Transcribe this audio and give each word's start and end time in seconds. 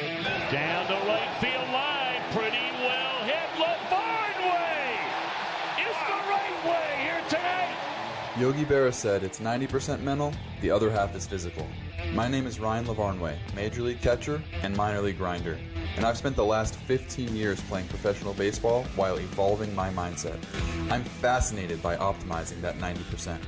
Down 0.00 0.86
the 0.86 0.94
right 1.06 1.28
field 1.42 1.68
line, 1.74 2.22
pretty 2.32 2.72
well 2.80 3.22
hit. 3.24 3.36
Lavarnway 3.58 4.96
is 5.78 5.96
the 6.08 6.18
right 6.30 6.64
way 6.64 7.02
here 7.02 7.20
tonight. 7.28 7.76
Yogi 8.38 8.64
Berra 8.64 8.94
said 8.94 9.22
it's 9.22 9.40
90% 9.40 10.00
mental, 10.00 10.32
the 10.62 10.70
other 10.70 10.90
half 10.90 11.14
is 11.14 11.26
physical. 11.26 11.66
My 12.14 12.28
name 12.28 12.46
is 12.46 12.58
Ryan 12.58 12.86
Lavarnway, 12.86 13.36
Major 13.54 13.82
League 13.82 14.00
catcher 14.00 14.42
and 14.62 14.74
minor 14.74 15.02
league 15.02 15.18
grinder, 15.18 15.58
and 15.96 16.04
I've 16.04 16.16
spent 16.16 16.36
the 16.36 16.44
last 16.44 16.76
15 16.76 17.34
years 17.34 17.60
playing 17.62 17.88
professional 17.88 18.34
baseball 18.34 18.84
while 18.96 19.16
evolving 19.18 19.74
my 19.74 19.90
mindset. 19.90 20.38
I'm 20.90 21.04
fascinated 21.04 21.82
by 21.82 21.96
optimizing 21.96 22.60
that 22.62 22.78
90%. 22.78 23.38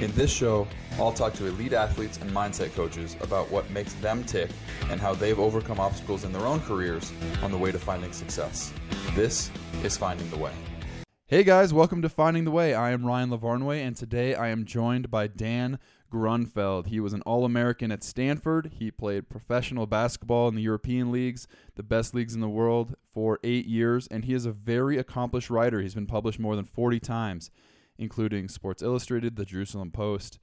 In 0.00 0.12
this 0.12 0.32
show, 0.32 0.66
I'll 0.98 1.12
talk 1.12 1.34
to 1.34 1.46
elite 1.46 1.72
athletes 1.72 2.18
and 2.18 2.30
mindset 2.30 2.74
coaches 2.74 3.16
about 3.20 3.50
what 3.50 3.70
makes 3.70 3.92
them 3.94 4.24
tick 4.24 4.50
and 4.90 5.00
how 5.00 5.14
they've 5.14 5.38
overcome 5.38 5.80
obstacles 5.80 6.24
in 6.24 6.32
their 6.32 6.46
own 6.46 6.60
careers 6.60 7.12
on 7.42 7.50
the 7.50 7.58
way 7.58 7.72
to 7.72 7.78
finding 7.78 8.12
success. 8.12 8.72
This 9.14 9.50
is 9.82 9.96
Finding 9.96 10.28
the 10.30 10.38
Way. 10.38 10.52
Hey 11.28 11.42
guys, 11.42 11.74
welcome 11.74 12.02
to 12.02 12.08
Finding 12.08 12.44
the 12.44 12.52
Way. 12.52 12.72
I 12.72 12.92
am 12.92 13.04
Ryan 13.04 13.30
Lavarnway, 13.30 13.84
and 13.84 13.96
today 13.96 14.36
I 14.36 14.48
am 14.48 14.64
joined 14.64 15.10
by 15.10 15.26
Dan 15.26 15.80
Grunfeld. 16.10 16.86
He 16.86 17.00
was 17.00 17.12
an 17.12 17.22
All 17.22 17.44
American 17.44 17.90
at 17.92 18.04
Stanford. 18.04 18.72
He 18.78 18.90
played 18.90 19.28
professional 19.28 19.86
basketball 19.86 20.48
in 20.48 20.54
the 20.54 20.62
European 20.62 21.10
leagues, 21.10 21.46
the 21.74 21.82
best 21.82 22.14
leagues 22.14 22.34
in 22.34 22.40
the 22.40 22.48
world, 22.48 22.94
for 23.12 23.38
eight 23.42 23.66
years, 23.66 24.06
and 24.08 24.24
he 24.24 24.34
is 24.34 24.46
a 24.46 24.52
very 24.52 24.98
accomplished 24.98 25.50
writer. 25.50 25.80
He's 25.80 25.94
been 25.94 26.06
published 26.06 26.38
more 26.38 26.56
than 26.56 26.64
40 26.64 27.00
times, 27.00 27.50
including 27.98 28.48
Sports 28.48 28.82
Illustrated, 28.82 29.36
the 29.36 29.44
Jerusalem 29.44 29.90
Post, 29.90 30.38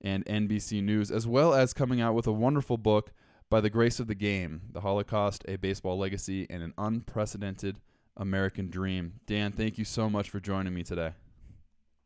and 0.00 0.24
NBC 0.26 0.82
News, 0.82 1.10
as 1.10 1.26
well 1.26 1.54
as 1.54 1.72
coming 1.72 2.00
out 2.00 2.14
with 2.14 2.26
a 2.26 2.32
wonderful 2.32 2.76
book 2.76 3.12
by 3.50 3.60
the 3.60 3.70
grace 3.70 3.98
of 3.98 4.06
the 4.06 4.14
game 4.14 4.62
The 4.72 4.80
Holocaust, 4.80 5.44
a 5.48 5.56
Baseball 5.56 5.98
Legacy, 5.98 6.46
and 6.50 6.62
an 6.62 6.74
Unprecedented 6.78 7.80
American 8.16 8.68
Dream. 8.68 9.14
Dan, 9.26 9.52
thank 9.52 9.78
you 9.78 9.84
so 9.84 10.10
much 10.10 10.30
for 10.30 10.40
joining 10.40 10.74
me 10.74 10.82
today. 10.82 11.12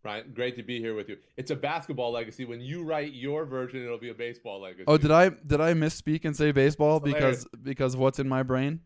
Right, 0.04 0.34
great 0.34 0.56
to 0.56 0.64
be 0.64 0.80
here 0.80 0.96
with 0.96 1.08
you. 1.08 1.16
It's 1.36 1.52
a 1.52 1.56
basketball 1.56 2.10
legacy. 2.10 2.44
When 2.44 2.60
you 2.60 2.82
write 2.82 3.12
your 3.12 3.44
version, 3.44 3.84
it'll 3.84 3.98
be 3.98 4.10
a 4.10 4.14
baseball 4.14 4.60
legacy. 4.60 4.84
Oh, 4.88 4.98
did 4.98 5.12
I 5.12 5.28
did 5.28 5.60
I 5.60 5.74
misspeak 5.74 6.24
and 6.24 6.36
say 6.36 6.50
baseball 6.50 6.98
because 6.98 7.46
because 7.62 7.96
what's 7.96 8.18
in 8.18 8.28
my 8.28 8.42
brain? 8.42 8.80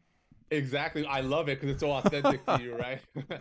Exactly. 0.50 1.06
I 1.06 1.20
love 1.20 1.48
it 1.48 1.58
because 1.58 1.70
it's 1.70 1.80
so 1.80 1.90
authentic 1.92 2.44
to 2.44 2.60
you, 2.62 2.76
right? 2.76 3.00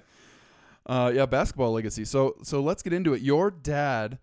uh, 0.86 1.12
yeah, 1.14 1.26
basketball 1.26 1.74
legacy. 1.74 2.06
So 2.06 2.36
so 2.44 2.62
let's 2.62 2.82
get 2.82 2.94
into 2.94 3.14
it. 3.14 3.22
Your 3.22 3.52
dad 3.52 4.20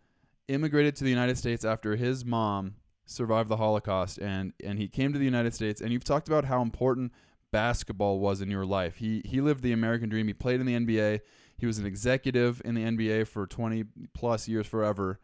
immigrated 0.48 0.96
to 0.96 1.04
the 1.04 1.10
United 1.10 1.36
States 1.36 1.64
after 1.64 1.96
his 1.96 2.24
mom 2.24 2.76
survived 3.04 3.48
the 3.50 3.58
Holocaust, 3.58 4.18
and 4.18 4.54
and 4.64 4.78
he 4.78 4.88
came 4.88 5.12
to 5.12 5.18
the 5.18 5.26
United 5.26 5.54
States. 5.54 5.82
And 5.82 5.92
you've 5.92 6.04
talked 6.04 6.28
about 6.28 6.46
how 6.46 6.62
important 6.62 7.12
basketball 7.50 8.18
was 8.18 8.40
in 8.40 8.50
your 8.50 8.64
life. 8.64 8.96
He 8.96 9.22
he 9.24 9.40
lived 9.40 9.62
the 9.62 9.72
American 9.72 10.08
dream. 10.08 10.26
He 10.26 10.34
played 10.34 10.60
in 10.60 10.66
the 10.66 10.74
NBA. 10.74 11.20
He 11.62 11.66
was 11.66 11.78
an 11.78 11.86
executive 11.86 12.60
in 12.64 12.74
the 12.74 12.82
NBA 12.82 13.28
for 13.28 13.46
20 13.46 13.84
plus 14.14 14.48
years 14.48 14.66
forever. 14.66 15.20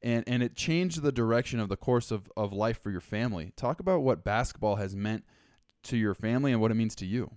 And 0.00 0.24
and 0.26 0.42
it 0.42 0.56
changed 0.56 1.02
the 1.02 1.12
direction 1.12 1.60
of 1.60 1.68
the 1.68 1.76
course 1.76 2.10
of, 2.10 2.32
of 2.38 2.54
life 2.54 2.80
for 2.82 2.90
your 2.90 3.02
family. 3.02 3.52
Talk 3.54 3.80
about 3.80 4.00
what 4.00 4.24
basketball 4.24 4.76
has 4.76 4.96
meant 4.96 5.24
to 5.82 5.98
your 5.98 6.14
family 6.14 6.52
and 6.52 6.60
what 6.62 6.70
it 6.70 6.74
means 6.76 6.94
to 6.94 7.06
you. 7.06 7.30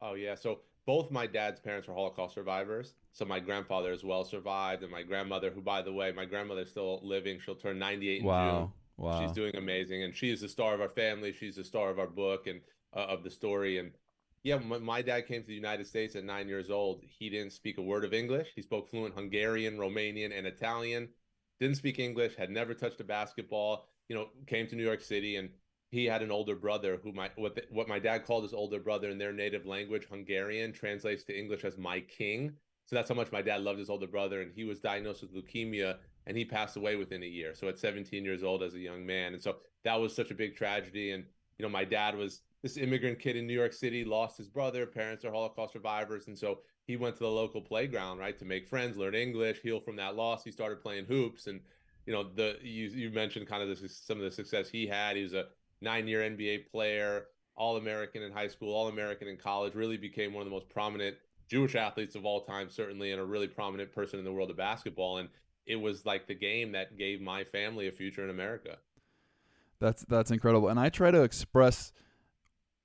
Oh 0.00 0.14
yeah. 0.14 0.34
So 0.34 0.60
both 0.86 1.10
my 1.10 1.26
dad's 1.26 1.60
parents 1.60 1.86
were 1.86 1.92
Holocaust 1.92 2.32
survivors. 2.32 2.94
So 3.12 3.26
my 3.26 3.38
grandfather 3.38 3.92
as 3.92 4.02
well 4.02 4.24
survived, 4.24 4.82
and 4.82 4.90
my 4.90 5.02
grandmother, 5.02 5.50
who 5.50 5.60
by 5.60 5.82
the 5.82 5.92
way, 5.92 6.10
my 6.10 6.24
grandmother's 6.24 6.70
still 6.70 7.00
living. 7.02 7.38
She'll 7.38 7.54
turn 7.54 7.78
98 7.78 8.20
in 8.20 8.26
wow. 8.26 8.48
June. 8.48 8.72
Wow. 8.96 9.20
She's 9.20 9.32
doing 9.32 9.54
amazing, 9.56 10.04
and 10.04 10.16
she 10.16 10.30
is 10.30 10.40
the 10.40 10.48
star 10.48 10.72
of 10.72 10.80
our 10.80 10.88
family. 10.88 11.34
She's 11.34 11.56
the 11.56 11.64
star 11.64 11.90
of 11.90 11.98
our 11.98 12.06
book 12.06 12.46
and 12.46 12.62
uh, 12.96 13.00
of 13.00 13.24
the 13.24 13.30
story. 13.30 13.76
And 13.76 13.92
yeah, 14.44 14.58
my, 14.58 15.02
dad 15.02 15.28
came 15.28 15.42
to 15.42 15.46
the 15.46 15.54
United 15.54 15.86
States 15.86 16.16
at 16.16 16.24
nine 16.24 16.48
years 16.48 16.68
old. 16.68 17.02
He 17.06 17.30
didn't 17.30 17.52
speak 17.52 17.78
a 17.78 17.82
word 17.82 18.04
of 18.04 18.12
English. 18.12 18.48
He 18.56 18.62
spoke 18.62 18.90
fluent 18.90 19.14
Hungarian, 19.14 19.76
Romanian, 19.76 20.36
and 20.36 20.46
Italian. 20.46 21.08
Didn't 21.60 21.76
speak 21.76 22.00
English. 22.00 22.34
Had 22.34 22.50
never 22.50 22.74
touched 22.74 23.00
a 23.00 23.04
basketball. 23.04 23.86
You 24.08 24.16
know, 24.16 24.28
came 24.48 24.66
to 24.66 24.74
New 24.74 24.84
York 24.84 25.00
City, 25.00 25.36
and 25.36 25.48
he 25.90 26.06
had 26.06 26.22
an 26.22 26.32
older 26.32 26.56
brother 26.56 26.98
who 27.02 27.12
my 27.12 27.30
what 27.36 27.54
the, 27.54 27.62
what 27.70 27.86
my 27.86 28.00
dad 28.00 28.24
called 28.24 28.42
his 28.42 28.52
older 28.52 28.80
brother 28.80 29.10
in 29.10 29.18
their 29.18 29.32
native 29.32 29.64
language, 29.64 30.08
Hungarian, 30.10 30.72
translates 30.72 31.22
to 31.24 31.38
English 31.38 31.64
as 31.64 31.78
my 31.78 32.00
king. 32.00 32.52
So 32.86 32.96
that's 32.96 33.08
how 33.08 33.14
much 33.14 33.30
my 33.30 33.42
dad 33.42 33.60
loved 33.60 33.78
his 33.78 33.90
older 33.90 34.08
brother, 34.08 34.42
and 34.42 34.50
he 34.52 34.64
was 34.64 34.80
diagnosed 34.80 35.22
with 35.22 35.34
leukemia, 35.34 35.98
and 36.26 36.36
he 36.36 36.44
passed 36.44 36.76
away 36.76 36.96
within 36.96 37.22
a 37.22 37.26
year. 37.26 37.54
So 37.54 37.68
at 37.68 37.78
17 37.78 38.24
years 38.24 38.42
old, 38.42 38.64
as 38.64 38.74
a 38.74 38.80
young 38.80 39.06
man, 39.06 39.34
and 39.34 39.42
so 39.42 39.58
that 39.84 40.00
was 40.00 40.16
such 40.16 40.32
a 40.32 40.34
big 40.34 40.56
tragedy. 40.56 41.12
And 41.12 41.24
you 41.58 41.62
know, 41.62 41.68
my 41.68 41.84
dad 41.84 42.16
was 42.16 42.40
this 42.62 42.76
immigrant 42.76 43.18
kid 43.18 43.36
in 43.36 43.46
New 43.46 43.54
York 43.54 43.72
City 43.72 44.04
lost 44.04 44.38
his 44.38 44.48
brother. 44.48 44.86
Parents 44.86 45.24
are 45.24 45.32
Holocaust 45.32 45.72
survivors, 45.72 46.28
and 46.28 46.38
so 46.38 46.60
he 46.86 46.96
went 46.96 47.16
to 47.16 47.24
the 47.24 47.30
local 47.30 47.60
playground, 47.60 48.18
right, 48.18 48.38
to 48.38 48.44
make 48.44 48.68
friends, 48.68 48.96
learn 48.96 49.14
English, 49.14 49.60
heal 49.62 49.80
from 49.80 49.96
that 49.96 50.14
loss. 50.14 50.44
He 50.44 50.52
started 50.52 50.80
playing 50.80 51.06
hoops, 51.06 51.48
and 51.48 51.60
you 52.06 52.12
know, 52.12 52.24
the 52.34 52.56
you 52.62 52.88
you 52.88 53.10
mentioned 53.10 53.48
kind 53.48 53.62
of 53.62 53.80
the, 53.80 53.88
some 53.88 54.18
of 54.18 54.24
the 54.24 54.30
success 54.30 54.68
he 54.68 54.86
had. 54.86 55.16
He 55.16 55.22
was 55.22 55.34
a 55.34 55.46
nine-year 55.80 56.20
NBA 56.20 56.70
player, 56.70 57.26
All 57.56 57.76
American 57.76 58.22
in 58.22 58.32
high 58.32 58.48
school, 58.48 58.74
All 58.74 58.88
American 58.88 59.28
in 59.28 59.36
college. 59.36 59.74
Really 59.74 59.96
became 59.96 60.32
one 60.32 60.42
of 60.42 60.46
the 60.46 60.54
most 60.54 60.68
prominent 60.68 61.16
Jewish 61.48 61.74
athletes 61.74 62.14
of 62.14 62.24
all 62.24 62.44
time, 62.44 62.70
certainly, 62.70 63.10
and 63.10 63.20
a 63.20 63.24
really 63.24 63.48
prominent 63.48 63.92
person 63.92 64.18
in 64.18 64.24
the 64.24 64.32
world 64.32 64.50
of 64.50 64.56
basketball. 64.56 65.18
And 65.18 65.28
it 65.66 65.76
was 65.76 66.06
like 66.06 66.26
the 66.26 66.34
game 66.34 66.72
that 66.72 66.96
gave 66.96 67.20
my 67.20 67.44
family 67.44 67.88
a 67.88 67.92
future 67.92 68.24
in 68.24 68.30
America. 68.30 68.78
That's 69.80 70.04
that's 70.04 70.30
incredible, 70.30 70.68
and 70.68 70.78
I 70.78 70.90
try 70.90 71.10
to 71.10 71.22
express 71.22 71.92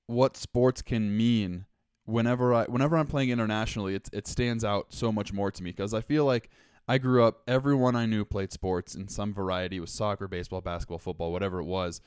what 0.07 0.35
sports 0.35 0.81
can 0.81 1.15
mean 1.15 1.65
whenever 2.05 2.53
I 2.53 2.65
whenever 2.65 2.97
I'm 2.97 3.05
playing 3.05 3.29
internationally, 3.29 3.93
it 3.93 4.09
it 4.11 4.27
stands 4.27 4.63
out 4.63 4.87
so 4.89 5.11
much 5.11 5.31
more 5.31 5.51
to 5.51 5.63
me 5.63 5.71
because 5.71 5.93
I 5.93 6.01
feel 6.01 6.25
like 6.25 6.49
I 6.87 6.97
grew 6.97 7.23
up 7.23 7.41
everyone 7.47 7.95
I 7.95 8.05
knew 8.05 8.25
played 8.25 8.51
sports 8.51 8.95
in 8.95 9.09
some 9.09 9.33
variety, 9.33 9.79
was 9.79 9.91
soccer, 9.91 10.27
baseball, 10.27 10.61
basketball, 10.61 10.99
football, 10.99 11.31
whatever 11.31 11.59
it 11.59 11.65
was. 11.65 12.01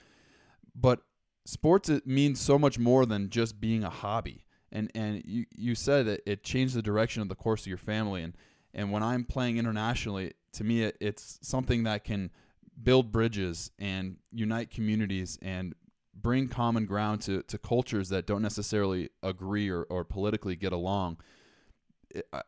But 0.74 1.00
sports 1.44 1.88
it 1.88 2.06
means 2.06 2.40
so 2.40 2.58
much 2.58 2.78
more 2.78 3.04
than 3.06 3.28
just 3.28 3.60
being 3.60 3.84
a 3.84 3.90
hobby. 3.90 4.46
And 4.72 4.90
and 4.94 5.22
you 5.24 5.44
you 5.54 5.74
said 5.74 6.06
that 6.06 6.22
it 6.26 6.42
changed 6.42 6.74
the 6.74 6.82
direction 6.82 7.22
of 7.22 7.28
the 7.28 7.34
course 7.34 7.62
of 7.62 7.66
your 7.68 7.78
family 7.78 8.22
and 8.22 8.34
and 8.72 8.92
when 8.92 9.02
I'm 9.02 9.24
playing 9.24 9.58
internationally, 9.58 10.32
to 10.52 10.64
me 10.64 10.84
it, 10.84 10.96
it's 11.00 11.38
something 11.42 11.82
that 11.84 12.04
can 12.04 12.30
build 12.82 13.12
bridges 13.12 13.70
and 13.78 14.16
unite 14.30 14.70
communities 14.70 15.38
and 15.42 15.74
bring 16.20 16.48
common 16.48 16.86
ground 16.86 17.22
to, 17.22 17.42
to 17.44 17.58
cultures 17.58 18.08
that 18.10 18.26
don't 18.26 18.42
necessarily 18.42 19.10
agree 19.22 19.68
or, 19.68 19.82
or 19.84 20.04
politically 20.04 20.56
get 20.56 20.72
along. 20.72 21.18
It, 22.10 22.26
I, 22.32 22.42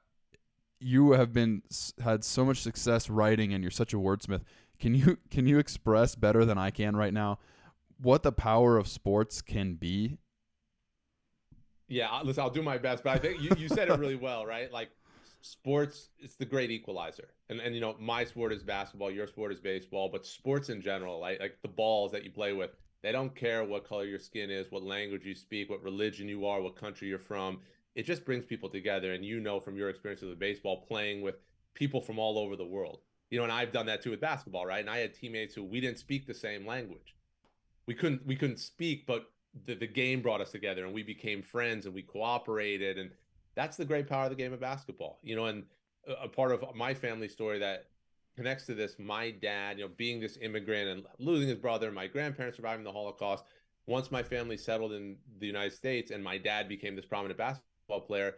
you 0.81 1.13
have 1.13 1.33
been 1.33 1.63
had 2.03 2.25
so 2.25 2.45
much 2.45 2.61
success 2.61 3.09
writing, 3.09 3.55
and 3.55 3.63
you're 3.63 3.71
such 3.71 3.95
a 3.95 3.97
wordsmith. 3.97 4.43
Can 4.81 4.95
you 4.95 5.19
can 5.31 5.47
you 5.47 5.59
express 5.59 6.15
better 6.15 6.45
than 6.45 6.59
I 6.59 6.71
can 6.71 6.97
right 6.97 7.15
now 7.15 7.39
what 8.03 8.23
the 8.23 8.33
power 8.33 8.77
of 8.77 8.89
sports 8.89 9.41
can 9.41 9.75
be? 9.75 10.19
Yeah, 11.89 12.21
listen, 12.23 12.43
I'll 12.43 12.51
do 12.51 12.63
my 12.63 12.79
best, 12.79 13.05
but 13.05 13.11
I 13.11 13.19
think 13.19 13.41
you, 13.41 13.51
you 13.57 13.69
said 13.69 13.89
it 13.89 13.99
really 13.99 14.17
well, 14.17 14.47
right? 14.47 14.73
Like 14.73 14.91
sports, 15.43 16.09
it's 16.19 16.37
the 16.37 16.45
great 16.45 16.71
equalizer, 16.71 17.29
and 17.49 17.61
and 17.61 17.75
you 17.75 17.81
know 17.81 17.97
my 18.01 18.25
sport 18.25 18.53
is 18.53 18.63
basketball, 18.63 19.11
your 19.11 19.27
sport 19.27 19.53
is 19.53 19.61
baseball, 19.61 20.09
but 20.11 20.27
sports 20.27 20.69
in 20.69 20.81
general, 20.81 21.21
like 21.21 21.41
like 21.41 21.59
the 21.63 21.69
balls 21.69 22.13
that 22.13 22.25
you 22.25 22.31
play 22.31 22.53
with, 22.53 22.71
they 23.03 23.13
don't 23.13 23.35
care 23.35 23.65
what 23.65 23.87
color 23.87 24.05
your 24.05 24.19
skin 24.19 24.51
is, 24.51 24.71
what 24.71 24.83
language 24.83 25.25
you 25.25 25.35
speak, 25.35 25.69
what 25.69 25.83
religion 25.83 26.29
you 26.29 26.47
are, 26.47 26.61
what 26.63 26.77
country 26.77 27.09
you're 27.09 27.19
from. 27.19 27.59
It 27.95 28.05
just 28.05 28.25
brings 28.25 28.45
people 28.45 28.69
together. 28.69 29.13
And 29.13 29.25
you 29.25 29.41
know 29.41 29.61
from 29.61 29.77
your 29.77 29.91
experience 29.91 30.23
with 30.23 30.39
baseball, 30.39 30.85
playing 30.89 31.21
with 31.21 31.37
people 31.75 32.01
from 32.01 32.19
all 32.19 32.39
over 32.39 32.57
the 32.57 32.65
world. 32.65 33.01
You 33.31 33.39
know, 33.39 33.45
and 33.45 33.53
I've 33.53 33.73
done 33.73 33.87
that 33.87 34.03
too 34.03 34.11
with 34.11 34.21
basketball, 34.21 34.67
right? 34.67 34.81
And 34.81 34.91
I 34.91 34.99
had 34.99 35.15
teammates 35.15 35.55
who 35.55 35.65
we 35.65 35.81
didn't 35.81 35.99
speak 35.99 36.27
the 36.27 36.35
same 36.35 36.67
language. 36.67 37.17
We 37.87 37.95
couldn't 37.95 38.25
we 38.27 38.37
couldn't 38.37 38.61
speak, 38.61 39.07
but 39.07 39.25
the, 39.67 39.75
the 39.75 39.87
game 39.87 40.23
brought 40.23 40.41
us 40.41 40.53
together 40.53 40.85
and 40.85 40.95
we 40.95 41.03
became 41.03 41.43
friends 41.43 41.87
and 41.87 41.95
we 41.95 42.03
cooperated. 42.03 42.99
And 42.99 43.11
that's 43.55 43.77
the 43.77 43.85
great 43.85 44.07
power 44.07 44.25
of 44.25 44.31
the 44.31 44.37
game 44.37 44.53
of 44.53 44.61
basketball. 44.61 45.19
You 45.23 45.35
know, 45.37 45.47
and 45.47 45.65
a 46.23 46.29
part 46.29 46.53
of 46.53 46.65
my 46.75 46.95
family 46.95 47.29
story 47.29 47.59
that 47.61 47.87
connects 48.37 48.67
to 48.67 48.75
this. 48.75 48.97
My 48.99 49.31
dad, 49.31 49.79
you 49.79 49.85
know, 49.85 49.91
being 49.97 50.21
this 50.21 50.39
immigrant 50.41 50.89
and 50.89 51.05
losing 51.19 51.49
his 51.49 51.59
brother, 51.59 51.91
my 51.91 52.07
grandparents 52.07 52.57
surviving 52.57 52.85
the 52.85 52.93
Holocaust. 52.93 53.45
Once 53.87 54.13
my 54.13 54.23
family 54.23 54.57
settled 54.57 54.93
in 54.93 55.17
the 55.41 55.47
United 55.47 55.73
States 55.73 56.13
and 56.13 56.23
my 56.23 56.39
dad 56.39 56.69
became 56.69 56.95
this 56.95 57.05
prominent 57.05 57.37
basketball 57.37 58.01
player, 58.01 58.37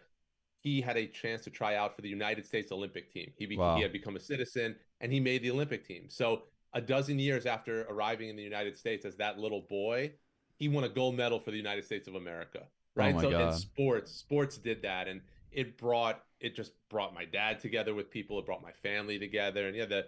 he 0.61 0.81
had 0.81 0.97
a 0.97 1.07
chance 1.07 1.45
to 1.45 1.51
try 1.51 1.77
out 1.77 1.95
for 1.95 2.01
the 2.01 2.09
United 2.09 2.47
States 2.47 2.73
Olympic 2.73 3.13
team. 3.13 3.31
He, 3.37 3.45
be- 3.45 3.57
wow. 3.57 3.77
he 3.77 3.83
had 3.83 3.93
become 3.93 4.17
a 4.17 4.21
citizen 4.21 4.75
and 5.01 5.13
he 5.13 5.21
made 5.21 5.43
the 5.43 5.51
Olympic 5.51 5.87
team. 5.87 6.07
So, 6.09 6.45
a 6.73 6.81
dozen 6.81 7.21
years 7.21 7.47
after 7.47 7.83
arriving 7.83 8.31
in 8.31 8.37
the 8.37 8.43
United 8.43 8.77
States 8.77 9.05
as 9.05 9.15
that 9.17 9.39
little 9.39 9.65
boy, 9.71 10.13
he 10.57 10.69
won 10.69 10.83
a 10.83 10.89
gold 10.89 11.15
medal 11.17 11.39
for 11.39 11.53
the 11.53 11.57
United 11.57 11.85
States 11.85 12.09
of 12.09 12.17
America. 12.17 12.63
Oh 12.63 12.69
right. 12.97 13.15
Oh 13.15 13.21
so, 13.21 13.31
God. 13.31 13.53
in 13.53 13.53
sports, 13.53 14.13
sports 14.13 14.57
did 14.57 14.83
that. 14.83 15.07
And 15.07 15.21
it 15.55 15.79
brought 15.79 16.23
it 16.41 16.55
just 16.55 16.73
brought 16.91 17.15
my 17.15 17.25
dad 17.25 17.61
together 17.61 17.95
with 17.95 18.11
people. 18.11 18.39
It 18.39 18.47
brought 18.47 18.63
my 18.63 18.73
family 18.73 19.19
together. 19.19 19.67
And 19.67 19.77
yeah 19.77 19.87
the 19.87 20.07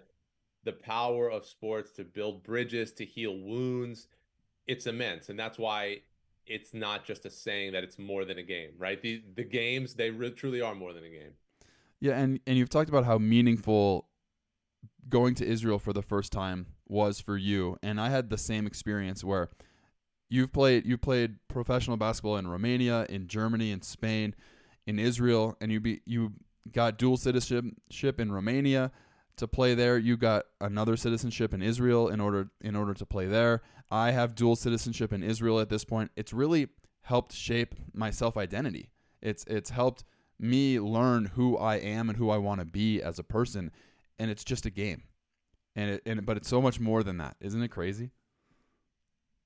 the 0.63 0.73
power 0.73 1.29
of 1.29 1.45
sports 1.45 1.91
to 1.91 2.03
build 2.03 2.43
bridges 2.43 2.91
to 2.93 3.05
heal 3.05 3.37
wounds 3.37 4.07
it's 4.67 4.85
immense. 4.85 5.29
And 5.29 5.39
that's 5.39 5.57
why 5.57 6.01
it's 6.45 6.73
not 6.73 7.05
just 7.05 7.25
a 7.25 7.29
saying 7.29 7.73
that 7.73 7.83
it's 7.83 7.97
more 7.97 8.25
than 8.25 8.37
a 8.37 8.43
game, 8.43 8.71
right? 8.77 9.01
The 9.01 9.23
the 9.35 9.43
games 9.43 9.95
they 9.95 10.09
truly 10.11 10.61
are 10.61 10.75
more 10.75 10.93
than 10.93 11.03
a 11.03 11.09
game. 11.09 11.33
Yeah, 11.99 12.17
and 12.17 12.39
and 12.45 12.57
you've 12.57 12.69
talked 12.69 12.89
about 12.89 13.05
how 13.05 13.17
meaningful 13.17 14.07
going 15.09 15.35
to 15.35 15.45
Israel 15.45 15.79
for 15.79 15.93
the 15.93 16.01
first 16.01 16.31
time 16.31 16.67
was 16.87 17.19
for 17.19 17.37
you, 17.37 17.77
and 17.81 17.99
I 17.99 18.09
had 18.09 18.29
the 18.29 18.37
same 18.37 18.67
experience 18.67 19.23
where 19.23 19.49
you've 20.29 20.53
played 20.53 20.85
you 20.85 20.97
played 20.97 21.37
professional 21.47 21.97
basketball 21.97 22.37
in 22.37 22.47
Romania, 22.47 23.05
in 23.09 23.27
Germany, 23.27 23.71
in 23.71 23.81
Spain, 23.81 24.35
in 24.87 24.97
Israel, 24.97 25.55
and 25.61 25.71
you 25.71 25.79
be 25.79 26.01
you 26.05 26.33
got 26.71 26.97
dual 26.97 27.17
citizenship 27.17 28.19
in 28.19 28.31
Romania 28.31 28.91
to 29.35 29.47
play 29.47 29.75
there. 29.75 29.97
You 29.97 30.17
got 30.17 30.45
another 30.59 30.97
citizenship 30.97 31.53
in 31.53 31.61
Israel 31.61 32.07
in 32.07 32.19
order 32.19 32.49
in 32.61 32.75
order 32.75 32.93
to 32.95 33.05
play 33.05 33.27
there. 33.27 33.61
I 33.91 34.11
have 34.11 34.33
dual 34.33 34.55
citizenship 34.55 35.13
in 35.13 35.21
Israel 35.23 35.59
at 35.59 35.69
this 35.69 35.85
point. 35.85 36.11
It's 36.15 36.33
really 36.33 36.69
helped 37.01 37.33
shape 37.33 37.75
my 37.93 38.09
self 38.09 38.35
identity. 38.37 38.89
It's 39.21 39.43
it's 39.45 39.69
helped 39.69 40.03
me 40.39 40.79
learn 40.79 41.25
who 41.25 41.57
I 41.57 41.75
am 41.75 42.09
and 42.09 42.17
who 42.17 42.29
I 42.29 42.37
want 42.37 42.59
to 42.59 42.65
be 42.65 43.01
as 43.01 43.19
a 43.19 43.23
person, 43.23 43.71
and 44.19 44.31
it's 44.31 44.43
just 44.43 44.65
a 44.65 44.69
game. 44.69 45.03
And 45.75 45.91
it 45.91 46.01
and 46.05 46.25
but 46.25 46.37
it's 46.37 46.49
so 46.49 46.61
much 46.61 46.79
more 46.79 47.03
than 47.03 47.17
that, 47.17 47.35
isn't 47.39 47.61
it 47.61 47.69
crazy? 47.69 48.11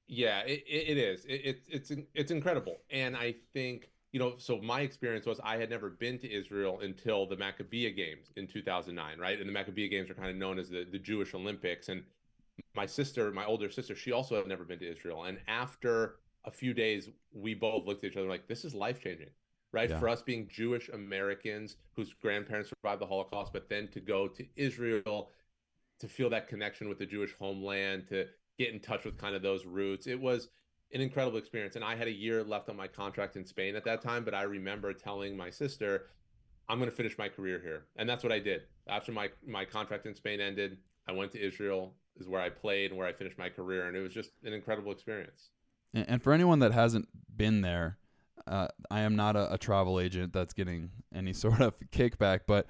Yeah, 0.08 0.42
it, 0.42 0.64
it 0.68 0.98
is. 0.98 1.24
It, 1.26 1.34
it, 1.34 1.62
it's 1.70 1.92
it's 2.14 2.32
incredible, 2.32 2.78
and 2.90 3.16
I 3.16 3.36
think 3.54 3.91
you 4.12 4.20
know. 4.20 4.34
So 4.38 4.60
my 4.60 4.82
experience 4.82 5.26
was 5.26 5.40
I 5.44 5.58
had 5.58 5.70
never 5.70 5.90
been 5.90 6.20
to 6.20 6.32
Israel 6.32 6.80
until 6.82 7.26
the 7.26 7.36
Maccabiah 7.36 7.96
Games 7.96 8.32
in 8.36 8.48
2009, 8.48 9.20
right? 9.20 9.40
And 9.40 9.50
the 9.50 9.54
Maccabiah 9.54 9.90
Games 9.90 10.10
are 10.10 10.16
kind 10.16 10.30
of 10.30 10.36
known 10.36 10.60
as 10.60 10.70
the 10.70 10.86
the 10.92 11.00
Jewish 11.00 11.34
Olympics. 11.34 11.90
And 11.90 12.04
my 12.76 12.86
sister, 12.86 13.32
my 13.32 13.46
older 13.46 13.70
sister, 13.70 13.96
she 13.96 14.12
also 14.12 14.36
had 14.36 14.48
never 14.48 14.64
been 14.64 14.80
to 14.80 14.92
Israel. 14.92 15.24
And 15.26 15.40
after 15.48 16.16
a 16.46 16.52
few 16.52 16.74
days, 16.74 17.10
we 17.34 17.54
both 17.54 17.86
looked 17.86 18.04
at 18.04 18.12
each 18.12 18.18
other 18.18 18.28
like, 18.28 18.48
"This 18.48 18.66
is 18.66 18.74
life 18.74 19.02
changing." 19.02 19.30
right? 19.74 19.90
Yeah. 19.90 20.00
For 20.00 20.10
us 20.10 20.22
being 20.22 20.50
Jewish 20.50 20.90
Americans 20.90 21.78
whose 21.96 22.14
grandparents 22.14 22.70
survived 22.70 23.02
the 23.02 23.06
Holocaust, 23.06 23.54
but 23.54 23.70
then 23.70 23.88
to 23.90 24.00
go 24.00 24.28
to 24.28 24.46
Israel 24.56 25.32
to 26.00 26.08
feel 26.08 26.30
that 26.32 26.48
connection 26.48 26.90
with 26.90 26.98
the 26.98 27.06
Jewish 27.06 27.34
homeland, 27.40 28.08
to 28.10 28.26
get 28.58 28.74
in 28.74 28.80
touch 28.80 29.06
with 29.06 29.18
kind 29.18 29.36
of 29.36 29.42
those 29.42 29.66
roots. 29.66 30.08
It 30.08 30.20
was 30.20 30.50
an 30.94 31.02
incredible 31.02 31.38
experience. 31.38 31.76
And 31.76 31.86
I 31.86 31.96
had 31.96 32.08
a 32.08 32.12
year 32.12 32.44
left 32.44 32.70
on 32.70 32.76
my 32.76 32.88
contract 32.88 33.36
in 33.36 33.46
Spain 33.46 33.76
at 33.76 33.86
that 33.86 34.02
time, 34.02 34.24
but 34.24 34.34
I 34.34 34.44
remember 34.44 34.94
telling 34.94 35.36
my 35.36 35.50
sister, 35.50 36.08
I'm 36.70 36.80
going 36.80 36.90
to 36.90 36.96
finish 36.96 37.18
my 37.18 37.30
career 37.30 37.60
here. 37.64 37.86
And 37.96 38.08
that's 38.08 38.24
what 38.24 38.32
I 38.32 38.40
did. 38.40 38.64
After 38.88 39.12
my 39.12 39.30
my 39.46 39.66
contract 39.66 40.06
in 40.06 40.16
Spain 40.16 40.40
ended, 40.40 40.78
I 41.08 41.12
went 41.12 41.32
to 41.34 41.40
Israel 41.40 41.94
is 42.18 42.28
where 42.28 42.42
I 42.42 42.50
played 42.50 42.92
and 42.92 43.00
where 43.00 43.08
I 43.08 43.14
finished 43.14 43.38
my 43.38 43.50
career 43.50 43.88
and 43.88 43.96
it 43.96 44.02
was 44.02 44.14
just 44.14 44.32
an 44.44 44.54
incredible 44.54 44.92
experience. 44.92 45.50
And 45.94 46.22
for 46.22 46.34
anyone 46.34 46.60
that 46.60 46.72
hasn't 46.72 47.08
been 47.36 47.62
there, 47.62 47.98
uh, 48.48 48.68
I 48.90 49.02
am 49.02 49.16
not 49.16 49.36
a, 49.36 49.54
a, 49.54 49.58
travel 49.58 50.00
agent 50.00 50.34
that's 50.34 50.54
getting 50.54 50.92
any 51.14 51.34
sort 51.46 51.62
of 51.62 51.80
kickback, 51.92 52.42
but 52.48 52.68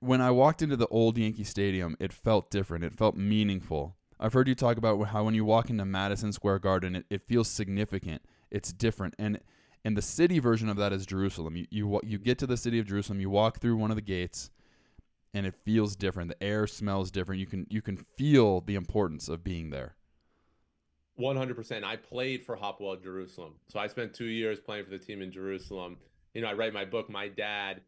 when 0.00 0.20
I 0.20 0.30
walked 0.30 0.62
into 0.62 0.76
the 0.76 0.88
old 0.88 1.16
Yankee 1.16 1.44
Stadium, 1.44 1.96
it 2.00 2.12
felt 2.12 2.50
different. 2.50 2.84
It 2.84 2.92
felt 2.92 3.16
meaningful. 3.16 3.96
I've 4.22 4.32
heard 4.32 4.46
you 4.46 4.54
talk 4.54 4.76
about 4.76 5.02
how 5.08 5.24
when 5.24 5.34
you 5.34 5.44
walk 5.44 5.68
into 5.68 5.84
Madison 5.84 6.32
Square 6.32 6.60
Garden, 6.60 6.94
it, 6.94 7.06
it 7.10 7.22
feels 7.22 7.48
significant. 7.48 8.22
It's 8.52 8.72
different, 8.72 9.16
and 9.18 9.40
and 9.84 9.96
the 9.96 10.02
city 10.02 10.38
version 10.38 10.68
of 10.68 10.76
that 10.76 10.92
is 10.92 11.04
Jerusalem. 11.04 11.56
You, 11.56 11.66
you 11.70 12.00
you 12.04 12.18
get 12.18 12.38
to 12.38 12.46
the 12.46 12.56
city 12.56 12.78
of 12.78 12.86
Jerusalem, 12.86 13.18
you 13.18 13.30
walk 13.30 13.58
through 13.58 13.76
one 13.76 13.90
of 13.90 13.96
the 13.96 14.02
gates, 14.02 14.52
and 15.34 15.44
it 15.44 15.56
feels 15.64 15.96
different. 15.96 16.28
The 16.28 16.40
air 16.40 16.68
smells 16.68 17.10
different. 17.10 17.40
You 17.40 17.46
can 17.46 17.66
you 17.68 17.82
can 17.82 17.96
feel 17.96 18.60
the 18.60 18.76
importance 18.76 19.28
of 19.28 19.42
being 19.42 19.70
there. 19.70 19.96
100%. 21.20 21.84
I 21.84 21.96
played 21.96 22.46
for 22.46 22.56
Hapoel 22.56 23.02
Jerusalem. 23.02 23.54
So 23.68 23.78
I 23.78 23.86
spent 23.88 24.14
two 24.14 24.26
years 24.26 24.58
playing 24.60 24.84
for 24.84 24.90
the 24.90 24.98
team 24.98 25.20
in 25.20 25.30
Jerusalem. 25.30 25.98
You 26.32 26.42
know, 26.42 26.48
I 26.48 26.54
write 26.54 26.72
my 26.72 26.84
book. 26.84 27.10
My 27.10 27.28
dad 27.28 27.82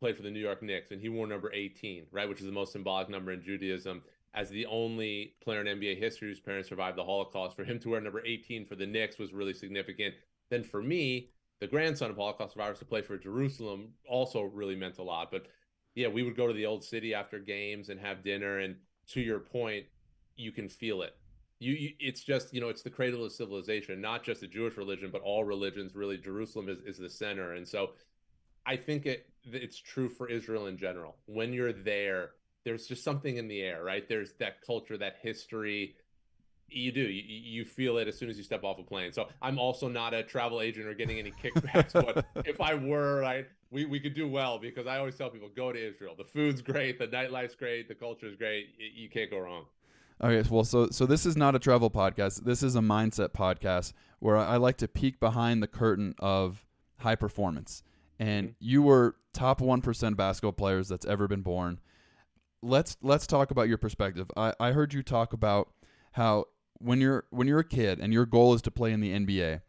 played 0.00 0.16
for 0.16 0.22
the 0.22 0.30
New 0.30 0.40
York 0.40 0.62
Knicks, 0.62 0.90
and 0.90 1.00
he 1.00 1.08
wore 1.08 1.26
number 1.26 1.52
18, 1.52 2.06
right, 2.10 2.28
which 2.28 2.40
is 2.40 2.46
the 2.46 2.52
most 2.52 2.72
symbolic 2.72 3.08
number 3.08 3.32
in 3.32 3.42
Judaism. 3.42 4.02
As 4.34 4.50
the 4.50 4.66
only 4.66 5.34
player 5.42 5.60
in 5.60 5.78
NBA 5.78 5.98
history 5.98 6.28
whose 6.28 6.40
parents 6.40 6.68
survived 6.68 6.98
the 6.98 7.04
Holocaust, 7.04 7.56
for 7.56 7.64
him 7.64 7.78
to 7.80 7.90
wear 7.90 8.00
number 8.00 8.24
18 8.24 8.66
for 8.66 8.74
the 8.74 8.86
Knicks 8.86 9.18
was 9.18 9.32
really 9.32 9.54
significant. 9.54 10.14
Then 10.50 10.62
for 10.62 10.82
me, 10.82 11.30
the 11.60 11.66
grandson 11.66 12.10
of 12.10 12.16
Holocaust 12.16 12.54
survivors 12.54 12.80
to 12.80 12.84
play 12.84 13.02
for 13.02 13.16
Jerusalem 13.16 13.90
also 14.08 14.42
really 14.42 14.74
meant 14.74 14.98
a 14.98 15.02
lot. 15.02 15.30
But 15.30 15.46
yeah, 15.94 16.08
we 16.08 16.24
would 16.24 16.36
go 16.36 16.48
to 16.48 16.52
the 16.52 16.66
old 16.66 16.82
city 16.82 17.14
after 17.14 17.38
games 17.38 17.88
and 17.88 18.00
have 18.00 18.24
dinner. 18.24 18.58
And 18.58 18.76
to 19.08 19.20
your 19.20 19.38
point, 19.38 19.86
you 20.36 20.50
can 20.50 20.68
feel 20.68 21.02
it 21.02 21.16
you, 21.64 21.72
you, 21.72 21.90
it's 21.98 22.22
just 22.22 22.52
you 22.52 22.60
know 22.60 22.68
it's 22.68 22.82
the 22.82 22.90
cradle 22.90 23.24
of 23.24 23.32
civilization 23.32 24.00
not 24.00 24.22
just 24.22 24.40
the 24.40 24.46
jewish 24.46 24.76
religion 24.76 25.10
but 25.10 25.22
all 25.22 25.44
religions 25.44 25.94
really 25.94 26.18
jerusalem 26.18 26.68
is, 26.68 26.78
is 26.80 26.98
the 26.98 27.08
center 27.08 27.52
and 27.54 27.66
so 27.66 27.92
i 28.66 28.76
think 28.76 29.06
it 29.06 29.28
it's 29.44 29.78
true 29.78 30.08
for 30.08 30.28
israel 30.28 30.66
in 30.66 30.76
general 30.76 31.16
when 31.26 31.52
you're 31.52 31.72
there 31.72 32.30
there's 32.64 32.86
just 32.86 33.04
something 33.04 33.36
in 33.36 33.48
the 33.48 33.60
air 33.60 33.82
right 33.84 34.08
there's 34.08 34.32
that 34.34 34.60
culture 34.64 34.96
that 34.96 35.16
history 35.22 35.94
you 36.68 36.90
do 36.90 37.02
you, 37.02 37.22
you 37.22 37.64
feel 37.64 37.98
it 37.98 38.08
as 38.08 38.18
soon 38.18 38.28
as 38.28 38.36
you 38.36 38.42
step 38.42 38.64
off 38.64 38.78
a 38.78 38.82
plane 38.82 39.12
so 39.12 39.28
i'm 39.42 39.58
also 39.58 39.88
not 39.88 40.14
a 40.14 40.22
travel 40.22 40.60
agent 40.60 40.86
or 40.86 40.94
getting 40.94 41.18
any 41.18 41.30
kickbacks 41.30 41.92
but 41.92 42.26
if 42.46 42.60
i 42.60 42.74
were 42.74 43.20
right 43.20 43.46
we, 43.70 43.84
we 43.84 44.00
could 44.00 44.14
do 44.14 44.28
well 44.28 44.58
because 44.58 44.86
i 44.86 44.98
always 44.98 45.16
tell 45.16 45.30
people 45.30 45.48
go 45.54 45.72
to 45.72 45.88
israel 45.88 46.14
the 46.16 46.24
food's 46.24 46.62
great 46.62 46.98
the 46.98 47.06
nightlife's 47.06 47.54
great 47.54 47.88
the 47.88 47.94
culture's 47.94 48.36
great 48.36 48.68
you 48.78 49.08
can't 49.08 49.30
go 49.30 49.38
wrong 49.38 49.64
Okay, 50.22 50.48
well, 50.48 50.64
so 50.64 50.88
so 50.90 51.06
this 51.06 51.26
is 51.26 51.36
not 51.36 51.54
a 51.54 51.58
travel 51.58 51.90
podcast. 51.90 52.44
This 52.44 52.62
is 52.62 52.76
a 52.76 52.80
mindset 52.80 53.30
podcast 53.30 53.92
where 54.20 54.36
I 54.36 54.56
like 54.56 54.76
to 54.78 54.88
peek 54.88 55.18
behind 55.18 55.62
the 55.62 55.66
curtain 55.66 56.14
of 56.18 56.64
high 56.98 57.16
performance. 57.16 57.82
And 58.18 58.48
mm-hmm. 58.48 58.54
you 58.60 58.82
were 58.82 59.16
top 59.32 59.60
one 59.60 59.80
percent 59.80 60.16
basketball 60.16 60.52
players 60.52 60.88
that's 60.88 61.04
ever 61.04 61.26
been 61.26 61.42
born. 61.42 61.80
Let's 62.64 62.96
let's 63.02 63.26
talk 63.26 63.50
about 63.50 63.68
your 63.68 63.78
perspective. 63.78 64.30
I, 64.36 64.54
I 64.58 64.72
heard 64.72 64.94
you 64.94 65.02
talk 65.02 65.32
about 65.32 65.70
how 66.12 66.46
when 66.78 67.00
you're 67.00 67.24
when 67.30 67.46
you're 67.46 67.60
a 67.60 67.64
kid 67.64 68.00
and 68.00 68.12
your 68.12 68.24
goal 68.24 68.54
is 68.54 68.62
to 68.62 68.70
play 68.70 68.92
in 68.92 69.00
the 69.00 69.12
NBA, 69.12 69.60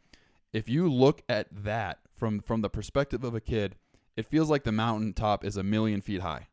if 0.53 0.69
you 0.69 0.89
look 0.89 1.21
at 1.27 1.47
that 1.51 1.99
from 2.15 2.39
from 2.39 2.61
the 2.61 2.69
perspective 2.69 3.23
of 3.23 3.35
a 3.35 3.41
kid, 3.41 3.75
it 4.15 4.25
feels 4.25 4.49
like 4.49 4.63
the 4.63 4.71
mountaintop 4.71 5.43
is 5.43 5.57
a 5.57 5.63
million 5.63 5.99
feet 5.99 6.21
high. 6.21 6.47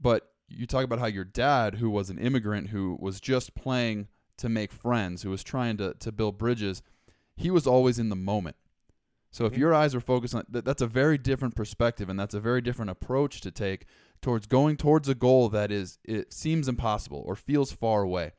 But 0.00 0.32
you 0.48 0.66
talk 0.66 0.84
about 0.84 0.98
how 0.98 1.06
your 1.06 1.24
dad, 1.24 1.76
who 1.76 1.90
was 1.90 2.10
an 2.10 2.18
immigrant 2.18 2.70
who 2.70 2.96
was 3.00 3.20
just 3.20 3.54
playing 3.54 4.08
to 4.38 4.48
make 4.48 4.72
friends, 4.72 5.22
who 5.22 5.30
was 5.30 5.42
trying 5.42 5.76
to, 5.76 5.94
to 6.00 6.10
build 6.10 6.38
bridges, 6.38 6.82
he 7.36 7.50
was 7.50 7.66
always 7.66 7.98
in 7.98 8.08
the 8.08 8.16
moment. 8.16 8.56
So 9.30 9.46
if 9.46 9.56
your 9.56 9.72
eyes 9.72 9.94
are 9.94 10.00
focused 10.00 10.34
on 10.34 10.44
that, 10.50 10.64
that's 10.64 10.82
a 10.82 10.86
very 10.86 11.16
different 11.16 11.54
perspective, 11.54 12.10
and 12.10 12.20
that's 12.20 12.34
a 12.34 12.40
very 12.40 12.60
different 12.60 12.90
approach 12.90 13.40
to 13.42 13.50
take 13.50 13.86
towards 14.22 14.46
going 14.46 14.76
towards 14.76 15.08
a 15.08 15.14
goal 15.14 15.48
that 15.50 15.70
is 15.70 15.98
it 16.04 16.32
seems 16.32 16.68
impossible 16.68 17.22
or 17.26 17.36
feels 17.36 17.72
far 17.72 18.02
away. 18.02 18.32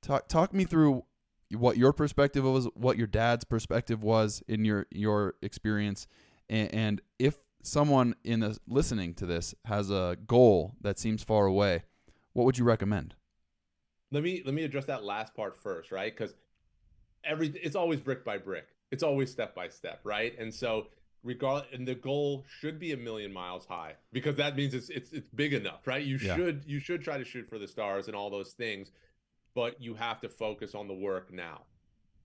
Talk 0.00 0.28
talk 0.28 0.54
me 0.54 0.64
through 0.64 1.04
what 1.50 1.76
your 1.76 1.92
perspective 1.92 2.44
was, 2.44 2.66
what 2.74 2.96
your 2.96 3.06
dad's 3.06 3.44
perspective 3.44 4.02
was 4.02 4.42
in 4.48 4.64
your 4.64 4.86
your 4.90 5.34
experience, 5.42 6.06
and, 6.48 6.74
and 6.74 7.00
if 7.18 7.38
someone 7.62 8.14
in 8.24 8.40
the, 8.40 8.58
listening 8.66 9.14
to 9.14 9.26
this 9.26 9.54
has 9.64 9.90
a 9.90 10.16
goal 10.26 10.74
that 10.80 10.98
seems 10.98 11.22
far 11.24 11.46
away, 11.46 11.82
what 12.32 12.44
would 12.44 12.58
you 12.58 12.64
recommend? 12.64 13.14
Let 14.12 14.22
me 14.22 14.42
let 14.44 14.54
me 14.54 14.64
address 14.64 14.84
that 14.86 15.04
last 15.04 15.34
part 15.34 15.56
first, 15.56 15.90
right? 15.90 16.14
Because 16.14 16.34
every 17.24 17.48
it's 17.48 17.76
always 17.76 18.00
brick 18.00 18.24
by 18.24 18.38
brick. 18.38 18.68
It's 18.90 19.02
always 19.02 19.30
step 19.30 19.54
by 19.54 19.68
step, 19.68 20.00
right? 20.04 20.38
And 20.38 20.54
so 20.54 20.86
regard 21.24 21.64
and 21.72 21.88
the 21.88 21.94
goal 21.94 22.44
should 22.60 22.78
be 22.78 22.92
a 22.92 22.96
million 22.96 23.32
miles 23.32 23.66
high 23.66 23.94
because 24.12 24.36
that 24.36 24.54
means 24.54 24.74
it's 24.74 24.90
it's 24.90 25.12
it's 25.12 25.28
big 25.30 25.54
enough, 25.54 25.86
right? 25.86 26.04
You 26.04 26.18
yeah. 26.20 26.36
should 26.36 26.62
you 26.66 26.78
should 26.78 27.02
try 27.02 27.18
to 27.18 27.24
shoot 27.24 27.48
for 27.48 27.58
the 27.58 27.66
stars 27.66 28.06
and 28.06 28.14
all 28.14 28.30
those 28.30 28.52
things, 28.52 28.90
but 29.54 29.80
you 29.80 29.94
have 29.94 30.20
to 30.20 30.28
focus 30.28 30.74
on 30.74 30.86
the 30.86 30.94
work 30.94 31.32
now. 31.32 31.62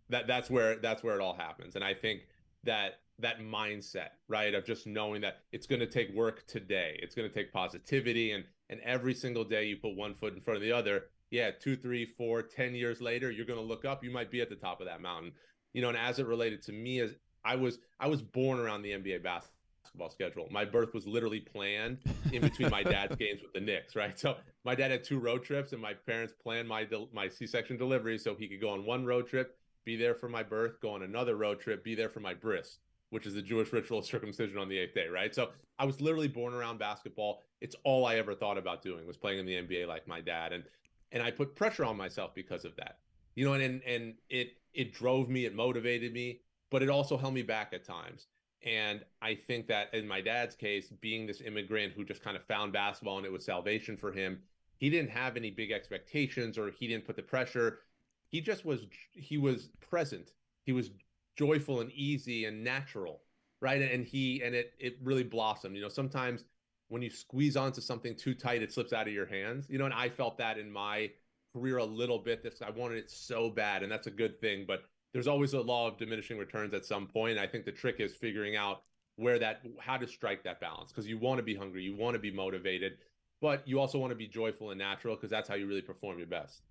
That 0.09 0.27
that's 0.27 0.49
where 0.49 0.75
that's 0.75 1.01
where 1.01 1.15
it 1.15 1.21
all 1.21 1.33
happens. 1.33 1.75
And 1.75 1.83
I 1.83 1.93
think 1.93 2.21
that 2.65 2.99
that 3.19 3.39
mindset, 3.39 4.09
right? 4.27 4.53
Of 4.53 4.65
just 4.65 4.85
knowing 4.85 5.21
that 5.21 5.37
it's 5.51 5.65
going 5.65 5.79
to 5.79 5.87
take 5.87 6.13
work 6.13 6.45
today. 6.47 6.99
It's 7.01 7.15
going 7.15 7.27
to 7.27 7.33
take 7.33 7.53
positivity 7.53 8.33
and 8.33 8.43
and 8.69 8.79
every 8.81 9.15
single 9.15 9.43
day 9.43 9.65
you 9.65 9.77
put 9.77 9.95
one 9.95 10.13
foot 10.13 10.35
in 10.35 10.41
front 10.41 10.57
of 10.57 10.61
the 10.61 10.71
other. 10.71 11.05
Yeah, 11.31 11.51
two, 11.51 11.75
three, 11.75 12.05
four, 12.05 12.41
ten 12.41 12.73
years 12.73 13.01
later, 13.01 13.31
you're 13.31 13.45
going 13.45 13.59
to 13.59 13.65
look 13.65 13.85
up. 13.85 14.03
You 14.03 14.11
might 14.11 14.31
be 14.31 14.41
at 14.41 14.49
the 14.49 14.55
top 14.55 14.81
of 14.81 14.87
that 14.87 14.99
mountain, 15.01 15.31
you 15.73 15.81
know. 15.81 15.89
And 15.89 15.97
as 15.97 16.17
it 16.17 16.25
related 16.25 16.63
to 16.63 16.71
me, 16.71 16.99
as 16.99 17.11
I 17.43 17.55
was, 17.55 17.79
I 17.99 18.07
was 18.07 18.21
born 18.21 18.59
around 18.59 18.81
the 18.81 18.91
NBA 18.91 19.23
basketball 19.23 20.09
schedule. 20.09 20.47
My 20.51 20.65
birth 20.65 20.93
was 20.93 21.07
literally 21.07 21.39
planned 21.39 21.99
in 22.31 22.41
between 22.41 22.69
my 22.69 22.83
dad's 22.83 23.15
games 23.17 23.41
with 23.41 23.53
the 23.53 23.59
Knicks, 23.59 23.95
right? 23.95 24.17
So 24.17 24.37
my 24.63 24.75
dad 24.75 24.91
had 24.91 25.03
two 25.03 25.19
road 25.19 25.43
trips, 25.43 25.73
and 25.73 25.81
my 25.81 25.93
parents 25.93 26.33
planned 26.41 26.67
my 26.67 26.87
my 27.13 27.27
C-section 27.27 27.77
delivery 27.77 28.17
so 28.17 28.35
he 28.35 28.47
could 28.47 28.61
go 28.61 28.69
on 28.69 28.85
one 28.85 29.05
road 29.05 29.27
trip, 29.27 29.57
be 29.85 29.95
there 29.95 30.15
for 30.15 30.29
my 30.29 30.43
birth, 30.43 30.79
go 30.81 30.91
on 30.91 31.03
another 31.03 31.35
road 31.35 31.59
trip, 31.59 31.83
be 31.83 31.95
there 31.95 32.09
for 32.09 32.19
my 32.19 32.33
bris 32.33 32.79
which 33.09 33.25
is 33.25 33.33
the 33.33 33.41
Jewish 33.41 33.71
ritual 33.73 33.99
of 33.99 34.05
circumcision 34.13 34.57
on 34.57 34.69
the 34.69 34.77
eighth 34.77 34.93
day, 34.93 35.07
right? 35.07 35.33
So 35.33 35.49
I 35.77 35.85
was 35.85 36.01
literally 36.01 36.27
born 36.27 36.53
around 36.53 36.79
basketball. 36.79 37.43
It's 37.61 37.75
all 37.83 38.05
I 38.05 38.15
ever 38.15 38.35
thought 38.35 38.57
about 38.57 38.81
doing 38.81 39.05
was 39.07 39.17
playing 39.17 39.39
in 39.39 39.45
the 39.45 39.55
NBA 39.55 39.87
like 39.87 40.07
my 40.07 40.21
dad. 40.21 40.53
And 40.53 40.63
and 41.11 41.23
I 41.23 41.31
put 41.31 41.55
pressure 41.55 41.85
on 41.85 41.97
myself 41.97 42.35
because 42.35 42.65
of 42.65 42.75
that. 42.75 42.99
You 43.35 43.45
know, 43.45 43.53
and 43.53 43.63
and, 43.63 43.81
and 43.83 44.13
it 44.29 44.57
it 44.73 44.93
drove 44.93 45.29
me, 45.29 45.45
it 45.45 45.55
motivated 45.55 46.13
me, 46.13 46.41
but 46.69 46.83
it 46.83 46.89
also 46.89 47.17
held 47.17 47.33
me 47.33 47.41
back 47.41 47.73
at 47.73 47.83
times. 47.83 48.27
And 48.63 49.05
I 49.21 49.35
think 49.35 49.67
that 49.67 49.93
in 49.93 50.07
my 50.07 50.21
dad's 50.21 50.55
case, 50.55 50.91
being 50.99 51.25
this 51.25 51.41
immigrant 51.41 51.93
who 51.93 52.03
just 52.03 52.21
kind 52.21 52.35
of 52.35 52.43
found 52.43 52.73
basketball 52.73 53.17
and 53.17 53.25
it 53.25 53.31
was 53.31 53.45
salvation 53.45 53.95
for 53.95 54.11
him, 54.11 54.39
he 54.77 54.89
didn't 54.89 55.11
have 55.11 55.37
any 55.37 55.49
big 55.49 55.71
expectations 55.71 56.57
or 56.57 56.71
he 56.71 56.87
didn't 56.87 57.05
put 57.05 57.15
the 57.15 57.23
pressure. 57.23 57.79
He 58.27 58.41
just 58.41 58.65
was 58.65 58.81
he 59.13 59.37
was 59.37 59.69
present. 59.79 60.33
He 60.65 60.73
was 60.73 60.91
joyful 61.37 61.79
and 61.79 61.91
easy 61.91 62.45
and 62.45 62.63
natural, 62.63 63.21
right? 63.61 63.81
And 63.81 64.05
he 64.05 64.41
and 64.43 64.53
it 64.53 64.73
it 64.77 64.97
really 65.01 65.23
blossomed. 65.23 65.75
You 65.75 65.81
know, 65.81 65.89
sometimes 65.89 66.43
when 66.89 67.01
you 67.01 67.09
squeeze 67.09 67.55
onto 67.55 67.81
something 67.81 68.15
too 68.15 68.33
tight, 68.33 68.61
it 68.61 68.73
slips 68.73 68.93
out 68.93 69.07
of 69.07 69.13
your 69.13 69.25
hands. 69.25 69.67
You 69.69 69.77
know, 69.77 69.85
and 69.85 69.93
I 69.93 70.09
felt 70.09 70.37
that 70.39 70.57
in 70.57 70.69
my 70.69 71.11
career 71.53 71.77
a 71.77 71.85
little 71.85 72.19
bit. 72.19 72.43
This 72.43 72.61
I 72.61 72.71
wanted 72.71 72.97
it 72.97 73.09
so 73.09 73.49
bad, 73.49 73.83
and 73.83 73.91
that's 73.91 74.07
a 74.07 74.11
good 74.11 74.39
thing. 74.41 74.65
But 74.67 74.83
there's 75.13 75.27
always 75.27 75.53
a 75.53 75.61
law 75.61 75.87
of 75.87 75.97
diminishing 75.97 76.37
returns 76.37 76.73
at 76.73 76.85
some 76.85 77.07
point. 77.07 77.37
I 77.37 77.47
think 77.47 77.65
the 77.65 77.71
trick 77.71 77.99
is 77.99 78.13
figuring 78.13 78.55
out 78.55 78.83
where 79.15 79.39
that 79.39 79.61
how 79.79 79.97
to 79.97 80.07
strike 80.07 80.43
that 80.43 80.61
balance 80.61 80.91
because 80.91 81.07
you 81.07 81.17
want 81.17 81.39
to 81.39 81.43
be 81.43 81.55
hungry, 81.55 81.83
you 81.83 81.95
want 81.95 82.13
to 82.13 82.19
be 82.19 82.31
motivated, 82.31 82.97
but 83.41 83.67
you 83.67 83.79
also 83.79 83.97
want 83.97 84.11
to 84.11 84.15
be 84.15 84.27
joyful 84.27 84.71
and 84.71 84.79
natural 84.79 85.15
because 85.15 85.29
that's 85.29 85.49
how 85.49 85.55
you 85.55 85.67
really 85.67 85.81
perform 85.81 86.17
your 86.17 86.27
best. 86.27 86.61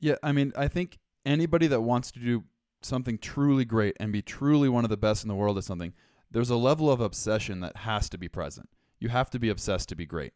Yeah, 0.00 0.16
I 0.22 0.32
mean, 0.32 0.52
I 0.56 0.68
think 0.68 0.98
anybody 1.24 1.66
that 1.68 1.80
wants 1.80 2.10
to 2.12 2.20
do 2.20 2.44
something 2.82 3.18
truly 3.18 3.64
great 3.64 3.96
and 4.00 4.12
be 4.12 4.22
truly 4.22 4.68
one 4.68 4.84
of 4.84 4.90
the 4.90 4.96
best 4.96 5.22
in 5.24 5.28
the 5.28 5.34
world 5.34 5.58
at 5.58 5.64
something, 5.64 5.92
there's 6.30 6.50
a 6.50 6.56
level 6.56 6.90
of 6.90 7.00
obsession 7.00 7.60
that 7.60 7.76
has 7.78 8.08
to 8.10 8.18
be 8.18 8.28
present. 8.28 8.68
You 8.98 9.08
have 9.08 9.30
to 9.30 9.38
be 9.38 9.48
obsessed 9.48 9.88
to 9.90 9.96
be 9.96 10.06
great. 10.06 10.32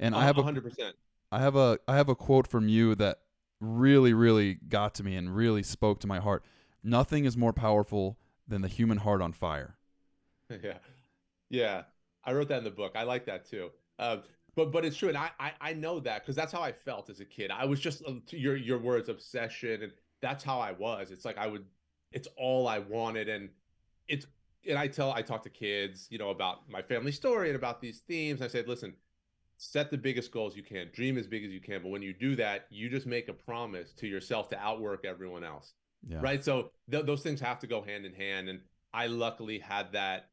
And 0.00 0.14
I 0.14 0.24
have 0.24 0.38
a 0.38 0.42
100%. 0.42 0.92
I 1.30 1.40
have 1.40 1.56
a 1.56 1.78
I 1.86 1.96
have 1.96 2.08
a 2.08 2.14
quote 2.14 2.46
from 2.46 2.68
you 2.68 2.94
that 2.94 3.18
really 3.60 4.12
really 4.12 4.54
got 4.54 4.94
to 4.94 5.04
me 5.04 5.16
and 5.16 5.34
really 5.34 5.62
spoke 5.62 6.00
to 6.00 6.06
my 6.06 6.18
heart. 6.18 6.44
Nothing 6.82 7.24
is 7.24 7.36
more 7.36 7.52
powerful 7.52 8.18
than 8.46 8.62
the 8.62 8.68
human 8.68 8.98
heart 8.98 9.22
on 9.22 9.32
fire. 9.32 9.76
Yeah, 10.62 10.78
yeah. 11.50 11.82
I 12.24 12.32
wrote 12.32 12.48
that 12.48 12.58
in 12.58 12.64
the 12.64 12.70
book. 12.70 12.92
I 12.94 13.02
like 13.02 13.26
that 13.26 13.44
too. 13.44 13.70
Uh, 13.98 14.18
but 14.56 14.72
but 14.72 14.84
it's 14.84 14.96
true, 14.96 15.08
and 15.10 15.18
I 15.18 15.30
I, 15.38 15.52
I 15.60 15.72
know 15.74 16.00
that 16.00 16.22
because 16.22 16.34
that's 16.34 16.52
how 16.52 16.62
I 16.62 16.72
felt 16.72 17.10
as 17.10 17.20
a 17.20 17.24
kid. 17.24 17.50
I 17.50 17.64
was 17.66 17.80
just 17.80 18.02
uh, 18.06 18.14
your 18.30 18.56
your 18.56 18.78
words 18.78 19.08
obsession, 19.08 19.82
and 19.82 19.92
that's 20.20 20.42
how 20.42 20.58
I 20.58 20.72
was. 20.72 21.10
It's 21.10 21.24
like 21.24 21.38
I 21.38 21.46
would, 21.46 21.64
it's 22.12 22.28
all 22.36 22.66
I 22.66 22.78
wanted, 22.78 23.28
and 23.28 23.50
it's 24.08 24.26
and 24.68 24.78
I 24.78 24.88
tell 24.88 25.12
I 25.12 25.22
talk 25.22 25.42
to 25.44 25.50
kids, 25.50 26.08
you 26.10 26.18
know, 26.18 26.30
about 26.30 26.68
my 26.68 26.82
family 26.82 27.12
story 27.12 27.48
and 27.48 27.56
about 27.56 27.80
these 27.80 28.00
themes. 28.00 28.42
I 28.42 28.48
said, 28.48 28.66
listen, 28.66 28.94
set 29.58 29.90
the 29.90 29.98
biggest 29.98 30.30
goals 30.30 30.56
you 30.56 30.62
can, 30.62 30.88
dream 30.94 31.18
as 31.18 31.26
big 31.26 31.44
as 31.44 31.50
you 31.50 31.60
can, 31.60 31.82
but 31.82 31.88
when 31.88 32.00
you 32.00 32.12
do 32.12 32.36
that, 32.36 32.66
you 32.70 32.88
just 32.88 33.06
make 33.06 33.28
a 33.28 33.32
promise 33.32 33.92
to 33.92 34.06
yourself 34.06 34.48
to 34.48 34.58
outwork 34.58 35.04
everyone 35.04 35.44
else. 35.44 35.74
Yeah. 36.08 36.18
Right? 36.22 36.42
So 36.44 36.70
th- 36.90 37.04
those 37.04 37.22
things 37.22 37.40
have 37.40 37.58
to 37.58 37.66
go 37.66 37.82
hand 37.82 38.06
in 38.06 38.14
hand, 38.14 38.48
and 38.48 38.60
I 38.94 39.08
luckily 39.08 39.58
had 39.58 39.92
that 39.92 40.30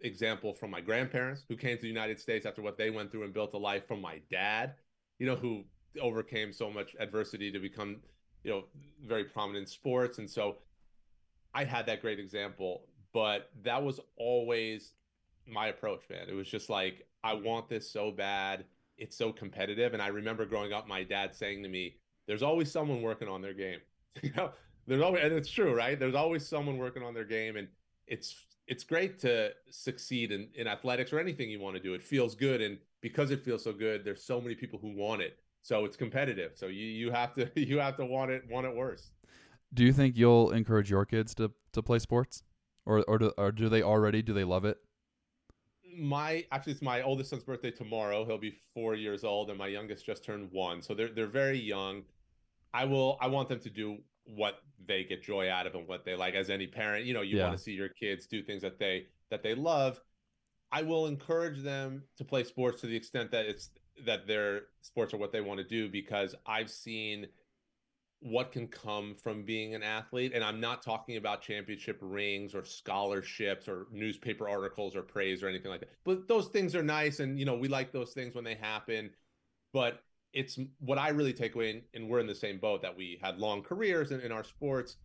example 0.00 0.52
from 0.52 0.70
my 0.70 0.82
grandparents 0.82 1.44
who 1.48 1.56
came 1.56 1.76
to 1.76 1.82
the 1.82 1.88
United 1.88 2.20
States 2.20 2.44
after 2.44 2.60
what 2.60 2.76
they 2.76 2.90
went 2.90 3.10
through 3.10 3.24
and 3.24 3.32
built 3.32 3.54
a 3.54 3.58
life 3.58 3.88
from 3.88 4.02
my 4.02 4.20
dad, 4.30 4.74
you 5.18 5.26
know, 5.26 5.36
who 5.36 5.64
overcame 6.00 6.52
so 6.52 6.70
much 6.70 6.94
adversity 7.00 7.50
to 7.50 7.58
become, 7.58 7.96
you 8.44 8.50
know, 8.50 8.64
very 9.06 9.24
prominent 9.24 9.62
in 9.62 9.66
sports. 9.66 10.18
And 10.18 10.28
so 10.28 10.58
I 11.54 11.64
had 11.64 11.86
that 11.86 12.02
great 12.02 12.20
example, 12.20 12.82
but 13.14 13.48
that 13.64 13.82
was 13.82 14.00
always 14.18 14.92
my 15.46 15.68
approach, 15.68 16.02
man. 16.10 16.28
It 16.28 16.34
was 16.34 16.46
just 16.46 16.68
like, 16.68 17.06
I 17.26 17.34
want 17.34 17.68
this 17.68 17.90
so 17.90 18.10
bad. 18.10 18.64
It's 18.98 19.16
so 19.16 19.32
competitive. 19.32 19.92
And 19.92 20.02
I 20.02 20.08
remember 20.08 20.46
growing 20.46 20.72
up, 20.72 20.86
my 20.86 21.02
dad 21.02 21.34
saying 21.34 21.62
to 21.64 21.68
me, 21.68 21.96
there's 22.26 22.42
always 22.42 22.70
someone 22.70 23.02
working 23.02 23.28
on 23.28 23.42
their 23.42 23.54
game. 23.54 23.80
you 24.22 24.30
know, 24.36 24.50
there's 24.86 25.02
always, 25.02 25.24
and 25.24 25.32
it's 25.32 25.50
true, 25.50 25.74
right? 25.74 25.98
There's 25.98 26.14
always 26.14 26.46
someone 26.46 26.78
working 26.78 27.02
on 27.02 27.14
their 27.14 27.24
game. 27.24 27.56
And 27.56 27.68
it's 28.06 28.36
it's 28.68 28.84
great 28.84 29.18
to 29.20 29.50
succeed 29.70 30.32
in, 30.32 30.48
in 30.54 30.66
athletics 30.66 31.12
or 31.12 31.20
anything 31.20 31.50
you 31.50 31.60
want 31.60 31.76
to 31.76 31.82
do. 31.82 31.94
It 31.94 32.02
feels 32.02 32.34
good. 32.34 32.60
And 32.60 32.78
because 33.00 33.30
it 33.30 33.44
feels 33.44 33.62
so 33.62 33.72
good, 33.72 34.04
there's 34.04 34.22
so 34.22 34.40
many 34.40 34.54
people 34.54 34.78
who 34.78 34.96
want 34.96 35.22
it. 35.22 35.38
So 35.62 35.84
it's 35.84 35.96
competitive. 35.96 36.52
So 36.54 36.66
you, 36.66 36.84
you 36.84 37.10
have 37.10 37.34
to 37.34 37.50
you 37.60 37.78
have 37.78 37.96
to 37.96 38.06
want 38.06 38.30
it 38.30 38.44
want 38.48 38.66
it 38.66 38.74
worse. 38.74 39.10
Do 39.74 39.84
you 39.84 39.92
think 39.92 40.16
you'll 40.16 40.52
encourage 40.52 40.90
your 40.90 41.04
kids 41.04 41.34
to, 41.34 41.50
to 41.72 41.82
play 41.82 41.98
sports? 41.98 42.44
Or 42.84 43.04
or 43.08 43.18
do, 43.18 43.32
or 43.36 43.50
do 43.50 43.68
they 43.68 43.82
already? 43.82 44.22
Do 44.22 44.32
they 44.32 44.44
love 44.44 44.64
it? 44.64 44.78
My 45.96 46.44
actually 46.52 46.72
it's 46.72 46.82
my 46.82 47.02
oldest 47.02 47.30
son's 47.30 47.44
birthday 47.44 47.70
tomorrow. 47.70 48.24
He'll 48.24 48.38
be 48.38 48.58
four 48.74 48.94
years 48.94 49.24
old, 49.24 49.50
and 49.50 49.58
my 49.58 49.68
youngest 49.68 50.04
just 50.04 50.24
turned 50.24 50.50
one. 50.52 50.82
So 50.82 50.94
they're 50.94 51.08
they're 51.08 51.26
very 51.26 51.58
young. 51.58 52.02
I 52.74 52.84
will 52.84 53.16
I 53.20 53.28
want 53.28 53.48
them 53.48 53.60
to 53.60 53.70
do 53.70 53.98
what 54.26 54.62
they 54.86 55.04
get 55.04 55.22
joy 55.22 55.50
out 55.50 55.66
of 55.66 55.74
and 55.74 55.86
what 55.86 56.04
they 56.04 56.14
like 56.14 56.34
as 56.34 56.50
any 56.50 56.66
parent 56.66 57.04
you 57.04 57.14
know 57.14 57.22
you 57.22 57.38
yeah. 57.38 57.44
want 57.44 57.56
to 57.56 57.62
see 57.62 57.72
your 57.72 57.88
kids 57.88 58.26
do 58.26 58.42
things 58.42 58.62
that 58.62 58.78
they 58.78 59.06
that 59.30 59.42
they 59.42 59.54
love 59.54 60.00
i 60.72 60.82
will 60.82 61.06
encourage 61.06 61.62
them 61.62 62.02
to 62.16 62.24
play 62.24 62.42
sports 62.44 62.80
to 62.80 62.86
the 62.86 62.96
extent 62.96 63.30
that 63.30 63.46
it's 63.46 63.70
that 64.04 64.26
their 64.26 64.62
sports 64.82 65.14
are 65.14 65.16
what 65.16 65.32
they 65.32 65.40
want 65.40 65.58
to 65.58 65.64
do 65.64 65.88
because 65.88 66.34
i've 66.46 66.70
seen 66.70 67.26
what 68.20 68.50
can 68.50 68.66
come 68.66 69.14
from 69.14 69.44
being 69.44 69.74
an 69.74 69.82
athlete 69.82 70.32
and 70.34 70.42
i'm 70.42 70.58
not 70.58 70.82
talking 70.82 71.16
about 71.16 71.42
championship 71.42 71.98
rings 72.00 72.54
or 72.54 72.64
scholarships 72.64 73.68
or 73.68 73.86
newspaper 73.92 74.48
articles 74.48 74.96
or 74.96 75.02
praise 75.02 75.42
or 75.42 75.48
anything 75.48 75.70
like 75.70 75.80
that. 75.80 75.90
But 76.04 76.26
those 76.28 76.48
things 76.48 76.74
are 76.74 76.82
nice 76.82 77.20
and 77.20 77.38
you 77.38 77.44
know 77.44 77.56
we 77.56 77.68
like 77.68 77.92
those 77.92 78.12
things 78.12 78.34
when 78.34 78.44
they 78.44 78.54
happen. 78.54 79.10
But 79.72 80.02
it's 80.32 80.58
what 80.80 80.98
I 80.98 81.08
really 81.08 81.32
take 81.32 81.54
away, 81.54 81.82
and, 81.94 82.08
we're 82.08 82.20
in 82.20 82.26
the 82.26 82.34
same 82.34 82.58
boat 82.58 82.82
that 82.82 82.94
we 82.94 83.18
had 83.22 83.38
long 83.38 83.62
careers 83.62 84.12
in, 84.12 84.20
in 84.20 84.32
our 84.32 84.44
sports, 84.44 84.96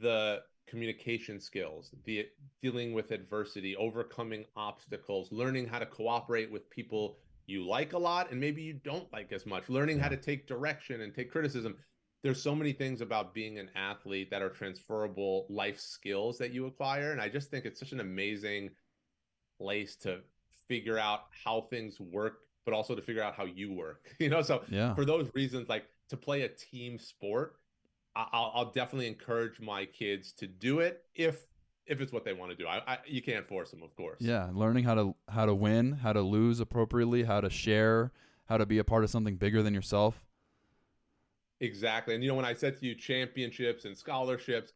the 0.00 0.40
communication 0.68 1.40
skills, 1.40 1.90
the 2.04 2.26
dealing 2.62 2.92
with 2.92 3.10
adversity, 3.10 3.74
overcoming 3.76 4.44
obstacles, 4.54 5.32
learning 5.32 5.66
how 5.66 5.78
to 5.80 5.86
cooperate 5.86 6.50
with 6.50 6.70
people 6.70 7.18
you 7.46 7.66
like 7.66 7.94
a 7.94 7.98
lot 7.98 8.30
and 8.30 8.38
maybe 8.38 8.62
you 8.62 8.74
don't 8.74 9.10
like 9.12 9.32
as 9.32 9.46
much, 9.46 9.68
learning 9.68 9.98
how 9.98 10.08
to 10.08 10.16
take 10.16 10.46
direction 10.46 11.00
and 11.00 11.14
take 11.14 11.30
criticism. 11.30 11.74
There's 12.22 12.42
so 12.42 12.54
many 12.54 12.72
things 12.72 13.00
about 13.00 13.32
being 13.32 13.58
an 13.58 13.70
athlete 13.76 14.30
that 14.30 14.42
are 14.42 14.48
transferable 14.48 15.46
life 15.48 15.78
skills 15.78 16.38
that 16.38 16.52
you 16.52 16.66
acquire. 16.66 17.12
And 17.12 17.20
I 17.20 17.28
just 17.28 17.50
think 17.50 17.64
it's 17.64 17.78
such 17.78 17.92
an 17.92 18.00
amazing 18.00 18.70
place 19.56 19.96
to 19.96 20.20
figure 20.66 20.98
out 20.98 21.26
how 21.44 21.62
things 21.70 22.00
work 22.00 22.40
but 22.68 22.74
also 22.74 22.94
to 22.94 23.00
figure 23.00 23.22
out 23.22 23.34
how 23.34 23.46
you 23.46 23.72
work. 23.72 24.14
You 24.18 24.28
know, 24.28 24.42
so 24.42 24.62
yeah. 24.68 24.94
for 24.94 25.06
those 25.06 25.30
reasons, 25.34 25.70
like 25.70 25.86
to 26.10 26.18
play 26.18 26.42
a 26.42 26.48
team 26.48 26.98
sport, 26.98 27.56
I'll, 28.14 28.52
I'll 28.54 28.72
definitely 28.72 29.06
encourage 29.06 29.58
my 29.58 29.86
kids 29.86 30.32
to 30.32 30.46
do 30.46 30.80
it 30.80 31.04
if 31.14 31.46
if 31.86 32.02
it's 32.02 32.12
what 32.12 32.26
they 32.26 32.34
want 32.34 32.50
to 32.50 32.56
do. 32.56 32.66
I, 32.66 32.82
I, 32.86 32.98
you 33.06 33.22
can't 33.22 33.48
force 33.48 33.70
them, 33.70 33.82
of 33.82 33.96
course. 33.96 34.20
Yeah, 34.20 34.50
learning 34.52 34.84
how 34.84 34.94
to 34.96 35.14
how 35.30 35.46
to 35.46 35.54
win, 35.54 35.92
how 35.92 36.12
to 36.12 36.20
lose 36.20 36.60
appropriately, 36.60 37.22
how 37.22 37.40
to 37.40 37.48
share, 37.48 38.12
how 38.44 38.58
to 38.58 38.66
be 38.66 38.76
a 38.76 38.84
part 38.84 39.02
of 39.02 39.08
something 39.08 39.36
bigger 39.36 39.62
than 39.62 39.72
yourself. 39.72 40.26
Exactly, 41.60 42.14
and 42.14 42.22
you 42.22 42.28
know 42.28 42.36
when 42.36 42.44
I 42.44 42.54
said 42.54 42.78
to 42.78 42.86
you 42.86 42.94
championships 42.94 43.84
and 43.84 43.96
scholarships, 43.96 44.72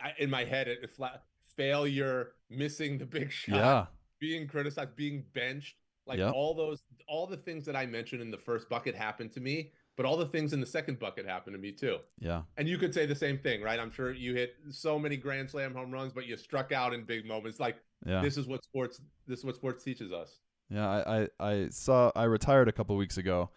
I, 0.00 0.12
in 0.18 0.30
my 0.30 0.44
head 0.44 0.68
it, 0.68 0.78
it 0.82 0.90
flat 0.90 1.22
failure, 1.56 2.32
missing 2.48 2.98
the 2.98 3.06
big 3.06 3.32
shot, 3.32 3.56
yeah. 3.56 3.86
being 4.20 4.46
criticized, 4.46 4.94
being 4.96 5.24
benched 5.34 5.76
like 6.10 6.18
yep. 6.18 6.32
all 6.34 6.54
those, 6.54 6.82
all 7.06 7.26
the 7.26 7.36
things 7.36 7.64
that 7.64 7.76
I 7.76 7.86
mentioned 7.86 8.20
in 8.20 8.32
the 8.32 8.36
first 8.36 8.68
bucket 8.68 8.96
happened 8.96 9.32
to 9.32 9.40
me, 9.40 9.70
but 9.96 10.04
all 10.04 10.16
the 10.16 10.26
things 10.26 10.52
in 10.52 10.60
the 10.60 10.66
second 10.66 10.98
bucket 10.98 11.24
happened 11.24 11.54
to 11.54 11.60
me 11.60 11.70
too. 11.70 11.98
Yeah. 12.18 12.42
And 12.56 12.68
you 12.68 12.78
could 12.78 12.92
say 12.92 13.06
the 13.06 13.14
same 13.14 13.38
thing, 13.38 13.62
right? 13.62 13.78
I'm 13.78 13.92
sure 13.92 14.12
you 14.12 14.34
hit 14.34 14.54
so 14.70 14.98
many 14.98 15.16
grand 15.16 15.48
slam 15.50 15.72
home 15.72 15.92
runs, 15.92 16.12
but 16.12 16.26
you 16.26 16.36
struck 16.36 16.72
out 16.72 16.92
in 16.92 17.04
big 17.04 17.26
moments. 17.26 17.60
Like 17.60 17.76
yeah. 18.04 18.20
this 18.22 18.36
is 18.36 18.48
what 18.48 18.64
sports, 18.64 19.00
this 19.28 19.38
is 19.38 19.44
what 19.44 19.54
sports 19.54 19.84
teaches 19.84 20.12
us. 20.12 20.38
Yeah. 20.68 20.88
I, 20.88 21.22
I, 21.22 21.28
I 21.38 21.68
saw, 21.68 22.10
I 22.16 22.24
retired 22.24 22.68
a 22.68 22.72
couple 22.72 22.96
weeks 22.96 23.16
ago. 23.16 23.50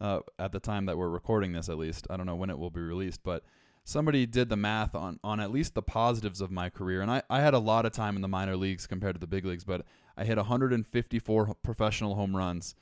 Uh, 0.00 0.20
at 0.38 0.52
the 0.52 0.60
time 0.60 0.86
that 0.86 0.96
we're 0.96 1.08
recording 1.08 1.52
this, 1.52 1.68
at 1.68 1.76
least 1.76 2.06
I 2.08 2.16
don't 2.16 2.26
know 2.26 2.36
when 2.36 2.50
it 2.50 2.58
will 2.58 2.70
be 2.70 2.80
released, 2.80 3.22
but 3.24 3.42
somebody 3.84 4.26
did 4.26 4.48
the 4.48 4.56
math 4.56 4.94
on 4.94 5.18
on 5.24 5.40
at 5.40 5.50
least 5.50 5.74
the 5.74 5.82
positives 5.82 6.40
of 6.40 6.50
my 6.50 6.70
career, 6.70 7.00
and 7.00 7.10
I, 7.10 7.22
I 7.28 7.40
had 7.40 7.54
a 7.54 7.58
lot 7.58 7.84
of 7.84 7.92
time 7.92 8.14
in 8.14 8.22
the 8.22 8.28
minor 8.28 8.56
leagues 8.56 8.86
compared 8.86 9.16
to 9.16 9.20
the 9.20 9.26
big 9.26 9.44
leagues, 9.44 9.64
but 9.64 9.84
I 10.16 10.24
hit 10.24 10.36
154 10.36 11.54
professional 11.62 12.14
home 12.14 12.36
runs, 12.36 12.74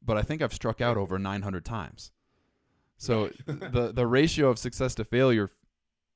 but 0.00 0.16
I 0.16 0.22
think 0.22 0.40
I've 0.40 0.54
struck 0.54 0.80
out 0.80 0.96
over 0.96 1.18
900 1.18 1.64
times. 1.64 2.12
So 2.96 3.30
the 3.46 3.92
the 3.92 4.06
ratio 4.06 4.48
of 4.48 4.58
success 4.58 4.94
to 4.94 5.04
failure 5.04 5.50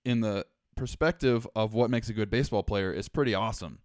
in 0.05 0.21
the 0.21 0.47
perspective 0.77 1.47
of 1.55 1.75
what 1.75 1.91
makes 1.91 2.09
a 2.09 2.15
good 2.15 2.31
baseball 2.31 2.63
player 2.63 2.93
is 2.93 3.09
pretty 3.09 3.35
awesome. 3.35 3.81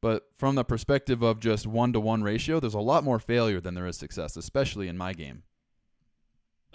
But 0.00 0.28
from 0.36 0.54
the 0.54 0.64
perspective 0.64 1.22
of 1.22 1.40
just 1.40 1.66
one 1.66 1.92
to 1.92 2.00
one 2.00 2.22
ratio, 2.22 2.60
there's 2.60 2.74
a 2.74 2.80
lot 2.80 3.02
more 3.02 3.18
failure 3.18 3.60
than 3.60 3.74
there 3.74 3.86
is 3.86 3.96
success, 3.96 4.36
especially 4.36 4.88
in 4.88 4.96
my 4.96 5.12
game. 5.12 5.42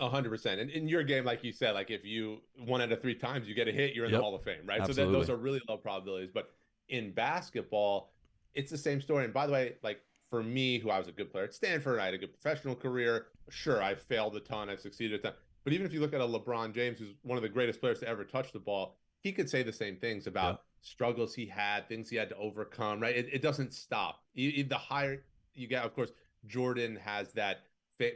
A 0.01 0.09
hundred 0.09 0.31
percent. 0.31 0.59
And 0.59 0.71
in 0.71 0.87
your 0.87 1.03
game, 1.03 1.23
like 1.23 1.43
you 1.43 1.53
said, 1.53 1.75
like 1.75 1.91
if 1.91 2.03
you 2.03 2.39
one 2.57 2.81
out 2.81 2.91
of 2.91 3.01
three 3.01 3.13
times 3.13 3.47
you 3.47 3.53
get 3.53 3.67
a 3.67 3.71
hit, 3.71 3.93
you're 3.93 4.05
in 4.05 4.11
yep. 4.11 4.19
the 4.19 4.23
Hall 4.23 4.35
of 4.35 4.43
Fame, 4.43 4.61
right? 4.65 4.81
Absolutely. 4.81 5.13
So 5.13 5.19
those 5.19 5.29
are 5.29 5.35
really 5.37 5.61
low 5.69 5.77
probabilities. 5.77 6.31
But 6.33 6.49
in 6.89 7.11
basketball, 7.11 8.11
it's 8.55 8.71
the 8.71 8.79
same 8.79 8.99
story. 8.99 9.25
And 9.25 9.33
by 9.33 9.45
the 9.45 9.53
way, 9.53 9.75
like 9.83 10.01
for 10.29 10.41
me, 10.41 10.79
who 10.79 10.89
I 10.89 10.97
was 10.97 11.07
a 11.07 11.11
good 11.11 11.31
player 11.31 11.43
at 11.43 11.53
Stanford, 11.53 11.99
I 11.99 12.05
had 12.05 12.15
a 12.15 12.17
good 12.17 12.33
professional 12.33 12.75
career. 12.75 13.27
Sure, 13.49 13.81
I 13.83 13.93
failed 13.93 14.35
a 14.35 14.39
ton, 14.39 14.71
I've 14.71 14.79
succeeded 14.79 15.19
a 15.19 15.23
ton. 15.23 15.33
But 15.63 15.73
even 15.73 15.85
if 15.85 15.93
you 15.93 15.99
look 15.99 16.15
at 16.15 16.21
a 16.21 16.25
LeBron 16.25 16.73
James, 16.73 16.97
who's 16.97 17.13
one 17.21 17.37
of 17.37 17.43
the 17.43 17.49
greatest 17.49 17.79
players 17.79 17.99
to 17.99 18.07
ever 18.07 18.23
touch 18.23 18.51
the 18.51 18.59
ball, 18.59 18.97
he 19.19 19.31
could 19.31 19.47
say 19.47 19.61
the 19.61 19.71
same 19.71 19.97
things 19.97 20.25
about 20.25 20.53
yeah. 20.53 20.57
struggles 20.81 21.35
he 21.35 21.45
had, 21.45 21.87
things 21.87 22.09
he 22.09 22.15
had 22.15 22.29
to 22.29 22.37
overcome. 22.37 22.99
Right? 22.99 23.15
It, 23.15 23.29
it 23.31 23.41
doesn't 23.43 23.71
stop. 23.71 24.23
You, 24.33 24.63
the 24.63 24.79
higher 24.79 25.23
you 25.53 25.67
get, 25.67 25.85
of 25.85 25.93
course, 25.93 26.11
Jordan 26.47 26.95
has 26.95 27.31
that. 27.33 27.59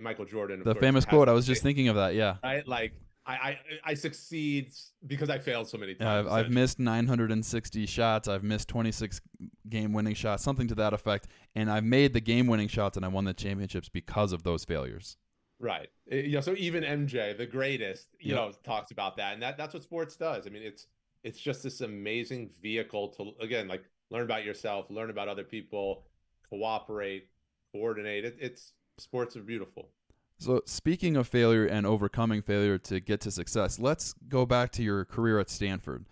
Michael 0.01 0.25
Jordan, 0.25 0.61
the 0.63 0.75
famous 0.75 1.05
quote. 1.05 1.29
I 1.29 1.33
was 1.33 1.45
just 1.45 1.63
thinking 1.63 1.87
of 1.87 1.95
that. 1.95 2.15
Yeah. 2.15 2.37
Right. 2.43 2.67
Like 2.67 2.93
I, 3.25 3.33
I, 3.33 3.59
I 3.83 3.93
succeed 3.95 4.73
because 5.07 5.29
I 5.29 5.39
failed 5.39 5.67
so 5.67 5.77
many 5.77 5.95
times. 5.95 6.27
I've, 6.27 6.45
I've 6.45 6.51
missed 6.51 6.79
960 6.79 7.85
shots. 7.87 8.27
I've 8.27 8.43
missed 8.43 8.67
26 8.67 9.19
game 9.67 9.93
winning 9.93 10.13
shots, 10.13 10.43
something 10.43 10.67
to 10.67 10.75
that 10.75 10.93
effect. 10.93 11.27
And 11.55 11.71
I've 11.71 11.83
made 11.83 12.13
the 12.13 12.21
game 12.21 12.45
winning 12.45 12.67
shots 12.67 12.97
and 12.97 13.05
I 13.05 13.09
won 13.09 13.25
the 13.25 13.33
championships 13.33 13.89
because 13.89 14.31
of 14.31 14.43
those 14.43 14.63
failures. 14.63 15.17
Right. 15.59 15.87
Eh, 16.11 16.17
you 16.17 16.33
know, 16.33 16.41
so 16.41 16.53
even 16.57 16.83
MJ, 16.83 17.35
the 17.35 17.47
greatest, 17.47 18.09
you 18.19 18.35
yep. 18.35 18.35
know, 18.35 18.51
talks 18.63 18.91
about 18.91 19.17
that. 19.17 19.33
And 19.33 19.41
that 19.41 19.57
that's 19.57 19.73
what 19.73 19.81
sports 19.81 20.15
does. 20.15 20.45
I 20.45 20.51
mean, 20.51 20.63
it's 20.63 20.87
it's 21.23 21.39
just 21.39 21.63
this 21.63 21.81
amazing 21.81 22.51
vehicle 22.61 23.09
to 23.09 23.31
again, 23.43 23.67
like 23.67 23.83
learn 24.11 24.23
about 24.23 24.43
yourself, 24.45 24.85
learn 24.89 25.09
about 25.09 25.27
other 25.27 25.43
people, 25.43 26.03
cooperate, 26.49 27.29
coordinate. 27.71 28.25
It, 28.25 28.37
it's 28.39 28.73
sports 28.97 29.35
are 29.35 29.41
beautiful. 29.41 29.89
So, 30.37 30.61
speaking 30.65 31.15
of 31.15 31.27
failure 31.27 31.65
and 31.65 31.85
overcoming 31.85 32.41
failure 32.41 32.77
to 32.79 32.99
get 32.99 33.21
to 33.21 33.31
success, 33.31 33.79
let's 33.79 34.13
go 34.27 34.45
back 34.45 34.71
to 34.73 34.83
your 34.83 35.05
career 35.05 35.39
at 35.39 35.49
Stanford. 35.49 36.05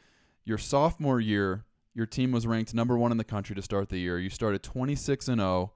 Your 0.45 0.57
sophomore 0.57 1.19
year, 1.19 1.65
your 1.93 2.05
team 2.05 2.31
was 2.31 2.47
ranked 2.47 2.73
number 2.73 2.97
one 2.97 3.11
in 3.11 3.17
the 3.17 3.23
country 3.23 3.55
to 3.55 3.61
start 3.61 3.89
the 3.89 3.97
year. 3.97 4.17
You 4.17 4.29
started 4.29 4.63
26 4.63 5.27
and 5.27 5.41
0. 5.41 5.73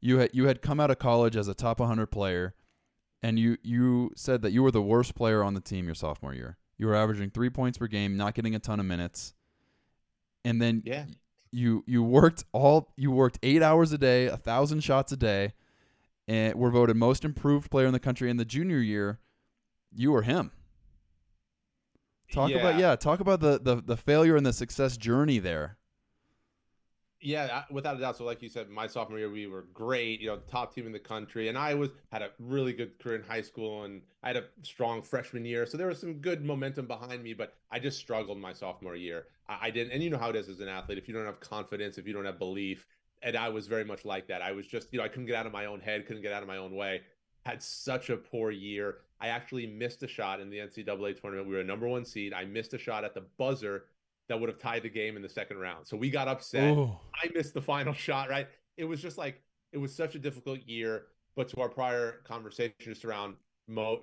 You 0.00 0.18
had 0.18 0.30
you 0.32 0.46
had 0.46 0.62
come 0.62 0.78
out 0.78 0.90
of 0.90 0.98
college 0.98 1.36
as 1.36 1.48
a 1.48 1.54
top 1.54 1.80
100 1.80 2.06
player, 2.06 2.54
and 3.22 3.38
you 3.38 3.58
you 3.62 4.12
said 4.16 4.42
that 4.42 4.52
you 4.52 4.62
were 4.62 4.70
the 4.70 4.82
worst 4.82 5.14
player 5.16 5.42
on 5.42 5.54
the 5.54 5.60
team 5.60 5.86
your 5.86 5.94
sophomore 5.94 6.34
year. 6.34 6.58
You 6.78 6.86
were 6.86 6.94
averaging 6.94 7.30
three 7.30 7.50
points 7.50 7.76
per 7.76 7.88
game, 7.88 8.16
not 8.16 8.34
getting 8.34 8.54
a 8.54 8.60
ton 8.60 8.80
of 8.80 8.86
minutes, 8.86 9.34
and 10.44 10.62
then 10.62 10.82
yeah. 10.86 11.06
you 11.50 11.82
you 11.86 12.04
worked 12.04 12.44
all 12.52 12.92
you 12.96 13.10
worked 13.10 13.40
eight 13.42 13.62
hours 13.62 13.92
a 13.92 13.98
day, 13.98 14.26
a 14.26 14.36
thousand 14.36 14.80
shots 14.80 15.10
a 15.10 15.16
day 15.16 15.54
and 16.30 16.54
were 16.54 16.70
voted 16.70 16.96
most 16.96 17.24
improved 17.24 17.72
player 17.72 17.86
in 17.86 17.92
the 17.92 17.98
country 17.98 18.30
in 18.30 18.36
the 18.36 18.44
junior 18.44 18.78
year. 18.78 19.18
You 19.92 20.12
were 20.12 20.22
him. 20.22 20.52
Talk 22.32 22.50
yeah. 22.50 22.58
about 22.58 22.78
yeah. 22.78 22.94
Talk 22.94 23.18
about 23.18 23.40
the, 23.40 23.58
the 23.60 23.82
the 23.84 23.96
failure 23.96 24.36
and 24.36 24.46
the 24.46 24.52
success 24.52 24.96
journey 24.96 25.40
there. 25.40 25.76
Yeah, 27.20 27.64
without 27.68 27.96
a 27.96 28.00
doubt. 28.00 28.16
So, 28.16 28.24
like 28.24 28.40
you 28.42 28.48
said, 28.48 28.70
my 28.70 28.86
sophomore 28.86 29.18
year 29.18 29.28
we 29.28 29.48
were 29.48 29.66
great. 29.74 30.20
You 30.20 30.28
know, 30.28 30.38
top 30.48 30.72
team 30.72 30.86
in 30.86 30.92
the 30.92 31.00
country, 31.00 31.48
and 31.48 31.58
I 31.58 31.74
was 31.74 31.90
had 32.12 32.22
a 32.22 32.30
really 32.38 32.72
good 32.72 32.96
career 33.00 33.16
in 33.16 33.22
high 33.24 33.42
school, 33.42 33.82
and 33.82 34.00
I 34.22 34.28
had 34.28 34.36
a 34.36 34.44
strong 34.62 35.02
freshman 35.02 35.44
year. 35.44 35.66
So 35.66 35.76
there 35.76 35.88
was 35.88 35.98
some 35.98 36.14
good 36.14 36.44
momentum 36.44 36.86
behind 36.86 37.24
me, 37.24 37.34
but 37.34 37.54
I 37.72 37.80
just 37.80 37.98
struggled 37.98 38.38
my 38.38 38.52
sophomore 38.52 38.94
year. 38.94 39.24
I, 39.48 39.58
I 39.62 39.70
didn't, 39.70 39.92
and 39.92 40.00
you 40.00 40.10
know 40.10 40.18
how 40.18 40.30
it 40.30 40.36
is 40.36 40.48
as 40.48 40.60
an 40.60 40.68
athlete. 40.68 40.96
If 40.96 41.08
you 41.08 41.14
don't 41.14 41.26
have 41.26 41.40
confidence, 41.40 41.98
if 41.98 42.06
you 42.06 42.12
don't 42.12 42.24
have 42.24 42.38
belief, 42.38 42.86
and 43.22 43.36
I 43.36 43.48
was 43.48 43.66
very 43.66 43.84
much 43.84 44.04
like 44.04 44.26
that. 44.28 44.42
I 44.42 44.52
was 44.52 44.66
just, 44.66 44.88
you 44.92 44.98
know, 44.98 45.04
I 45.04 45.08
couldn't 45.08 45.26
get 45.26 45.36
out 45.36 45.46
of 45.46 45.52
my 45.52 45.66
own 45.66 45.80
head, 45.80 46.06
couldn't 46.06 46.22
get 46.22 46.32
out 46.32 46.42
of 46.42 46.48
my 46.48 46.56
own 46.56 46.74
way. 46.74 47.02
Had 47.46 47.62
such 47.62 48.10
a 48.10 48.16
poor 48.16 48.50
year. 48.50 48.98
I 49.20 49.28
actually 49.28 49.66
missed 49.66 50.02
a 50.02 50.08
shot 50.08 50.40
in 50.40 50.50
the 50.50 50.58
NCAA 50.58 51.20
tournament. 51.20 51.48
We 51.48 51.54
were 51.54 51.60
a 51.60 51.64
number 51.64 51.88
one 51.88 52.04
seed. 52.04 52.32
I 52.32 52.44
missed 52.44 52.74
a 52.74 52.78
shot 52.78 53.04
at 53.04 53.14
the 53.14 53.22
buzzer 53.38 53.84
that 54.28 54.38
would 54.38 54.48
have 54.48 54.58
tied 54.58 54.82
the 54.82 54.88
game 54.88 55.16
in 55.16 55.22
the 55.22 55.28
second 55.28 55.58
round. 55.58 55.86
So 55.86 55.96
we 55.96 56.08
got 56.10 56.28
upset. 56.28 56.76
Ooh. 56.76 56.96
I 57.22 57.28
missed 57.34 57.54
the 57.54 57.60
final 57.60 57.92
shot, 58.06 58.30
right? 58.30 58.46
It 58.76 58.84
was 58.84 59.02
just 59.02 59.18
like, 59.18 59.42
it 59.72 59.78
was 59.78 59.94
such 59.94 60.14
a 60.14 60.18
difficult 60.18 60.60
year. 60.66 61.06
But 61.36 61.48
to 61.50 61.60
our 61.60 61.68
prior 61.68 62.20
conversation 62.24 62.74
just 62.80 63.04
around 63.04 63.34
mo- 63.68 64.02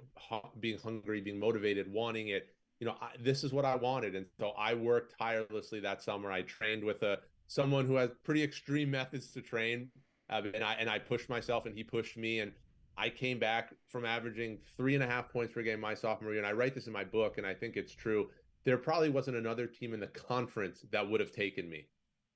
being 0.60 0.78
hungry, 0.80 1.22
being 1.22 1.40
motivated, 1.40 1.92
wanting 1.92 2.30
it, 2.30 2.50
you 2.80 2.86
know, 2.86 2.96
I, 3.02 3.12
this 3.20 3.44
is 3.44 3.52
what 3.54 3.66
I 3.66 3.76
wanted. 3.76 4.16
And 4.16 4.26
so 4.40 4.50
I 4.58 4.74
worked 4.74 5.18
tirelessly 5.18 5.80
that 5.82 6.02
summer. 6.02 6.32
I 6.32 6.44
trained 6.44 6.84
with 6.84 7.04
a 7.04 7.20
someone 7.48 7.86
who 7.86 7.96
has 7.96 8.12
pretty 8.24 8.44
extreme 8.44 8.92
methods 8.92 9.32
to 9.32 9.41
train. 9.41 9.89
Uh, 10.30 10.41
and 10.54 10.63
I 10.63 10.74
and 10.74 10.89
I 10.89 11.00
pushed 11.00 11.30
myself, 11.30 11.65
and 11.65 11.76
he 11.76 11.84
pushed 11.84 12.17
me, 12.17 12.39
and 12.39 12.52
I 12.98 13.10
came 13.10 13.39
back 13.39 13.74
from 13.88 14.06
averaging 14.06 14.60
three 14.76 14.95
and 14.95 15.04
a 15.04 15.08
half 15.08 15.30
points 15.30 15.54
per 15.54 15.62
game 15.62 15.80
my 15.80 15.93
sophomore 15.93 16.32
year. 16.32 16.39
And 16.39 16.48
I 16.48 16.52
write 16.52 16.76
this 16.76 16.88
in 16.88 16.93
my 16.93 17.04
book, 17.04 17.38
and 17.38 17.48
I 17.48 17.54
think 17.54 17.78
it's 17.78 17.93
true. 17.93 18.30
There 18.65 18.78
probably 18.78 19.10
wasn't 19.10 19.38
another 19.38 19.65
team 19.65 19.93
in 19.93 20.00
the 20.00 20.08
conference 20.08 20.86
that 20.91 21.10
would 21.10 21.22
have 21.22 21.32
taken 21.32 21.69
me 21.69 21.88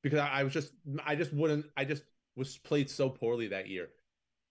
because 0.02 0.20
I, 0.20 0.28
I 0.28 0.44
was 0.44 0.54
just 0.54 0.74
I 1.06 1.16
just 1.16 1.34
wouldn't 1.34 1.66
I 1.76 1.84
just 1.84 2.04
was 2.36 2.58
played 2.58 2.90
so 2.90 3.10
poorly 3.10 3.48
that 3.50 3.68
year. 3.68 3.90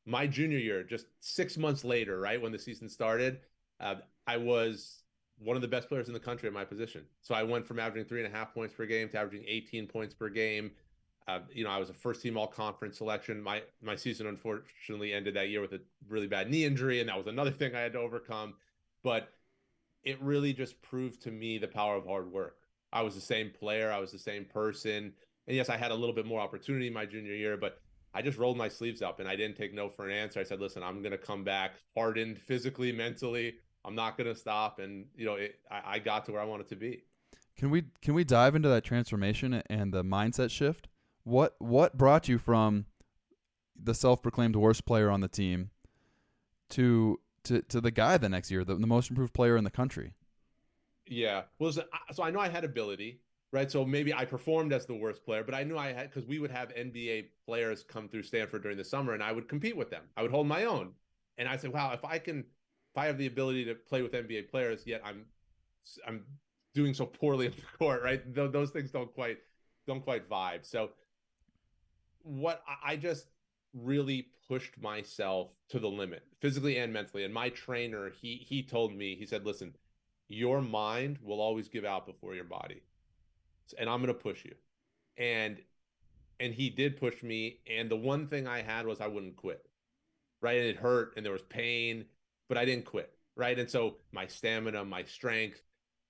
My 0.06 0.26
junior 0.26 0.58
year, 0.58 0.82
just 0.82 1.06
six 1.20 1.56
months 1.56 1.84
later, 1.84 2.20
right 2.20 2.40
when 2.40 2.52
the 2.52 2.58
season 2.58 2.88
started, 2.88 3.40
uh, 3.80 3.96
I 4.26 4.36
was 4.36 5.02
one 5.42 5.56
of 5.56 5.62
the 5.62 5.68
best 5.68 5.88
players 5.88 6.08
in 6.08 6.14
the 6.14 6.20
country 6.20 6.46
at 6.46 6.52
my 6.52 6.64
position. 6.64 7.04
So 7.22 7.34
I 7.34 7.42
went 7.42 7.66
from 7.66 7.78
averaging 7.78 8.06
three 8.06 8.22
and 8.22 8.32
a 8.32 8.36
half 8.36 8.54
points 8.54 8.74
per 8.74 8.86
game 8.86 9.08
to 9.10 9.18
averaging 9.18 9.44
18 9.46 9.86
points 9.86 10.14
per 10.14 10.28
game. 10.28 10.70
Uh, 11.26 11.40
you 11.52 11.64
know, 11.64 11.70
I 11.70 11.78
was 11.78 11.90
a 11.90 11.94
first 11.94 12.22
team 12.22 12.36
all 12.36 12.46
conference 12.46 12.98
selection. 12.98 13.42
My 13.42 13.62
my 13.82 13.96
season 13.96 14.26
unfortunately 14.26 15.12
ended 15.12 15.34
that 15.34 15.48
year 15.48 15.60
with 15.60 15.72
a 15.72 15.80
really 16.08 16.26
bad 16.26 16.50
knee 16.50 16.64
injury, 16.64 17.00
and 17.00 17.08
that 17.08 17.16
was 17.16 17.26
another 17.26 17.50
thing 17.58 17.74
I 17.74 17.80
had 17.80 17.92
to 17.92 17.98
overcome. 17.98 18.54
But 19.02 19.30
it 20.02 20.20
really 20.20 20.52
just 20.52 20.80
proved 20.82 21.22
to 21.22 21.30
me 21.30 21.58
the 21.58 21.68
power 21.68 21.96
of 21.96 22.06
hard 22.06 22.30
work. 22.30 22.56
I 22.92 23.02
was 23.02 23.14
the 23.14 23.20
same 23.20 23.50
player, 23.50 23.92
I 23.92 23.98
was 23.98 24.12
the 24.12 24.18
same 24.18 24.44
person. 24.44 25.12
And 25.46 25.56
yes, 25.56 25.68
I 25.68 25.76
had 25.76 25.90
a 25.90 25.94
little 25.94 26.14
bit 26.14 26.26
more 26.26 26.40
opportunity 26.40 26.90
my 26.90 27.06
junior 27.06 27.34
year, 27.34 27.56
but 27.56 27.80
I 28.12 28.22
just 28.22 28.38
rolled 28.38 28.56
my 28.56 28.68
sleeves 28.68 29.02
up 29.02 29.20
and 29.20 29.28
I 29.28 29.36
didn't 29.36 29.56
take 29.56 29.72
no 29.72 29.88
for 29.88 30.06
an 30.06 30.12
answer. 30.12 30.40
I 30.40 30.44
said, 30.44 30.60
listen, 30.60 30.82
I'm 30.82 31.00
going 31.02 31.12
to 31.12 31.18
come 31.18 31.44
back 31.44 31.72
hardened 31.94 32.38
physically, 32.38 32.92
mentally. 32.92 33.54
I'm 33.84 33.94
not 33.94 34.16
going 34.16 34.28
to 34.28 34.34
stop. 34.34 34.78
And 34.78 35.06
you 35.16 35.26
know, 35.26 35.34
it, 35.34 35.56
I, 35.70 35.82
I 35.94 35.98
got 35.98 36.26
to 36.26 36.32
where 36.32 36.40
I 36.40 36.44
wanted 36.44 36.68
to 36.68 36.76
be. 36.76 37.04
Can 37.56 37.70
we 37.70 37.84
can 38.02 38.14
we 38.14 38.24
dive 38.24 38.54
into 38.54 38.68
that 38.68 38.84
transformation 38.84 39.62
and 39.68 39.92
the 39.92 40.02
mindset 40.02 40.50
shift? 40.50 40.88
What 41.24 41.56
what 41.58 41.96
brought 41.98 42.28
you 42.28 42.38
from 42.38 42.86
the 43.82 43.94
self-proclaimed 43.94 44.56
worst 44.56 44.84
player 44.84 45.10
on 45.10 45.20
the 45.20 45.28
team 45.28 45.70
to 46.70 47.20
to 47.44 47.62
to 47.62 47.80
the 47.80 47.90
guy 47.90 48.16
the 48.16 48.28
next 48.28 48.50
year, 48.50 48.64
the, 48.64 48.74
the 48.74 48.86
most 48.86 49.10
improved 49.10 49.34
player 49.34 49.56
in 49.56 49.64
the 49.64 49.70
country? 49.70 50.14
Yeah, 51.06 51.42
well, 51.58 51.72
so 51.72 51.82
I 52.22 52.30
know 52.30 52.38
I 52.38 52.48
had 52.48 52.64
ability, 52.64 53.20
right? 53.52 53.70
So 53.70 53.84
maybe 53.84 54.14
I 54.14 54.24
performed 54.24 54.72
as 54.72 54.86
the 54.86 54.94
worst 54.94 55.24
player, 55.24 55.42
but 55.42 55.54
I 55.54 55.64
knew 55.64 55.76
I 55.76 55.92
had 55.92 56.08
because 56.08 56.24
we 56.24 56.38
would 56.38 56.52
have 56.52 56.72
NBA 56.74 57.26
players 57.44 57.82
come 57.82 58.08
through 58.08 58.22
Stanford 58.22 58.62
during 58.62 58.78
the 58.78 58.84
summer, 58.84 59.12
and 59.12 59.22
I 59.22 59.32
would 59.32 59.48
compete 59.48 59.76
with 59.76 59.90
them. 59.90 60.04
I 60.16 60.22
would 60.22 60.30
hold 60.30 60.46
my 60.46 60.64
own, 60.64 60.92
and 61.36 61.48
I 61.48 61.56
said, 61.56 61.72
"Wow, 61.72 61.92
if 61.92 62.04
I 62.04 62.18
can 62.18 62.44
if 62.92 62.98
I 62.98 63.06
have 63.06 63.18
the 63.18 63.26
ability 63.26 63.64
to 63.66 63.74
play 63.74 64.02
with 64.02 64.12
NBA 64.12 64.50
players, 64.50 64.82
yet 64.86 65.00
I'm 65.04 65.24
I'm 66.06 66.24
doing 66.74 66.94
so 66.94 67.06
poorly 67.06 67.46
on 67.46 67.52
the 67.56 67.62
court, 67.78 68.02
right? 68.02 68.22
Th- 68.34 68.50
those 68.50 68.70
things 68.70 68.90
don't 68.90 69.12
quite 69.14 69.38
don't 69.86 70.02
quite 70.02 70.28
vibe. 70.28 70.64
So 70.64 70.90
what 72.22 72.62
I 72.84 72.96
just 72.96 73.26
really 73.74 74.28
pushed 74.48 74.80
myself 74.82 75.50
to 75.68 75.78
the 75.78 75.88
limit, 75.88 76.24
physically 76.40 76.78
and 76.78 76.92
mentally. 76.92 77.24
And 77.24 77.32
my 77.32 77.50
trainer, 77.50 78.10
he 78.20 78.44
he 78.46 78.62
told 78.62 78.94
me, 78.94 79.14
he 79.14 79.26
said, 79.26 79.46
"Listen, 79.46 79.74
your 80.28 80.60
mind 80.60 81.18
will 81.22 81.40
always 81.40 81.68
give 81.68 81.84
out 81.84 82.06
before 82.06 82.34
your 82.34 82.44
body, 82.44 82.82
and 83.78 83.88
I'm 83.88 84.02
going 84.02 84.14
to 84.14 84.20
push 84.20 84.44
you." 84.44 84.54
And 85.16 85.58
and 86.40 86.54
he 86.54 86.70
did 86.70 86.96
push 86.96 87.22
me. 87.22 87.60
And 87.70 87.90
the 87.90 87.96
one 87.96 88.26
thing 88.26 88.48
I 88.48 88.62
had 88.62 88.86
was 88.86 89.00
I 89.00 89.06
wouldn't 89.06 89.36
quit. 89.36 89.66
Right, 90.42 90.56
and 90.58 90.66
it 90.66 90.76
hurt, 90.76 91.12
and 91.16 91.24
there 91.24 91.34
was 91.34 91.42
pain, 91.42 92.06
but 92.50 92.58
I 92.58 92.64
didn't 92.64 92.84
quit. 92.84 93.14
Right. 93.36 93.58
And 93.58 93.70
so 93.70 93.96
my 94.12 94.26
stamina, 94.26 94.84
my 94.84 95.04
strength, 95.04 95.62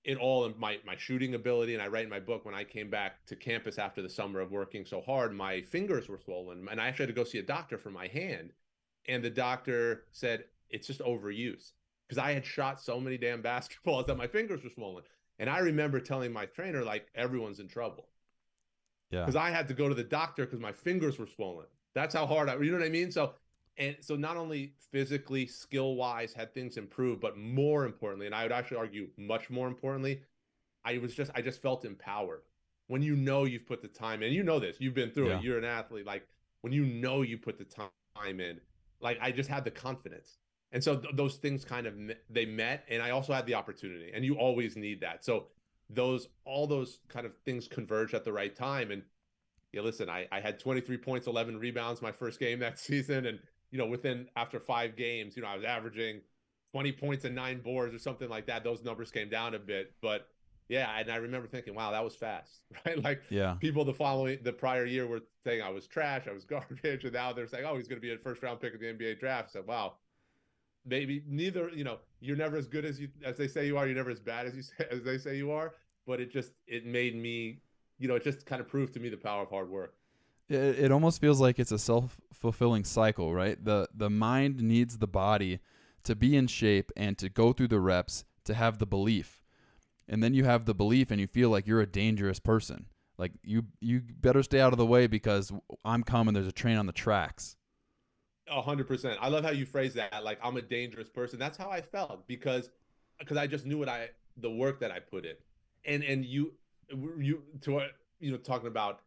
it 0.03 0.17
all 0.17 0.51
my 0.57 0.79
my 0.85 0.97
shooting 0.97 1.35
ability. 1.35 1.75
And 1.75 1.83
I 1.83 1.87
write 1.87 2.05
in 2.05 2.09
my 2.09 2.19
book 2.19 2.43
when 2.43 2.55
I 2.55 2.63
came 2.63 2.89
back 2.89 3.23
to 3.27 3.35
campus 3.35 3.77
after 3.77 4.01
the 4.01 4.09
summer 4.09 4.41
of 4.41 4.51
working 4.51 4.83
so 4.83 5.01
hard, 5.01 5.33
my 5.33 5.61
fingers 5.61 6.09
were 6.09 6.19
swollen. 6.19 6.67
And 6.69 6.81
I 6.81 6.87
actually 6.87 7.05
had 7.05 7.15
to 7.15 7.21
go 7.21 7.23
see 7.23 7.37
a 7.37 7.43
doctor 7.43 7.77
for 7.77 7.91
my 7.91 8.07
hand. 8.07 8.51
And 9.07 9.23
the 9.23 9.29
doctor 9.29 10.05
said, 10.11 10.45
it's 10.69 10.87
just 10.87 10.99
overuse. 11.01 11.73
Because 12.09 12.17
I 12.17 12.33
had 12.33 12.45
shot 12.45 12.81
so 12.81 12.99
many 12.99 13.17
damn 13.17 13.43
basketballs 13.43 14.07
that 14.07 14.17
my 14.17 14.27
fingers 14.27 14.63
were 14.63 14.71
swollen. 14.71 15.03
And 15.37 15.49
I 15.49 15.59
remember 15.59 15.99
telling 15.99 16.33
my 16.33 16.47
trainer, 16.47 16.83
like, 16.83 17.07
everyone's 17.15 17.59
in 17.59 17.67
trouble. 17.67 18.09
Yeah. 19.11 19.21
Because 19.21 19.35
I 19.35 19.51
had 19.51 19.67
to 19.67 19.73
go 19.73 19.87
to 19.87 19.95
the 19.95 20.03
doctor 20.03 20.45
because 20.45 20.59
my 20.59 20.71
fingers 20.71 21.19
were 21.19 21.27
swollen. 21.27 21.67
That's 21.93 22.15
how 22.15 22.25
hard 22.25 22.49
I, 22.49 22.57
you 22.57 22.71
know 22.71 22.79
what 22.79 22.85
I 22.85 22.89
mean? 22.89 23.11
So 23.11 23.33
and 23.77 23.95
so 24.01 24.15
not 24.15 24.37
only 24.37 24.73
physically 24.91 25.45
skill 25.45 25.95
wise 25.95 26.33
had 26.33 26.53
things 26.53 26.77
improved 26.77 27.21
but 27.21 27.37
more 27.37 27.85
importantly 27.85 28.25
and 28.25 28.35
i 28.35 28.43
would 28.43 28.51
actually 28.51 28.77
argue 28.77 29.07
much 29.17 29.49
more 29.49 29.67
importantly 29.67 30.21
i 30.85 30.97
was 30.97 31.13
just 31.13 31.31
i 31.35 31.41
just 31.41 31.61
felt 31.61 31.85
empowered. 31.85 32.41
When 32.87 33.01
you 33.01 33.15
know 33.15 33.45
you've 33.45 33.65
put 33.65 33.81
the 33.81 33.87
time 33.87 34.21
in 34.21 34.33
you 34.33 34.43
know 34.43 34.59
this 34.59 34.75
you've 34.79 34.93
been 34.93 35.11
through 35.11 35.29
yeah. 35.29 35.37
it 35.37 35.43
you're 35.43 35.57
an 35.57 35.63
athlete 35.63 36.05
like 36.05 36.27
when 36.61 36.73
you 36.73 36.85
know 36.85 37.21
you 37.21 37.37
put 37.37 37.57
the 37.57 37.63
time 37.63 38.39
in 38.39 38.59
like 38.99 39.17
i 39.21 39.31
just 39.31 39.49
had 39.49 39.63
the 39.63 39.71
confidence. 39.71 40.37
And 40.73 40.81
so 40.81 40.95
th- 40.95 41.15
those 41.17 41.35
things 41.35 41.65
kind 41.65 41.85
of 41.85 41.93
they 42.29 42.45
met 42.45 42.85
and 42.89 43.01
i 43.01 43.11
also 43.11 43.33
had 43.33 43.45
the 43.45 43.55
opportunity 43.55 44.11
and 44.13 44.25
you 44.25 44.35
always 44.35 44.75
need 44.75 45.01
that. 45.01 45.23
So 45.23 45.47
those 45.93 46.27
all 46.45 46.67
those 46.67 46.99
kind 47.07 47.25
of 47.25 47.33
things 47.45 47.67
converged 47.67 48.13
at 48.13 48.23
the 48.23 48.31
right 48.31 48.55
time 48.55 48.91
and 48.91 49.03
yeah 49.71 49.81
listen 49.81 50.09
i, 50.09 50.27
I 50.31 50.39
had 50.39 50.59
23 50.59 50.97
points 50.97 51.27
11 51.27 51.59
rebounds 51.59 52.01
my 52.01 52.11
first 52.11 52.39
game 52.39 52.59
that 52.59 52.79
season 52.87 53.25
and 53.25 53.39
you 53.71 53.77
know, 53.77 53.85
within 53.85 54.27
after 54.35 54.59
five 54.59 54.95
games, 54.95 55.35
you 55.35 55.41
know, 55.41 55.47
I 55.47 55.55
was 55.55 55.65
averaging 55.65 56.21
20 56.73 56.91
points 56.93 57.25
and 57.25 57.35
nine 57.35 57.61
boards 57.61 57.93
or 57.93 57.99
something 57.99 58.29
like 58.29 58.45
that. 58.47 58.63
Those 58.63 58.83
numbers 58.83 59.11
came 59.11 59.29
down 59.29 59.55
a 59.55 59.59
bit, 59.59 59.93
but 60.01 60.27
yeah, 60.71 60.89
and 60.97 61.11
I 61.11 61.17
remember 61.17 61.47
thinking, 61.47 61.75
wow, 61.75 61.91
that 61.91 62.03
was 62.03 62.15
fast, 62.15 62.61
right? 62.85 63.01
Like, 63.03 63.21
yeah, 63.29 63.55
people 63.59 63.83
the 63.83 63.93
following 63.93 64.39
the 64.41 64.53
prior 64.53 64.85
year 64.85 65.05
were 65.05 65.21
saying 65.43 65.61
I 65.61 65.69
was 65.69 65.85
trash, 65.85 66.27
I 66.29 66.31
was 66.31 66.45
garbage, 66.45 67.03
and 67.03 67.13
now 67.13 67.33
they're 67.33 67.47
saying, 67.47 67.65
oh, 67.65 67.75
he's 67.75 67.87
going 67.87 67.99
to 67.99 68.05
be 68.05 68.13
a 68.13 68.17
first 68.17 68.41
round 68.41 68.61
pick 68.61 68.73
of 68.73 68.79
the 68.79 68.85
NBA 68.85 69.19
draft. 69.19 69.51
So, 69.51 69.63
wow, 69.67 69.95
maybe 70.85 71.23
neither. 71.27 71.69
You 71.69 71.83
know, 71.83 71.97
you're 72.21 72.37
never 72.37 72.55
as 72.55 72.67
good 72.67 72.85
as 72.85 72.99
you 72.99 73.09
as 73.23 73.35
they 73.35 73.49
say 73.49 73.65
you 73.67 73.77
are. 73.77 73.85
You're 73.85 73.97
never 73.97 74.11
as 74.11 74.21
bad 74.21 74.45
as 74.45 74.55
you 74.55 74.61
say, 74.77 74.85
as 74.89 75.03
they 75.03 75.17
say 75.17 75.35
you 75.35 75.51
are. 75.51 75.73
But 76.07 76.21
it 76.21 76.31
just 76.31 76.53
it 76.67 76.85
made 76.85 77.15
me, 77.15 77.59
you 77.99 78.07
know, 78.07 78.15
it 78.15 78.23
just 78.23 78.45
kind 78.45 78.61
of 78.61 78.67
proved 78.69 78.93
to 78.93 79.01
me 79.01 79.09
the 79.09 79.17
power 79.17 79.43
of 79.43 79.49
hard 79.49 79.69
work. 79.69 79.95
It, 80.47 80.79
it 80.79 80.91
almost 80.91 81.19
feels 81.19 81.41
like 81.41 81.59
it's 81.59 81.71
a 81.73 81.79
self 81.79 82.19
fulfilling 82.41 82.83
cycle, 82.83 83.33
right? 83.33 83.63
The 83.63 83.87
the 83.93 84.09
mind 84.09 84.61
needs 84.61 84.97
the 84.97 85.07
body 85.07 85.59
to 86.03 86.15
be 86.15 86.35
in 86.35 86.47
shape 86.47 86.91
and 86.97 87.17
to 87.19 87.29
go 87.29 87.53
through 87.53 87.69
the 87.69 87.79
reps 87.79 88.25
to 88.45 88.53
have 88.55 88.79
the 88.79 88.87
belief 88.87 89.41
and 90.11 90.21
then 90.21 90.33
you 90.33 90.43
have 90.43 90.65
the 90.65 90.75
belief 90.75 91.09
and 91.09 91.19
you 91.19 91.25
feel 91.25 91.49
like 91.49 91.65
you're 91.65 91.81
a 91.81 91.87
dangerous 91.87 92.37
person. 92.37 92.85
Like 93.17 93.31
you 93.43 93.63
you 93.79 94.01
better 94.19 94.43
stay 94.43 94.59
out 94.59 94.73
of 94.73 94.77
the 94.77 94.85
way 94.85 95.07
because 95.07 95.51
I'm 95.85 96.03
coming. 96.03 96.33
There's 96.33 96.47
a 96.47 96.51
train 96.51 96.77
on 96.77 96.85
the 96.85 96.91
tracks. 96.91 97.55
A 98.49 98.61
hundred 98.61 98.87
percent. 98.87 99.17
I 99.21 99.29
love 99.29 99.45
how 99.45 99.51
you 99.51 99.65
phrase 99.65 99.93
that. 99.93 100.23
Like 100.23 100.37
I'm 100.43 100.57
a 100.57 100.61
dangerous 100.61 101.07
person. 101.07 101.39
That's 101.39 101.57
how 101.57 101.69
I 101.69 101.81
felt 101.81 102.27
because 102.27 102.69
because 103.19 103.37
I 103.37 103.47
just 103.47 103.65
knew 103.65 103.77
what 103.77 103.87
I 103.87 104.09
the 104.37 104.51
work 104.51 104.79
that 104.81 104.91
I 104.91 104.99
put 104.99 105.25
in, 105.25 105.35
and 105.85 106.03
and 106.03 106.25
you 106.25 106.53
you 106.89 107.43
to 107.61 107.87
you 108.19 108.31
know 108.31 108.37
talking 108.37 108.67
about 108.67 109.01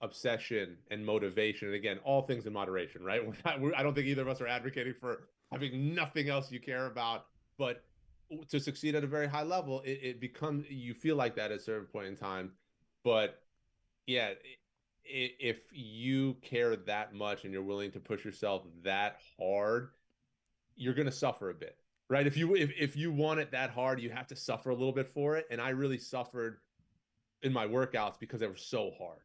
obsession 0.00 0.76
and 0.90 1.04
motivation 1.04 1.68
and 1.68 1.76
again 1.76 1.98
all 2.04 2.22
things 2.22 2.46
in 2.46 2.52
moderation 2.52 3.02
right 3.02 3.22
I 3.44 3.82
don't 3.82 3.94
think 3.94 4.06
either 4.06 4.22
of 4.22 4.28
us 4.28 4.40
are 4.40 4.46
advocating 4.46 4.94
for 4.94 5.28
having 5.50 5.94
nothing 5.94 6.28
else 6.28 6.52
you 6.52 6.60
care 6.60 6.86
about 6.86 7.26
but 7.58 7.82
to 8.48 8.60
succeed 8.60 8.94
at 8.94 9.04
a 9.04 9.06
very 9.06 9.26
high 9.26 9.42
level, 9.42 9.80
it, 9.80 10.00
it 10.02 10.20
becomes 10.20 10.68
you 10.68 10.94
feel 10.94 11.16
like 11.16 11.34
that 11.36 11.50
at 11.50 11.58
a 11.58 11.62
certain 11.62 11.86
point 11.86 12.06
in 12.06 12.16
time. 12.16 12.52
But 13.04 13.42
yeah, 14.06 14.30
it, 15.04 15.32
if 15.38 15.60
you 15.72 16.34
care 16.42 16.76
that 16.76 17.14
much 17.14 17.44
and 17.44 17.52
you're 17.52 17.62
willing 17.62 17.90
to 17.92 18.00
push 18.00 18.24
yourself 18.24 18.64
that 18.82 19.20
hard, 19.38 19.90
you're 20.76 20.94
gonna 20.94 21.12
suffer 21.12 21.50
a 21.50 21.54
bit, 21.54 21.76
right? 22.08 22.26
If 22.26 22.36
you 22.36 22.54
if 22.54 22.70
if 22.78 22.96
you 22.96 23.12
want 23.12 23.40
it 23.40 23.50
that 23.52 23.70
hard, 23.70 24.00
you 24.00 24.10
have 24.10 24.26
to 24.28 24.36
suffer 24.36 24.70
a 24.70 24.74
little 24.74 24.92
bit 24.92 25.08
for 25.08 25.36
it. 25.36 25.46
And 25.50 25.60
I 25.60 25.70
really 25.70 25.98
suffered 25.98 26.58
in 27.42 27.52
my 27.52 27.66
workouts 27.66 28.18
because 28.18 28.40
they 28.40 28.46
were 28.46 28.56
so 28.56 28.92
hard. 28.98 29.20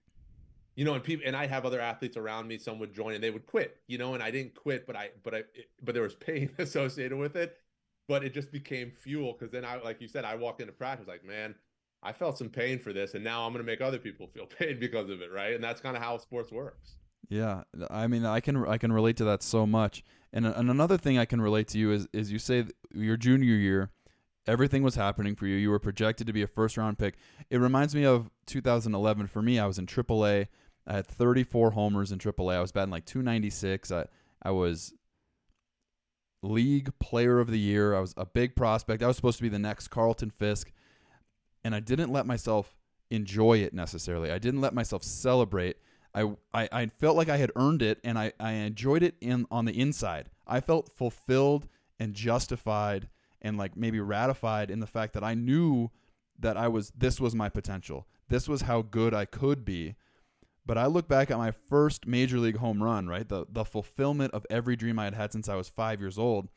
You 0.75 0.86
know, 0.86 0.95
and 0.95 1.03
people 1.03 1.25
and 1.27 1.36
I 1.36 1.45
have 1.47 1.65
other 1.65 1.79
athletes 1.79 2.17
around 2.17 2.47
me. 2.47 2.57
Some 2.57 2.79
would 2.79 2.93
join 2.93 3.13
and 3.13 3.23
they 3.23 3.29
would 3.31 3.45
quit. 3.45 3.77
You 3.88 3.97
know, 3.97 4.13
and 4.13 4.23
I 4.23 4.31
didn't 4.31 4.55
quit, 4.55 4.88
but 4.88 4.95
I 4.95 5.09
but 5.23 5.36
I 5.36 5.43
but 5.81 5.93
there 5.93 6.03
was 6.03 6.15
pain 6.15 6.49
associated 6.57 7.17
with 7.17 7.36
it 7.36 7.57
but 8.07 8.23
it 8.23 8.33
just 8.33 8.51
became 8.51 8.91
fuel 8.91 9.33
because 9.33 9.51
then 9.51 9.65
I, 9.65 9.77
like 9.81 10.01
you 10.01 10.07
said, 10.07 10.25
I 10.25 10.36
walked 10.36 10.62
into 10.62 10.73
practice 10.73 11.07
like, 11.07 11.23
man, 11.23 11.55
I 12.01 12.12
felt 12.12 12.38
some 12.38 12.49
pain 12.49 12.79
for 12.79 12.91
this, 12.91 13.13
and 13.13 13.23
now 13.23 13.45
I'm 13.45 13.53
going 13.53 13.65
to 13.65 13.71
make 13.71 13.81
other 13.81 13.97
people 13.97 14.27
feel 14.27 14.45
pain 14.59 14.79
because 14.79 15.09
of 15.09 15.21
it, 15.21 15.31
right? 15.31 15.53
And 15.53 15.63
that's 15.63 15.81
kind 15.81 15.95
of 15.95 16.03
how 16.03 16.17
sports 16.17 16.51
works. 16.51 16.95
Yeah, 17.29 17.63
I 17.89 18.07
mean, 18.07 18.25
I 18.25 18.41
can 18.41 18.67
I 18.67 18.77
can 18.77 18.91
relate 18.91 19.17
to 19.17 19.23
that 19.25 19.41
so 19.41 19.65
much. 19.65 20.03
And, 20.33 20.45
and 20.45 20.69
another 20.69 20.97
thing 20.97 21.17
I 21.17 21.25
can 21.25 21.41
relate 21.41 21.69
to 21.69 21.79
you 21.79 21.91
is 21.91 22.07
is 22.12 22.31
you 22.31 22.39
say 22.39 22.65
your 22.93 23.15
junior 23.15 23.55
year, 23.55 23.91
everything 24.45 24.83
was 24.83 24.95
happening 24.95 25.36
for 25.36 25.47
you. 25.47 25.55
You 25.55 25.69
were 25.69 25.79
projected 25.79 26.27
to 26.27 26.33
be 26.33 26.41
a 26.41 26.47
first 26.47 26.75
round 26.75 26.99
pick. 26.99 27.15
It 27.49 27.57
reminds 27.57 27.95
me 27.95 28.03
of 28.03 28.29
2011 28.47 29.27
for 29.27 29.41
me. 29.41 29.57
I 29.57 29.65
was 29.65 29.79
in 29.79 29.86
AAA. 29.86 30.47
I 30.85 30.93
had 30.93 31.07
34 31.07 31.71
homers 31.71 32.11
in 32.11 32.19
AAA. 32.19 32.55
I 32.55 32.61
was 32.61 32.71
batting 32.71 32.91
like 32.91 33.05
296. 33.05 33.91
I 33.91 34.05
I 34.41 34.51
was 34.51 34.93
league 36.41 36.97
player 36.99 37.39
of 37.39 37.49
the 37.49 37.59
year. 37.59 37.95
I 37.95 37.99
was 37.99 38.13
a 38.17 38.25
big 38.25 38.55
prospect. 38.55 39.01
I 39.01 39.07
was 39.07 39.15
supposed 39.15 39.37
to 39.37 39.43
be 39.43 39.49
the 39.49 39.59
next 39.59 39.87
Carlton 39.87 40.29
Fisk. 40.29 40.71
And 41.63 41.73
I 41.73 41.79
didn't 41.79 42.11
let 42.11 42.25
myself 42.25 42.75
enjoy 43.09 43.59
it 43.59 43.73
necessarily. 43.73 44.31
I 44.31 44.39
didn't 44.39 44.61
let 44.61 44.73
myself 44.73 45.03
celebrate. 45.03 45.77
I, 46.13 46.31
I, 46.53 46.69
I 46.71 46.85
felt 46.87 47.15
like 47.15 47.29
I 47.29 47.37
had 47.37 47.51
earned 47.55 47.81
it 47.81 47.99
and 48.03 48.19
I, 48.19 48.33
I 48.39 48.51
enjoyed 48.51 49.01
it 49.03 49.15
in 49.21 49.47
on 49.49 49.65
the 49.65 49.79
inside. 49.79 50.29
I 50.45 50.59
felt 50.59 50.91
fulfilled 50.91 51.67
and 51.99 52.13
justified 52.13 53.07
and 53.41 53.57
like 53.57 53.75
maybe 53.75 53.99
ratified 53.99 54.69
in 54.69 54.79
the 54.79 54.87
fact 54.87 55.13
that 55.13 55.23
I 55.23 55.33
knew 55.33 55.89
that 56.39 56.57
I 56.57 56.67
was 56.67 56.91
this 56.91 57.19
was 57.19 57.33
my 57.33 57.49
potential. 57.49 58.07
This 58.29 58.47
was 58.47 58.63
how 58.63 58.81
good 58.81 59.13
I 59.13 59.25
could 59.25 59.63
be. 59.63 59.95
But 60.65 60.78
I 60.78 60.86
look 60.86 61.08
back 61.08 61.30
at 61.30 61.38
my 61.38 61.52
first 61.52 62.08
major 62.08 62.39
league 62.39 62.58
home 62.58 62.82
run, 62.82 63.08
right? 63.08 63.28
The 63.28 63.45
the 63.49 63.65
fulfillment 63.65 64.34
of 64.34 64.45
every 64.49 64.76
dream 64.76 64.97
I 64.97 65.06
had 65.06 65.13
had 65.13 65.32
since 65.34 65.49
I 65.49 65.56
was 65.56 65.69
5 65.69 65.99
years 65.99 66.17
old. 66.17 66.47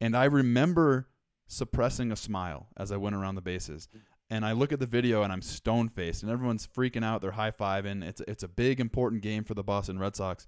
And 0.00 0.16
I 0.16 0.24
remember 0.24 1.08
suppressing 1.46 2.12
a 2.12 2.16
smile 2.16 2.68
as 2.76 2.92
I 2.92 2.96
went 2.98 3.16
around 3.16 3.34
the 3.34 3.40
bases. 3.40 3.88
And 4.30 4.44
I 4.44 4.52
look 4.52 4.72
at 4.72 4.78
the 4.78 4.86
video 4.86 5.22
and 5.22 5.32
I'm 5.32 5.40
stone 5.40 5.88
faced 5.88 6.22
and 6.22 6.30
everyone's 6.30 6.66
freaking 6.66 7.02
out, 7.04 7.22
they're 7.22 7.30
high 7.30 7.50
fiving. 7.50 8.04
It's 8.04 8.20
it's 8.28 8.42
a 8.42 8.48
big 8.48 8.80
important 8.80 9.22
game 9.22 9.44
for 9.44 9.54
the 9.54 9.64
Boston 9.64 9.98
Red 9.98 10.14
Sox. 10.14 10.46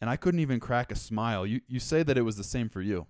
And 0.00 0.10
I 0.10 0.16
couldn't 0.16 0.40
even 0.40 0.58
crack 0.60 0.90
a 0.90 0.96
smile. 0.96 1.46
You 1.46 1.60
you 1.68 1.78
say 1.78 2.02
that 2.02 2.18
it 2.18 2.22
was 2.22 2.36
the 2.36 2.44
same 2.44 2.68
for 2.68 2.82
you. 2.82 3.06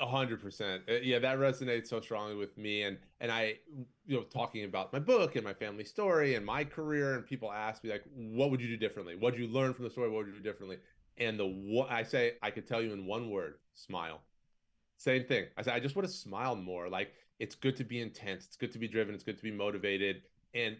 A 0.00 0.06
hundred 0.06 0.40
percent. 0.40 0.82
Uh, 0.88 0.94
yeah, 1.02 1.18
that 1.18 1.38
resonates 1.38 1.88
so 1.88 2.00
strongly 2.00 2.34
with 2.34 2.56
me. 2.56 2.82
And 2.84 2.96
and 3.20 3.30
I, 3.30 3.58
you 4.06 4.16
know, 4.16 4.22
talking 4.22 4.64
about 4.64 4.92
my 4.92 4.98
book 4.98 5.36
and 5.36 5.44
my 5.44 5.52
family 5.52 5.84
story 5.84 6.34
and 6.34 6.46
my 6.46 6.64
career, 6.64 7.14
and 7.14 7.26
people 7.26 7.52
ask 7.52 7.84
me 7.84 7.90
like, 7.90 8.04
what 8.14 8.50
would 8.50 8.60
you 8.60 8.68
do 8.68 8.76
differently? 8.76 9.16
What'd 9.16 9.38
you 9.38 9.48
learn 9.48 9.74
from 9.74 9.84
the 9.84 9.90
story? 9.90 10.08
What 10.08 10.24
would 10.24 10.28
you 10.28 10.32
do 10.32 10.40
differently? 10.40 10.78
And 11.18 11.38
the 11.38 11.46
what 11.46 11.90
I 11.90 12.02
say, 12.04 12.34
I 12.42 12.50
could 12.50 12.66
tell 12.66 12.80
you 12.80 12.92
in 12.94 13.06
one 13.06 13.30
word: 13.30 13.56
smile. 13.74 14.22
Same 14.96 15.24
thing. 15.24 15.46
I 15.58 15.62
said, 15.62 15.74
I 15.74 15.80
just 15.80 15.94
would 15.96 16.04
have 16.04 16.12
smiled 16.12 16.60
more. 16.60 16.88
Like 16.88 17.12
it's 17.38 17.54
good 17.54 17.76
to 17.76 17.84
be 17.84 18.00
intense. 18.00 18.46
It's 18.46 18.56
good 18.56 18.72
to 18.72 18.78
be 18.78 18.88
driven. 18.88 19.14
It's 19.14 19.24
good 19.24 19.36
to 19.36 19.42
be 19.42 19.50
motivated. 19.50 20.22
And 20.54 20.76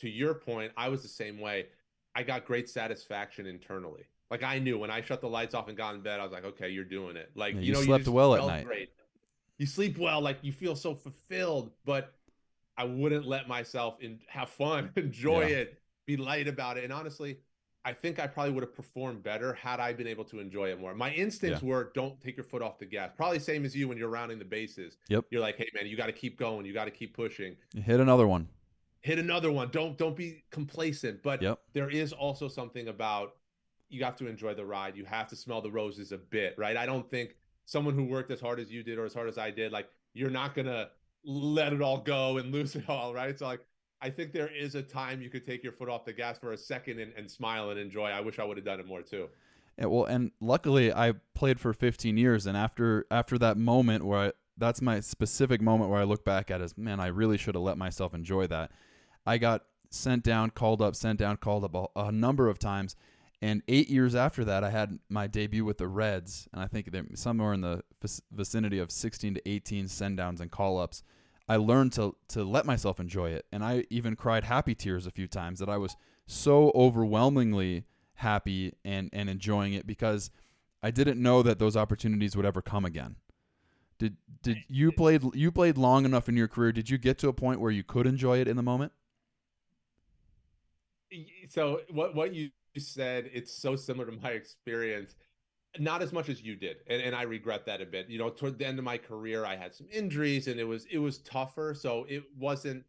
to 0.00 0.08
your 0.08 0.34
point, 0.34 0.72
I 0.76 0.88
was 0.88 1.02
the 1.02 1.08
same 1.08 1.38
way. 1.38 1.66
I 2.14 2.22
got 2.24 2.44
great 2.44 2.68
satisfaction 2.68 3.46
internally. 3.46 4.08
Like 4.30 4.42
I 4.42 4.58
knew 4.58 4.78
when 4.78 4.90
I 4.90 5.00
shut 5.00 5.20
the 5.20 5.28
lights 5.28 5.54
off 5.54 5.68
and 5.68 5.76
got 5.76 5.94
in 5.94 6.02
bed, 6.02 6.20
I 6.20 6.22
was 6.22 6.32
like, 6.32 6.44
okay, 6.44 6.68
you're 6.68 6.84
doing 6.84 7.16
it. 7.16 7.30
Like 7.34 7.54
yeah, 7.54 7.60
you, 7.60 7.66
you, 7.66 7.72
know, 7.72 7.82
slept 7.82 8.06
you 8.06 8.12
well 8.12 8.34
at 8.34 8.46
night. 8.46 8.66
Great. 8.66 8.90
You 9.56 9.66
sleep 9.66 9.98
well, 9.98 10.20
like 10.20 10.38
you 10.42 10.52
feel 10.52 10.76
so 10.76 10.94
fulfilled. 10.94 11.70
But 11.84 12.14
I 12.76 12.84
wouldn't 12.84 13.26
let 13.26 13.48
myself 13.48 13.96
in 14.00 14.20
have 14.28 14.50
fun, 14.50 14.90
enjoy 14.96 15.46
yeah. 15.46 15.56
it, 15.56 15.80
be 16.06 16.16
light 16.16 16.46
about 16.46 16.76
it. 16.78 16.84
And 16.84 16.92
honestly, 16.92 17.38
I 17.84 17.92
think 17.92 18.18
I 18.18 18.26
probably 18.26 18.52
would 18.52 18.62
have 18.62 18.74
performed 18.74 19.22
better 19.22 19.54
had 19.54 19.80
I 19.80 19.92
been 19.94 20.06
able 20.06 20.24
to 20.26 20.40
enjoy 20.40 20.70
it 20.70 20.78
more. 20.78 20.94
My 20.94 21.10
instincts 21.10 21.62
yeah. 21.62 21.68
were 21.68 21.90
don't 21.94 22.20
take 22.20 22.36
your 22.36 22.44
foot 22.44 22.60
off 22.60 22.78
the 22.78 22.84
gas. 22.84 23.10
Probably 23.16 23.38
same 23.38 23.64
as 23.64 23.74
you 23.74 23.88
when 23.88 23.96
you're 23.96 24.10
rounding 24.10 24.38
the 24.38 24.44
bases. 24.44 24.98
Yep. 25.08 25.24
You're 25.30 25.40
like, 25.40 25.56
hey 25.56 25.68
man, 25.74 25.86
you 25.86 25.96
got 25.96 26.06
to 26.06 26.12
keep 26.12 26.38
going. 26.38 26.66
You 26.66 26.74
got 26.74 26.84
to 26.84 26.90
keep 26.90 27.16
pushing. 27.16 27.56
hit 27.74 27.98
another 27.98 28.26
one. 28.26 28.46
Hit 29.00 29.18
another 29.18 29.50
one. 29.50 29.70
Don't 29.70 29.96
don't 29.96 30.16
be 30.16 30.44
complacent. 30.50 31.22
But 31.22 31.40
yep. 31.40 31.60
there 31.72 31.88
is 31.88 32.12
also 32.12 32.46
something 32.46 32.88
about 32.88 33.36
you 33.88 34.04
have 34.04 34.16
to 34.16 34.26
enjoy 34.26 34.54
the 34.54 34.64
ride. 34.64 34.96
You 34.96 35.04
have 35.04 35.28
to 35.28 35.36
smell 35.36 35.60
the 35.60 35.70
roses 35.70 36.12
a 36.12 36.18
bit, 36.18 36.54
right? 36.58 36.76
I 36.76 36.86
don't 36.86 37.08
think 37.10 37.36
someone 37.64 37.94
who 37.94 38.04
worked 38.04 38.30
as 38.30 38.40
hard 38.40 38.60
as 38.60 38.70
you 38.70 38.82
did 38.82 38.98
or 38.98 39.04
as 39.04 39.14
hard 39.14 39.28
as 39.28 39.38
I 39.38 39.50
did, 39.50 39.72
like 39.72 39.88
you're 40.14 40.30
not 40.30 40.54
gonna 40.54 40.88
let 41.24 41.72
it 41.72 41.82
all 41.82 41.98
go 41.98 42.38
and 42.38 42.52
lose 42.52 42.76
it 42.76 42.88
all, 42.88 43.14
right? 43.14 43.38
So 43.38 43.46
like 43.46 43.60
I 44.00 44.10
think 44.10 44.32
there 44.32 44.48
is 44.54 44.74
a 44.74 44.82
time 44.82 45.20
you 45.20 45.30
could 45.30 45.44
take 45.44 45.62
your 45.62 45.72
foot 45.72 45.88
off 45.88 46.04
the 46.04 46.12
gas 46.12 46.38
for 46.38 46.52
a 46.52 46.56
second 46.56 47.00
and, 47.00 47.12
and 47.16 47.30
smile 47.30 47.70
and 47.70 47.80
enjoy. 47.80 48.06
I 48.06 48.20
wish 48.20 48.38
I 48.38 48.44
would 48.44 48.56
have 48.56 48.66
done 48.66 48.80
it 48.80 48.86
more 48.86 49.02
too. 49.02 49.28
Yeah, 49.78 49.86
well, 49.86 50.04
and 50.04 50.32
luckily 50.40 50.92
I 50.92 51.14
played 51.34 51.60
for 51.60 51.72
15 51.72 52.16
years, 52.16 52.46
and 52.46 52.56
after 52.56 53.06
after 53.10 53.38
that 53.38 53.56
moment 53.56 54.04
where 54.04 54.18
I, 54.18 54.32
that's 54.56 54.82
my 54.82 55.00
specific 55.00 55.60
moment 55.60 55.90
where 55.90 56.00
I 56.00 56.04
look 56.04 56.24
back 56.24 56.50
at 56.50 56.60
as 56.60 56.76
man, 56.76 57.00
I 57.00 57.06
really 57.08 57.38
should 57.38 57.54
have 57.54 57.62
let 57.62 57.78
myself 57.78 58.14
enjoy 58.14 58.46
that. 58.48 58.70
I 59.26 59.38
got 59.38 59.64
sent 59.90 60.22
down, 60.22 60.50
called 60.50 60.82
up, 60.82 60.96
sent 60.96 61.18
down, 61.18 61.36
called 61.36 61.64
up 61.64 61.74
a, 61.74 62.00
a 62.00 62.12
number 62.12 62.48
of 62.48 62.58
times, 62.58 62.96
and 63.40 63.62
eight 63.68 63.88
years 63.88 64.14
after 64.14 64.44
that, 64.44 64.64
I 64.64 64.70
had 64.70 64.98
my 65.08 65.28
debut 65.28 65.64
with 65.64 65.78
the 65.78 65.86
Reds, 65.86 66.48
and 66.52 66.60
I 66.60 66.66
think 66.66 66.88
somewhere 67.14 67.52
in 67.52 67.60
the 67.60 67.82
vicinity 68.32 68.78
of 68.78 68.90
16 68.90 69.34
to 69.34 69.48
18 69.48 69.86
send 69.88 70.16
downs 70.16 70.40
and 70.40 70.50
call 70.50 70.78
ups. 70.78 71.02
I 71.48 71.56
learned 71.56 71.92
to 71.94 72.16
to 72.28 72.44
let 72.44 72.66
myself 72.66 73.00
enjoy 73.00 73.30
it, 73.30 73.46
and 73.52 73.64
I 73.64 73.84
even 73.90 74.16
cried 74.16 74.44
happy 74.44 74.74
tears 74.74 75.06
a 75.06 75.10
few 75.10 75.26
times 75.26 75.60
that 75.60 75.68
I 75.68 75.78
was 75.78 75.96
so 76.26 76.72
overwhelmingly 76.74 77.84
happy 78.14 78.74
and 78.84 79.08
and 79.12 79.30
enjoying 79.30 79.72
it 79.72 79.86
because 79.86 80.30
I 80.82 80.90
didn't 80.90 81.22
know 81.22 81.42
that 81.42 81.58
those 81.58 81.76
opportunities 81.76 82.36
would 82.36 82.44
ever 82.44 82.60
come 82.60 82.84
again. 82.84 83.16
Did 83.98 84.16
did 84.42 84.58
you 84.68 84.92
played 84.92 85.22
you 85.34 85.50
played 85.50 85.78
long 85.78 86.04
enough 86.04 86.28
in 86.28 86.36
your 86.36 86.48
career? 86.48 86.72
Did 86.72 86.90
you 86.90 86.98
get 86.98 87.18
to 87.18 87.28
a 87.28 87.32
point 87.32 87.60
where 87.60 87.70
you 87.70 87.82
could 87.82 88.06
enjoy 88.06 88.40
it 88.40 88.48
in 88.48 88.56
the 88.56 88.62
moment? 88.62 88.92
So 91.48 91.80
what 91.90 92.14
what 92.14 92.34
you 92.34 92.50
said, 92.78 93.30
it's 93.32 93.52
so 93.52 93.76
similar 93.76 94.06
to 94.06 94.12
my 94.12 94.30
experience. 94.30 95.16
Not 95.78 96.02
as 96.02 96.12
much 96.12 96.28
as 96.28 96.42
you 96.42 96.56
did, 96.56 96.78
and, 96.86 97.00
and 97.02 97.14
I 97.14 97.22
regret 97.22 97.66
that 97.66 97.80
a 97.80 97.86
bit. 97.86 98.08
You 98.08 98.18
know, 98.18 98.30
toward 98.30 98.58
the 98.58 98.66
end 98.66 98.78
of 98.78 98.84
my 98.84 98.96
career, 98.96 99.44
I 99.44 99.54
had 99.54 99.74
some 99.74 99.86
injuries, 99.92 100.48
and 100.48 100.58
it 100.58 100.64
was 100.64 100.86
it 100.90 100.98
was 100.98 101.18
tougher. 101.18 101.74
So 101.74 102.06
it 102.08 102.24
wasn't 102.38 102.84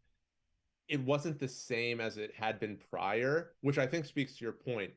it 0.88 1.00
wasn't 1.02 1.40
the 1.40 1.48
same 1.48 2.00
as 2.00 2.18
it 2.18 2.34
had 2.34 2.60
been 2.60 2.78
prior, 2.90 3.52
which 3.62 3.78
I 3.78 3.86
think 3.86 4.06
speaks 4.06 4.38
to 4.38 4.46
your 4.46 4.54
point. 4.54 4.92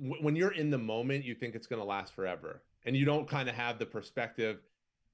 W- 0.00 0.22
when 0.22 0.36
you're 0.36 0.52
in 0.52 0.70
the 0.70 0.78
moment, 0.78 1.24
you 1.24 1.34
think 1.34 1.54
it's 1.54 1.66
going 1.66 1.80
to 1.80 1.86
last 1.86 2.14
forever, 2.14 2.62
and 2.84 2.94
you 2.94 3.06
don't 3.06 3.26
kind 3.26 3.48
of 3.48 3.54
have 3.54 3.78
the 3.78 3.86
perspective 3.86 4.60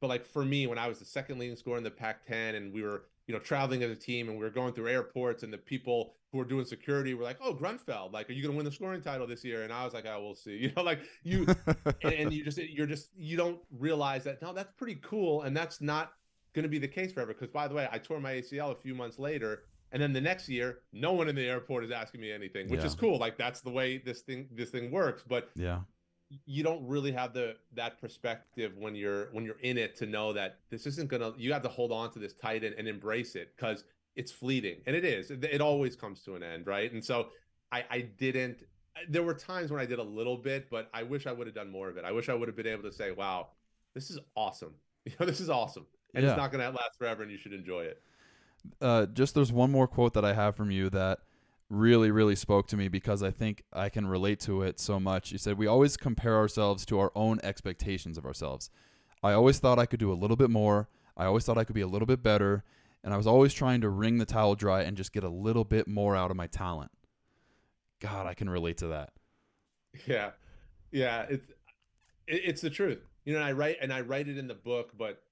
but 0.05 0.09
like 0.09 0.27
for 0.27 0.45
me, 0.45 0.67
when 0.67 0.77
I 0.77 0.87
was 0.87 0.99
the 0.99 1.07
second 1.07 1.39
leading 1.39 1.57
scorer 1.57 1.79
in 1.79 1.83
the 1.83 1.91
Pac-10, 1.91 2.57
and 2.57 2.75
we 2.75 2.83
were 2.83 3.05
you 3.27 3.35
know 3.35 3.41
traveling 3.41 3.83
as 3.83 3.91
a 3.91 3.97
team, 3.97 4.29
and 4.29 4.37
we 4.39 4.45
were 4.45 4.51
going 4.51 4.73
through 4.73 4.89
airports, 4.89 5.43
and 5.43 5.53
the 5.53 5.59
people 5.59 6.15
who 6.31 6.39
were 6.39 6.45
doing 6.45 6.65
security 6.65 7.15
were 7.15 7.25
like, 7.25 7.39
"Oh, 7.41 7.55
Grunfeld, 7.55 8.13
like, 8.13 8.29
are 8.29 8.33
you 8.33 8.43
going 8.43 8.53
to 8.53 8.57
win 8.57 8.65
the 8.65 8.73
scoring 8.73 9.01
title 9.01 9.27
this 9.27 9.45
year?" 9.45 9.63
And 9.63 9.73
I 9.73 9.85
was 9.85 9.95
like, 9.95 10.07
"Oh, 10.07 10.23
we'll 10.23 10.35
see." 10.35 10.57
You 10.65 10.73
know, 10.77 10.83
like 10.83 11.01
you, 11.23 11.47
and, 12.03 12.13
and 12.15 12.33
you 12.33 12.45
just 12.45 12.59
you're 12.59 12.87
just 12.87 13.11
you 13.17 13.37
don't 13.37 13.59
realize 13.71 14.25
that 14.25 14.43
no, 14.43 14.53
that's 14.53 14.73
pretty 14.77 15.01
cool, 15.03 15.43
and 15.43 15.57
that's 15.57 15.81
not 15.81 16.13
going 16.55 16.65
to 16.65 16.69
be 16.69 16.79
the 16.79 16.89
case 16.89 17.13
forever. 17.13 17.33
Because 17.33 17.49
by 17.49 17.67
the 17.69 17.75
way, 17.75 17.89
I 17.91 17.99
tore 17.99 18.21
my 18.21 18.33
ACL 18.35 18.73
a 18.73 18.77
few 18.77 18.95
months 18.95 19.19
later, 19.19 19.65
and 19.93 20.03
then 20.03 20.13
the 20.13 20.21
next 20.21 20.49
year, 20.49 20.81
no 20.93 21.13
one 21.13 21.29
in 21.29 21.35
the 21.35 21.47
airport 21.47 21.85
is 21.85 21.91
asking 21.91 22.21
me 22.21 22.31
anything, 22.33 22.69
which 22.69 22.81
Yeah. 22.81 22.87
is 22.87 22.95
cool. 22.95 23.19
Like 23.19 23.39
that's 23.39 23.61
the 23.61 23.71
way 23.71 23.99
this 23.99 24.23
thing 24.23 24.49
this 24.53 24.71
thing 24.71 24.91
works. 24.91 25.23
But 25.27 25.51
Yeah. 25.55 25.81
You 26.47 26.63
don't 26.63 26.87
really 26.87 27.13
have 27.13 27.33
the 27.33 27.57
that 27.75 28.01
perspective 28.01 28.73
when 28.79 28.95
you're 28.95 29.27
when 29.33 29.45
you're 29.45 29.61
in 29.61 29.77
it 29.79 29.97
to 29.97 30.07
know 30.07 30.33
that 30.33 30.59
this 30.71 30.87
isn't 30.87 31.09
gonna 31.09 31.33
you 31.37 31.53
have 31.53 31.63
to 31.63 31.69
hold 31.69 31.93
on 31.93 32.11
to 32.13 32.19
this 32.19 32.33
tight 32.35 32.65
and, 32.65 32.75
and 32.77 32.89
embrace 32.89 33.35
it 33.37 33.53
because 33.57 33.85
it's 34.17 34.31
fleeting 34.33 34.77
and 34.87 34.95
it 34.97 35.05
is 35.05 35.31
it, 35.31 35.45
it 35.45 35.61
always 35.61 35.97
comes 35.97 36.21
to 36.23 36.35
an 36.37 36.43
end 36.43 36.67
right? 36.67 36.93
And 36.93 37.05
so 37.05 37.29
i 37.73 37.85
i 37.91 38.01
didn't 38.01 38.65
there 39.09 39.23
were 39.23 39.35
times 39.35 39.71
when 39.71 39.81
i 39.81 39.87
did 39.87 39.99
a 39.99 40.03
little 40.03 40.37
bit 40.37 40.71
but 40.71 40.89
i 40.95 41.03
wish 41.03 41.27
i 41.27 41.33
would 41.33 41.47
have 41.47 41.55
done 41.55 41.71
more 41.71 41.89
of 41.89 41.97
it. 41.97 42.05
I 42.05 42.13
wish 42.13 42.29
i 42.29 42.35
would 42.35 42.49
have 42.49 42.57
been 42.57 42.67
able 42.67 42.83
to 42.85 42.93
say 42.93 43.11
wow 43.11 43.49
this 43.95 44.11
is 44.11 44.19
awesome. 44.37 44.75
You 45.07 45.13
know 45.21 45.27
this 45.27 45.41
is 45.41 45.51
awesome. 45.51 45.87
And 46.15 46.25
Yeah. 46.25 46.31
it's 46.31 46.39
not 46.39 46.51
gonna 46.51 46.71
last 46.71 46.97
forever 46.99 47.23
and 47.23 47.31
you 47.31 47.37
should 47.39 47.53
enjoy 47.53 47.83
it. 47.83 48.03
Uh, 48.81 49.05
just 49.07 49.35
there's 49.35 49.53
one 49.53 49.71
more 49.71 49.87
quote 49.87 50.15
that 50.15 50.25
I 50.25 50.33
have 50.33 50.57
from 50.57 50.71
you 50.71 50.89
that 50.91 51.19
really, 51.75 52.11
really 52.11 52.37
spoke 52.37 52.67
to 52.69 52.77
me 52.77 52.89
because 52.89 53.23
I 53.23 53.31
think 53.31 53.63
I 53.73 53.89
can 53.89 54.07
relate 54.07 54.41
to 54.41 54.63
it 54.63 54.79
so 54.81 54.99
much. 55.01 55.33
You 55.33 55.39
said, 55.39 55.59
We 55.59 55.67
always 55.67 55.97
compare 55.97 56.37
ourselves 56.37 56.87
to 56.87 56.99
our 56.99 57.13
own 57.15 57.41
expectations 57.43 58.17
of 58.19 58.25
ourselves. 58.25 58.71
I 59.23 59.33
always 59.33 59.59
thought 59.59 59.79
I 59.79 59.87
could 59.87 60.01
do 60.01 60.13
a 60.13 60.15
little 60.15 60.37
bit 60.37 60.51
more. 60.51 60.89
I 61.17 61.25
always 61.27 61.45
thought 61.45 61.59
I 61.59 61.65
could 61.65 61.75
be 61.75 61.81
a 61.81 61.87
little 61.87 62.07
bit 62.07 62.23
better. 62.23 62.65
And 63.03 63.13
I 63.13 63.17
was 63.17 63.27
always 63.27 63.53
trying 63.53 63.83
to 63.83 63.91
wring 63.91 64.19
the 64.19 64.25
towel 64.25 64.55
dry 64.55 64.83
and 64.83 64.97
just 64.97 65.13
get 65.13 65.25
a 65.25 65.29
little 65.29 65.65
bit 65.65 65.87
more 65.87 66.17
out 66.17 66.31
of 66.31 66.37
my 66.37 66.47
talent. 66.47 66.91
God, 68.01 68.27
I 68.27 68.35
can 68.35 68.49
relate 68.49 68.79
to 68.79 68.89
that. 68.89 69.13
Yeah, 70.09 70.31
yeah, 70.91 71.25
it's 71.29 71.47
it's 72.27 72.61
the 72.61 72.71
truth. 72.71 72.99
You 73.25 73.35
know, 73.35 73.41
I 73.41 73.53
write 73.53 73.77
and 73.81 73.93
I 73.93 74.01
write 74.01 74.27
it 74.27 74.37
in 74.37 74.49
the 74.49 74.55
book, 74.55 74.91
but 74.99 75.23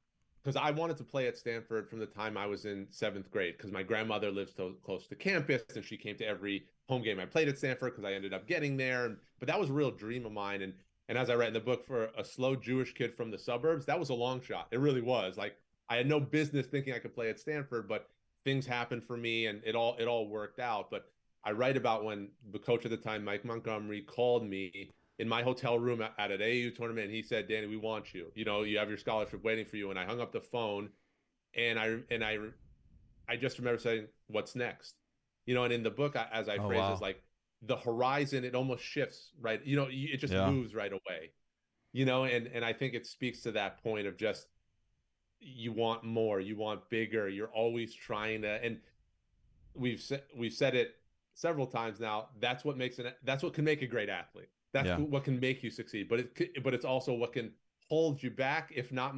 because 0.43 0.57
I 0.57 0.71
wanted 0.71 0.97
to 0.97 1.05
play 1.05 1.29
at 1.29 1.37
Stanford 1.37 1.89
from 1.89 1.99
the 1.99 2.07
time 2.07 2.37
I 2.37 2.47
was 2.47 2.65
in 2.65 2.87
seventh 2.91 3.31
grade, 3.31 3.57
because 3.57 3.71
my 3.71 3.83
grandmother 3.83 4.31
lives 4.31 4.53
so 4.57 4.75
close 4.85 5.07
to 5.09 5.15
campus, 5.15 5.63
and 5.75 5.85
she 5.85 5.97
came 5.97 6.17
to 6.17 6.27
every 6.27 6.65
home 6.89 7.03
game 7.03 7.21
I 7.21 7.27
played 7.27 7.49
at 7.49 7.59
Stanford 7.59 7.93
because 7.93 8.05
I 8.05 8.13
ended 8.15 8.35
up 8.35 8.47
getting 8.47 8.77
there. 8.77 9.19
But 9.39 9.49
that 9.49 9.59
was 9.59 9.71
a 9.71 9.73
real 9.73 9.91
dream 9.91 10.27
of 10.27 10.33
mine. 10.33 10.63
And 10.63 10.75
and 11.09 11.19
as 11.19 11.31
I 11.31 11.35
write 11.35 11.49
in 11.49 11.55
the 11.55 11.61
book, 11.61 11.87
for 11.87 12.11
a 12.17 12.25
slow 12.25 12.57
Jewish 12.57 12.95
kid 12.95 13.15
from 13.15 13.31
the 13.31 13.39
suburbs, 13.39 13.85
that 13.87 13.99
was 13.99 14.11
a 14.11 14.15
long 14.15 14.41
shot. 14.41 14.69
It 14.71 14.81
really 14.81 15.03
was. 15.03 15.37
Like 15.37 15.57
I 15.89 15.97
had 15.97 16.09
no 16.09 16.19
business 16.19 16.67
thinking 16.67 16.95
I 16.95 16.99
could 16.99 17.15
play 17.15 17.29
at 17.29 17.39
Stanford, 17.39 17.89
but 17.89 18.09
things 18.45 18.67
happened 18.67 19.05
for 19.05 19.17
me, 19.17 19.47
and 19.47 19.63
it 19.65 19.77
all 19.77 19.97
it 19.99 20.07
all 20.07 20.29
worked 20.29 20.59
out. 20.59 20.91
But 20.91 21.07
I 21.45 21.53
write 21.53 21.77
about 21.77 22.05
when 22.05 22.29
the 22.53 22.59
coach 22.59 22.85
at 22.85 22.91
the 22.91 22.97
time, 22.97 23.25
Mike 23.25 23.45
Montgomery, 23.45 24.03
called 24.03 24.45
me 24.49 24.91
in 25.23 25.29
my 25.29 25.41
hotel 25.41 25.79
room 25.79 26.03
at, 26.03 26.13
at 26.19 26.33
an 26.33 26.41
AAU 26.41 26.75
tournament. 26.75 27.09
He 27.09 27.23
said, 27.23 27.47
"Danny, 27.47 27.69
we 27.69 27.77
want 27.77 28.13
you. 28.13 28.33
You 28.35 28.45
know, 28.45 28.63
you 28.65 28.77
have 28.79 28.89
your 28.89 28.99
scholarship 28.99 29.45
waiting 29.45 29.65
for 29.65 29.77
you." 29.77 29.89
And 29.89 29.99
I 29.99 30.05
hung 30.05 30.21
up 30.21 30.33
the 30.33 30.41
phone, 30.41 30.91
and 31.55 31.79
I 31.79 31.99
and 32.11 32.25
I, 32.25 32.39
I 33.29 33.37
just 33.37 33.57
remember 33.59 33.79
saying, 33.79 34.09
"What's 34.27 34.57
next?" 34.57 34.97
You 35.47 35.55
know, 35.55 35.63
and 35.63 35.73
in 35.73 35.85
the 35.85 35.93
book, 35.93 36.17
I, 36.17 36.27
as 36.33 36.49
I 36.49 36.59
Oh, 36.59 36.67
phrase 36.67 36.89
wow. 36.89 36.95
it, 36.97 37.01
like 37.01 37.23
the 37.63 37.77
horizon, 37.77 38.45
it 38.45 38.57
almost 38.57 38.83
shifts, 38.83 39.31
right? 39.41 39.65
You 39.65 39.77
know, 39.77 39.87
it 39.89 40.17
just 40.17 40.33
Yeah. 40.33 40.51
moves 40.51 40.75
right 40.75 40.93
away. 40.93 41.31
You 41.93 42.05
know, 42.05 42.25
and 42.25 42.49
and 42.49 42.65
I 42.65 42.73
think 42.73 42.95
it 42.95 43.07
speaks 43.07 43.43
to 43.43 43.53
that 43.53 43.81
point 43.81 44.09
of 44.09 44.17
just 44.17 44.49
you 45.39 45.73
want 45.73 46.03
more, 46.03 46.41
you 46.41 46.57
want 46.57 46.91
bigger, 46.91 47.29
you're 47.29 47.53
always 47.53 47.95
trying 47.95 48.43
to, 48.43 48.65
and 48.65 48.81
we've 49.75 50.01
said 50.01 50.25
we've 50.37 50.53
said 50.53 50.75
it 50.75 50.97
several 51.35 51.67
times 51.69 52.01
now. 52.01 52.31
That's 52.41 52.65
what 52.65 52.77
makes 52.77 52.99
it. 52.99 53.17
That's 53.23 53.45
what 53.45 53.55
can 53.55 53.65
make 53.65 53.83
a 53.83 53.87
great 53.87 54.09
athlete. 54.09 54.49
That's 54.73 54.89
Yeah. 54.89 54.99
what 54.99 55.25
can 55.25 55.39
make 55.41 55.63
you 55.63 55.71
succeed. 55.71 56.09
But 56.09 56.21
it, 56.21 56.63
but 56.65 56.75
it's 56.75 56.85
also 56.85 57.13
what 57.15 57.33
can 57.33 57.53
hold 57.89 58.23
you 58.23 58.31
back, 58.31 58.73
if 58.75 58.93
not, 58.93 59.15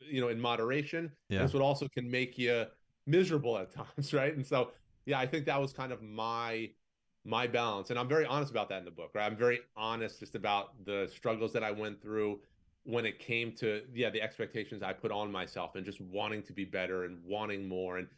you 0.00 0.20
know, 0.20 0.28
in 0.28 0.40
moderation. 0.40 1.12
Yeah. 1.28 1.44
It's 1.44 1.54
what 1.54 1.62
also 1.62 1.88
can 1.88 2.10
make 2.10 2.38
you 2.38 2.66
miserable 3.06 3.58
at 3.58 3.72
times, 3.96 4.12
right? 4.14 4.34
And 4.34 4.46
so, 4.46 4.72
yeah, 5.06 5.18
I 5.18 5.26
think 5.26 5.46
that 5.46 5.60
was 5.60 5.72
kind 5.72 5.92
of 5.92 6.02
my 6.02 6.70
my 7.24 7.46
balance, 7.46 7.90
and 7.90 7.98
I'm 7.98 8.08
very 8.08 8.24
honest 8.24 8.50
about 8.50 8.68
that 8.70 8.78
in 8.78 8.84
the 8.84 8.90
book. 8.90 9.10
Right, 9.14 9.26
I'm 9.26 9.36
very 9.36 9.60
honest 9.76 10.20
just 10.20 10.34
about 10.34 10.84
the 10.84 11.10
struggles 11.12 11.52
that 11.52 11.64
I 11.64 11.72
went 11.72 12.00
through 12.00 12.40
when 12.84 13.04
it 13.04 13.18
came 13.18 13.52
to 13.56 13.82
yeah 13.92 14.08
the 14.10 14.22
expectations 14.22 14.82
I 14.82 14.92
put 14.92 15.10
on 15.10 15.30
myself 15.30 15.74
and 15.74 15.84
just 15.84 16.00
wanting 16.00 16.42
to 16.44 16.52
be 16.52 16.64
better 16.64 17.04
and 17.04 17.22
wanting 17.24 17.68
more 17.68 17.98
and 17.98 18.08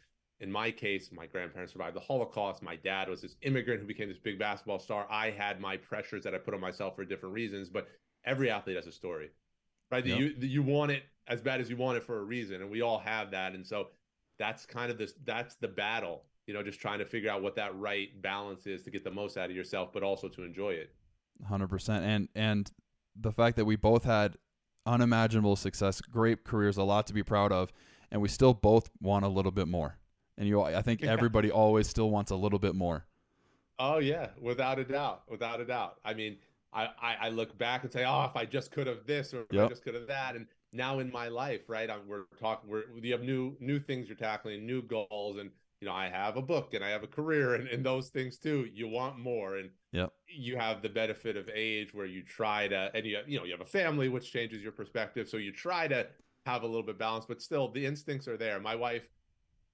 in 0.41 0.51
my 0.51 0.71
case, 0.71 1.11
my 1.11 1.27
grandparents 1.27 1.71
survived 1.71 1.95
the 1.95 2.01
Holocaust. 2.01 2.63
My 2.63 2.75
dad 2.75 3.07
was 3.07 3.21
this 3.21 3.35
immigrant 3.43 3.79
who 3.79 3.87
became 3.87 4.09
this 4.09 4.17
big 4.17 4.39
basketball 4.39 4.79
star. 4.79 5.07
I 5.09 5.29
had 5.29 5.61
my 5.61 5.77
pressures 5.77 6.23
that 6.23 6.33
I 6.33 6.39
put 6.39 6.55
on 6.55 6.59
myself 6.59 6.95
for 6.95 7.05
different 7.05 7.35
reasons, 7.35 7.69
but 7.69 7.87
every 8.25 8.49
athlete 8.49 8.75
has 8.75 8.87
a 8.87 8.91
story, 8.91 9.29
right? 9.91 10.03
Yep. 10.03 10.19
You 10.19 10.33
you 10.39 10.63
want 10.63 10.91
it 10.91 11.03
as 11.27 11.41
bad 11.41 11.61
as 11.61 11.69
you 11.69 11.77
want 11.77 11.97
it 11.97 12.03
for 12.03 12.17
a 12.17 12.23
reason, 12.23 12.61
and 12.61 12.71
we 12.71 12.81
all 12.81 12.97
have 12.97 13.29
that. 13.31 13.53
And 13.53 13.65
so 13.65 13.89
that's 14.39 14.65
kind 14.65 14.91
of 14.91 14.97
this 14.97 15.13
that's 15.25 15.55
the 15.55 15.67
battle, 15.67 16.23
you 16.47 16.55
know, 16.55 16.63
just 16.63 16.81
trying 16.81 16.99
to 16.99 17.05
figure 17.05 17.29
out 17.29 17.43
what 17.43 17.55
that 17.57 17.77
right 17.77 18.19
balance 18.23 18.65
is 18.65 18.81
to 18.81 18.89
get 18.89 19.03
the 19.03 19.11
most 19.11 19.37
out 19.37 19.51
of 19.51 19.55
yourself, 19.55 19.93
but 19.93 20.01
also 20.01 20.27
to 20.27 20.43
enjoy 20.43 20.71
it. 20.71 20.91
Hundred 21.47 21.67
percent, 21.67 22.03
and 22.03 22.29
and 22.33 22.71
the 23.15 23.31
fact 23.31 23.57
that 23.57 23.65
we 23.65 23.75
both 23.75 24.05
had 24.05 24.37
unimaginable 24.87 25.55
success, 25.55 26.01
great 26.01 26.43
careers, 26.43 26.77
a 26.77 26.83
lot 26.83 27.05
to 27.05 27.13
be 27.13 27.21
proud 27.21 27.51
of, 27.51 27.71
and 28.09 28.23
we 28.23 28.27
still 28.27 28.55
both 28.55 28.89
want 28.99 29.23
a 29.23 29.27
little 29.27 29.51
bit 29.51 29.67
more. 29.67 29.99
And 30.41 30.49
you, 30.49 30.59
I 30.59 30.81
think 30.81 31.03
Yeah. 31.03 31.11
everybody 31.11 31.51
always 31.51 31.87
still 31.87 32.09
wants 32.09 32.31
a 32.31 32.35
little 32.35 32.57
bit 32.57 32.73
more. 32.73 33.05
Oh 33.77 33.99
yeah, 33.99 34.29
without 34.39 34.79
a 34.79 34.83
doubt, 34.83 35.21
without 35.29 35.61
a 35.61 35.65
doubt. 35.65 35.99
I 36.03 36.15
mean, 36.15 36.37
I 36.73 36.85
I, 36.99 37.15
I 37.21 37.29
look 37.29 37.55
back 37.59 37.83
and 37.83 37.93
say, 37.93 38.05
oh, 38.05 38.23
if 38.25 38.35
I 38.35 38.45
just 38.45 38.71
could 38.71 38.87
have 38.87 39.05
this 39.05 39.35
or 39.35 39.41
if 39.41 39.59
I 39.59 39.67
just 39.69 39.83
could 39.83 39.93
have 39.93 40.07
that, 40.07 40.35
and 40.35 40.47
now 40.73 40.97
in 40.97 41.11
my 41.11 41.27
life, 41.27 41.61
right? 41.69 41.87
I'm, 41.91 42.07
we're 42.07 42.23
talking, 42.39 42.67
we're 42.71 42.85
you 43.03 43.11
have 43.11 43.21
new 43.21 43.55
new 43.59 43.79
things 43.79 44.07
you're 44.07 44.17
tackling, 44.17 44.65
new 44.65 44.81
goals, 44.81 45.37
and 45.37 45.51
you 45.79 45.87
know, 45.87 45.93
I 45.93 46.09
have 46.09 46.37
a 46.37 46.41
book 46.41 46.73
and 46.73 46.83
I 46.83 46.89
have 46.89 47.03
a 47.03 47.07
career, 47.07 47.53
and, 47.53 47.67
and 47.67 47.85
those 47.85 48.09
things 48.09 48.39
too. 48.39 48.67
You 48.73 48.87
want 48.87 49.19
more, 49.19 49.57
and 49.57 49.69
Yep. 49.91 50.11
you 50.27 50.57
have 50.57 50.81
the 50.81 50.89
benefit 50.89 51.37
of 51.37 51.49
age 51.53 51.93
where 51.93 52.07
you 52.07 52.23
try 52.23 52.67
to, 52.67 52.89
and 52.95 53.05
you 53.05 53.19
you 53.27 53.37
know, 53.37 53.45
you 53.45 53.51
have 53.51 53.61
a 53.61 53.65
family, 53.65 54.09
which 54.09 54.31
changes 54.31 54.63
your 54.63 54.71
perspective, 54.71 55.29
so 55.29 55.37
you 55.37 55.51
try 55.51 55.87
to 55.87 56.07
have 56.47 56.63
a 56.63 56.65
little 56.65 56.81
bit 56.83 56.97
balance, 56.97 57.25
but 57.27 57.41
still, 57.43 57.67
the 57.71 57.85
instincts 57.85 58.27
are 58.27 58.37
there. 58.37 58.59
My 58.59 58.75
wife 58.75 59.07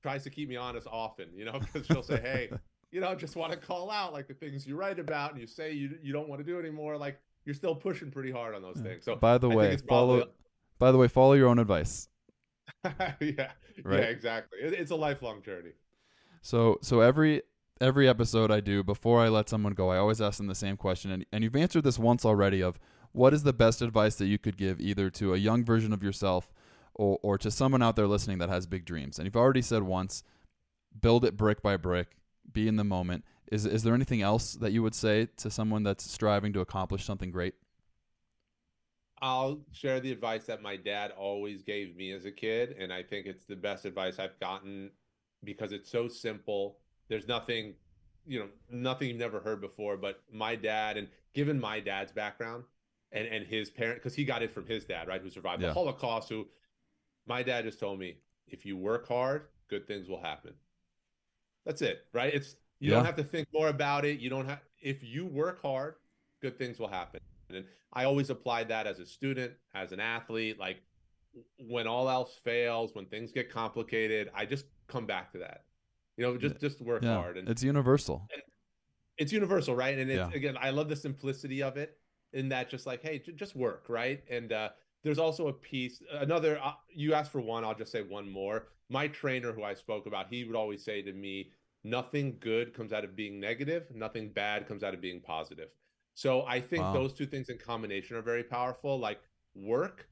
tries 0.01 0.23
to 0.23 0.29
keep 0.29 0.47
me 0.49 0.55
honest 0.55 0.87
often, 0.91 1.27
you 1.35 1.45
know, 1.45 1.59
because 1.59 1.85
she'll 1.87 2.03
say, 2.03 2.19
hey 2.21 2.49
you 2.91 3.01
know, 3.01 3.13
just 3.15 3.35
want 3.35 3.51
to 3.51 3.57
call 3.57 3.91
out 3.91 4.13
like 4.13 4.27
the 4.27 4.33
things 4.33 4.65
you 4.65 4.75
write 4.77 4.97
about 4.99 5.31
and 5.31 5.41
you 5.41 5.47
say 5.47 5.71
you 5.73 5.97
you 6.01 6.13
don't 6.13 6.29
want 6.29 6.39
to 6.39 6.45
do 6.45 6.59
anymore. 6.59 6.97
Like 6.97 7.19
you're 7.45 7.55
still 7.55 7.75
pushing 7.75 8.11
pretty 8.11 8.31
hard 8.31 8.55
on 8.55 8.61
those 8.61 8.77
things. 8.77 9.03
So 9.03 9.15
by 9.15 9.37
the 9.37 9.49
I 9.49 9.55
way, 9.55 9.77
follow. 9.77 10.17
probably- 10.17 10.33
By 10.79 10.91
the 10.91 10.97
way, 10.97 11.07
follow 11.07 11.33
your 11.33 11.47
own 11.49 11.59
advice. 11.59 12.07
yeah, 12.85 12.91
Right. 13.19 13.51
yeah, 13.99 14.05
exactly. 14.05 14.59
It, 14.61 14.73
it's 14.73 14.91
a 14.91 14.95
lifelong 14.95 15.41
journey. 15.41 15.71
So 16.41 16.77
so 16.81 17.01
every 17.01 17.41
every 17.81 18.07
episode 18.07 18.51
I 18.51 18.59
do 18.59 18.83
before 18.83 19.21
I 19.21 19.27
let 19.29 19.49
someone 19.49 19.73
go, 19.73 19.89
I 19.89 19.97
always 19.97 20.21
ask 20.21 20.37
them 20.37 20.47
the 20.47 20.55
same 20.55 20.77
question, 20.77 21.11
and 21.11 21.25
and 21.31 21.43
you've 21.43 21.55
answered 21.55 21.83
this 21.83 21.99
once 21.99 22.25
already. 22.25 22.61
Of 22.61 22.79
what 23.11 23.33
is 23.33 23.43
the 23.43 23.53
best 23.53 23.81
advice 23.81 24.15
that 24.15 24.27
you 24.27 24.37
could 24.37 24.57
give 24.57 24.79
either 24.79 25.09
to 25.11 25.33
a 25.33 25.37
young 25.37 25.63
version 25.65 25.91
of 25.93 26.03
yourself 26.03 26.51
or 26.97 27.19
or 27.21 27.37
to 27.37 27.51
someone 27.51 27.81
out 27.81 27.95
there 27.95 28.07
listening 28.07 28.37
that 28.39 28.49
has 28.49 28.65
big 28.65 28.85
dreams? 28.85 29.17
And 29.19 29.25
you've 29.25 29.35
already 29.35 29.61
said 29.61 29.83
once, 29.83 30.23
build 30.99 31.25
it 31.25 31.37
brick 31.37 31.61
by 31.61 31.77
brick, 31.77 32.17
be 32.51 32.67
in 32.67 32.75
the 32.75 32.83
moment. 32.83 33.23
Is 33.51 33.65
is 33.65 33.83
there 33.83 33.93
anything 33.93 34.21
else 34.21 34.53
that 34.53 34.71
you 34.71 34.83
would 34.83 34.95
say 34.95 35.27
to 35.37 35.49
someone 35.49 35.83
that's 35.83 36.09
striving 36.09 36.53
to 36.53 36.59
accomplish 36.59 37.05
something 37.05 37.31
great? 37.31 37.55
I'll 39.21 39.61
share 39.71 39.99
the 39.99 40.11
advice 40.11 40.45
that 40.45 40.61
my 40.61 40.75
dad 40.75 41.11
always 41.17 41.63
gave 41.63 41.95
me 41.95 42.11
as 42.11 42.25
a 42.25 42.31
kid, 42.31 42.75
and 42.77 42.93
I 42.93 43.01
think 43.01 43.25
it's 43.25 43.45
the 43.45 43.55
best 43.55 43.85
advice 43.85 44.19
I've 44.19 44.39
gotten 44.39 44.91
because 45.43 45.71
it's 45.71 45.89
so 45.89 46.07
simple. 46.07 46.77
There's 47.07 47.27
nothing, 47.27 47.73
you 48.27 48.39
know, 48.39 48.47
nothing 48.69 49.07
you've 49.07 49.17
never 49.17 49.39
heard 49.39 49.59
before. 49.59 49.97
But 49.97 50.21
my 50.31 50.55
dad, 50.55 50.97
and 50.97 51.07
given 51.33 51.59
my 51.59 51.79
dad's 51.79 52.11
background 52.11 52.63
and 53.11 53.27
and 53.27 53.45
his 53.47 53.71
parent, 53.71 53.97
because 53.99 54.13
he 54.13 54.23
got 54.23 54.43
it 54.43 54.53
from 54.53 54.67
his 54.67 54.85
dad, 54.85 55.07
right, 55.07 55.21
who 55.21 55.31
survived 55.31 55.61
Yeah. 55.63 55.69
the 55.69 55.73
Holocaust. 55.73 56.29
Who, 56.29 56.45
my 57.27 57.43
dad 57.43 57.65
just 57.65 57.79
told 57.79 57.99
me, 57.99 58.17
if 58.47 58.65
you 58.65 58.77
work 58.77 59.07
hard, 59.07 59.47
good 59.69 59.87
things 59.87 60.07
will 60.07 60.21
happen. 60.21 60.53
That's 61.65 61.81
it, 61.81 62.05
right? 62.13 62.33
It's 62.33 62.55
you 62.79 62.89
Yeah. 62.89 62.97
don't 62.97 63.05
have 63.05 63.15
to 63.17 63.23
think 63.23 63.47
more 63.53 63.67
about 63.67 64.05
it. 64.05 64.19
You 64.19 64.29
don't 64.29 64.47
have 64.47 64.59
if 64.81 65.03
you 65.03 65.25
work 65.25 65.61
hard, 65.61 65.95
good 66.41 66.57
things 66.57 66.79
will 66.79 66.87
happen. 66.87 67.19
And 67.49 67.65
I 67.93 68.05
always 68.05 68.29
applied 68.29 68.69
that 68.69 68.87
as 68.87 68.99
a 68.99 69.05
student, 69.05 69.53
as 69.73 69.91
an 69.91 69.99
athlete. 69.99 70.59
Like 70.59 70.81
when 71.57 71.87
all 71.87 72.09
else 72.09 72.39
fails, 72.43 72.95
when 72.95 73.05
things 73.05 73.31
get 73.31 73.51
complicated, 73.51 74.29
I 74.33 74.45
just 74.45 74.65
come 74.87 75.05
back 75.05 75.31
to 75.33 75.39
that. 75.39 75.65
You 76.15 76.23
know, 76.25 76.37
just 76.37 76.59
just 76.59 76.81
work 76.81 77.03
Yeah, 77.03 77.15
hard. 77.15 77.37
And 77.37 77.49
it's 77.49 77.63
universal. 77.63 78.27
it's 79.17 79.31
universal, 79.33 79.75
right? 79.75 79.97
And 79.97 80.09
it's 80.09 80.29
Yeah. 80.29 80.35
again, 80.35 80.57
I 80.59 80.69
love 80.69 80.89
the 80.89 80.95
simplicity 80.95 81.61
of 81.63 81.75
it 81.77 81.97
in 82.33 82.49
that 82.49 82.69
just 82.69 82.85
like, 82.85 83.01
hey, 83.01 83.19
j- 83.19 83.33
just 83.33 83.55
work, 83.55 83.85
right? 83.89 84.23
And 84.29 84.53
uh 84.53 84.69
there's 85.07 85.19
also 85.19 85.47
a 85.47 85.53
piece 85.53 86.01
another 86.19 86.59
uh, 86.61 86.73
you 86.89 87.13
asked 87.13 87.31
for 87.31 87.41
one 87.41 87.63
i'll 87.63 87.73
just 87.73 87.91
say 87.91 88.01
one 88.01 88.29
more 88.29 88.67
my 88.89 89.07
trainer 89.07 89.53
who 89.53 89.63
i 89.63 89.73
spoke 89.73 90.05
about 90.05 90.27
he 90.29 90.43
would 90.43 90.55
always 90.55 90.83
say 90.83 91.01
to 91.01 91.13
me 91.13 91.49
nothing 91.83 92.35
good 92.41 92.73
comes 92.73 92.91
out 92.91 93.03
of 93.05 93.15
being 93.15 93.39
negative 93.39 93.85
nothing 93.95 94.29
bad 94.29 94.67
comes 94.67 94.83
out 94.83 94.93
of 94.93 94.99
being 94.99 95.21
positive 95.21 95.69
so 96.13 96.45
i 96.45 96.59
think 96.59 96.83
wow. 96.83 96.93
those 96.93 97.13
two 97.13 97.25
things 97.25 97.49
in 97.49 97.57
combination 97.57 98.17
are 98.17 98.21
very 98.21 98.43
powerful 98.43 98.99
like 98.99 99.19
work 99.55 100.07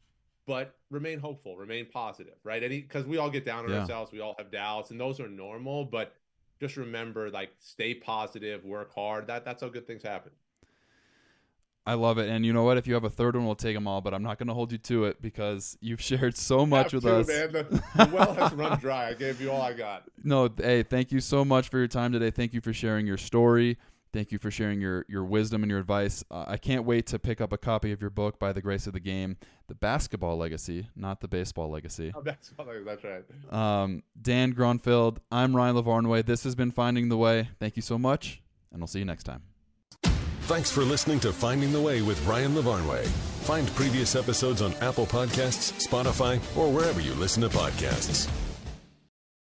but 0.47 0.75
remain 0.89 1.19
hopeful 1.19 1.57
remain 1.57 1.85
positive 1.91 2.35
right 2.43 2.63
any 2.63 2.81
because 2.81 3.05
we 3.05 3.17
all 3.17 3.29
get 3.29 3.45
down 3.45 3.65
on 3.65 3.71
yeah. 3.71 3.81
ourselves 3.81 4.11
we 4.11 4.21
all 4.21 4.35
have 4.37 4.49
doubts 4.49 4.91
and 4.91 4.99
those 4.99 5.19
are 5.19 5.27
normal 5.27 5.83
but 5.83 6.13
just 6.59 6.77
remember 6.77 7.29
like 7.29 7.49
stay 7.59 7.93
positive 7.93 8.63
work 8.63 8.93
hard 8.95 9.27
that 9.27 9.43
that's 9.43 9.61
how 9.61 9.67
good 9.67 9.85
things 9.85 10.03
happen 10.03 10.31
I 11.87 11.93
love 11.93 12.17
it. 12.17 12.29
And 12.29 12.45
you 12.45 12.51
know 12.51 12.63
what? 12.63 12.77
If 12.77 12.87
you 12.87 12.95
have 12.95 13.03
a 13.03 13.09
third 13.09 13.35
one, 13.35 13.45
we'll 13.45 13.55
take 13.55 13.75
them 13.75 13.87
all. 13.87 14.01
But 14.01 14.13
I'm 14.13 14.23
not 14.23 14.39
going 14.39 14.47
to 14.47 14.53
hold 14.53 14.71
you 14.71 14.77
to 14.79 15.05
it 15.05 15.21
because 15.21 15.77
you've 15.81 16.01
shared 16.01 16.35
so 16.35 16.65
much 16.65 16.93
with 16.93 17.05
us. 17.05 17.27
Man. 17.27 17.51
The, 17.51 17.63
the 17.95 18.09
well 18.11 18.33
has 18.33 18.53
run 18.53 18.79
dry. 18.79 19.09
I 19.09 19.13
gave 19.13 19.39
you 19.39 19.51
all 19.51 19.61
I 19.61 19.73
got. 19.73 20.03
No, 20.23 20.49
hey, 20.57 20.83
thank 20.83 21.11
you 21.11 21.19
so 21.19 21.45
much 21.45 21.69
for 21.69 21.77
your 21.77 21.87
time 21.87 22.11
today. 22.11 22.31
Thank 22.31 22.53
you 22.53 22.61
for 22.61 22.73
sharing 22.73 23.05
your 23.05 23.17
story. 23.17 23.77
Thank 24.15 24.31
you 24.31 24.39
for 24.39 24.49
sharing 24.49 24.79
your, 24.79 25.05
your 25.09 25.25
wisdom 25.25 25.61
and 25.61 25.69
your 25.69 25.79
advice. 25.79 26.23
Uh, 26.31 26.45
I 26.47 26.55
can't 26.55 26.85
wait 26.85 27.05
to 27.07 27.19
pick 27.19 27.41
up 27.41 27.51
a 27.51 27.57
copy 27.57 27.91
of 27.91 27.99
your 27.99 28.09
book, 28.09 28.39
By 28.39 28.53
the 28.53 28.61
Grace 28.61 28.87
of 28.87 28.93
the 28.93 29.01
Game, 29.01 29.35
The 29.67 29.75
Basketball 29.75 30.37
Legacy, 30.37 30.87
not 30.95 31.19
the 31.19 31.27
Baseball 31.27 31.69
Legacy. 31.69 32.13
Oh, 32.15 32.21
basketball 32.21 32.67
that's 32.85 33.03
right. 33.03 33.25
Um, 33.51 34.03
Dan 34.21 34.53
Grunfeld, 34.53 35.17
I'm 35.33 35.53
Ryan 35.53 35.75
Lavarnway. 35.75 36.25
This 36.25 36.45
has 36.45 36.55
been 36.55 36.71
Finding 36.71 37.09
the 37.09 37.17
Way. 37.17 37.49
Thank 37.59 37.75
you 37.75 37.81
so 37.81 37.97
much, 37.97 38.41
and 38.71 38.79
we'll 38.79 38.87
see 38.87 38.99
you 38.99 39.05
next 39.05 39.25
time. 39.25 39.41
Thanks 40.45 40.69
for 40.69 40.83
listening 40.83 41.19
to 41.21 41.33
Finding 41.33 41.71
the 41.71 41.81
Way 41.81 42.03
with 42.03 42.23
Ryan 42.23 42.53
Lavarnway. 42.53 43.07
Find 43.47 43.67
previous 43.73 44.15
episodes 44.15 44.61
on 44.61 44.75
Apple 44.75 45.07
Podcasts, 45.07 45.73
Spotify, 45.83 46.35
or 46.55 46.71
wherever 46.71 47.01
you 47.01 47.15
listen 47.15 47.41
to 47.41 47.49
podcasts. 47.49 48.29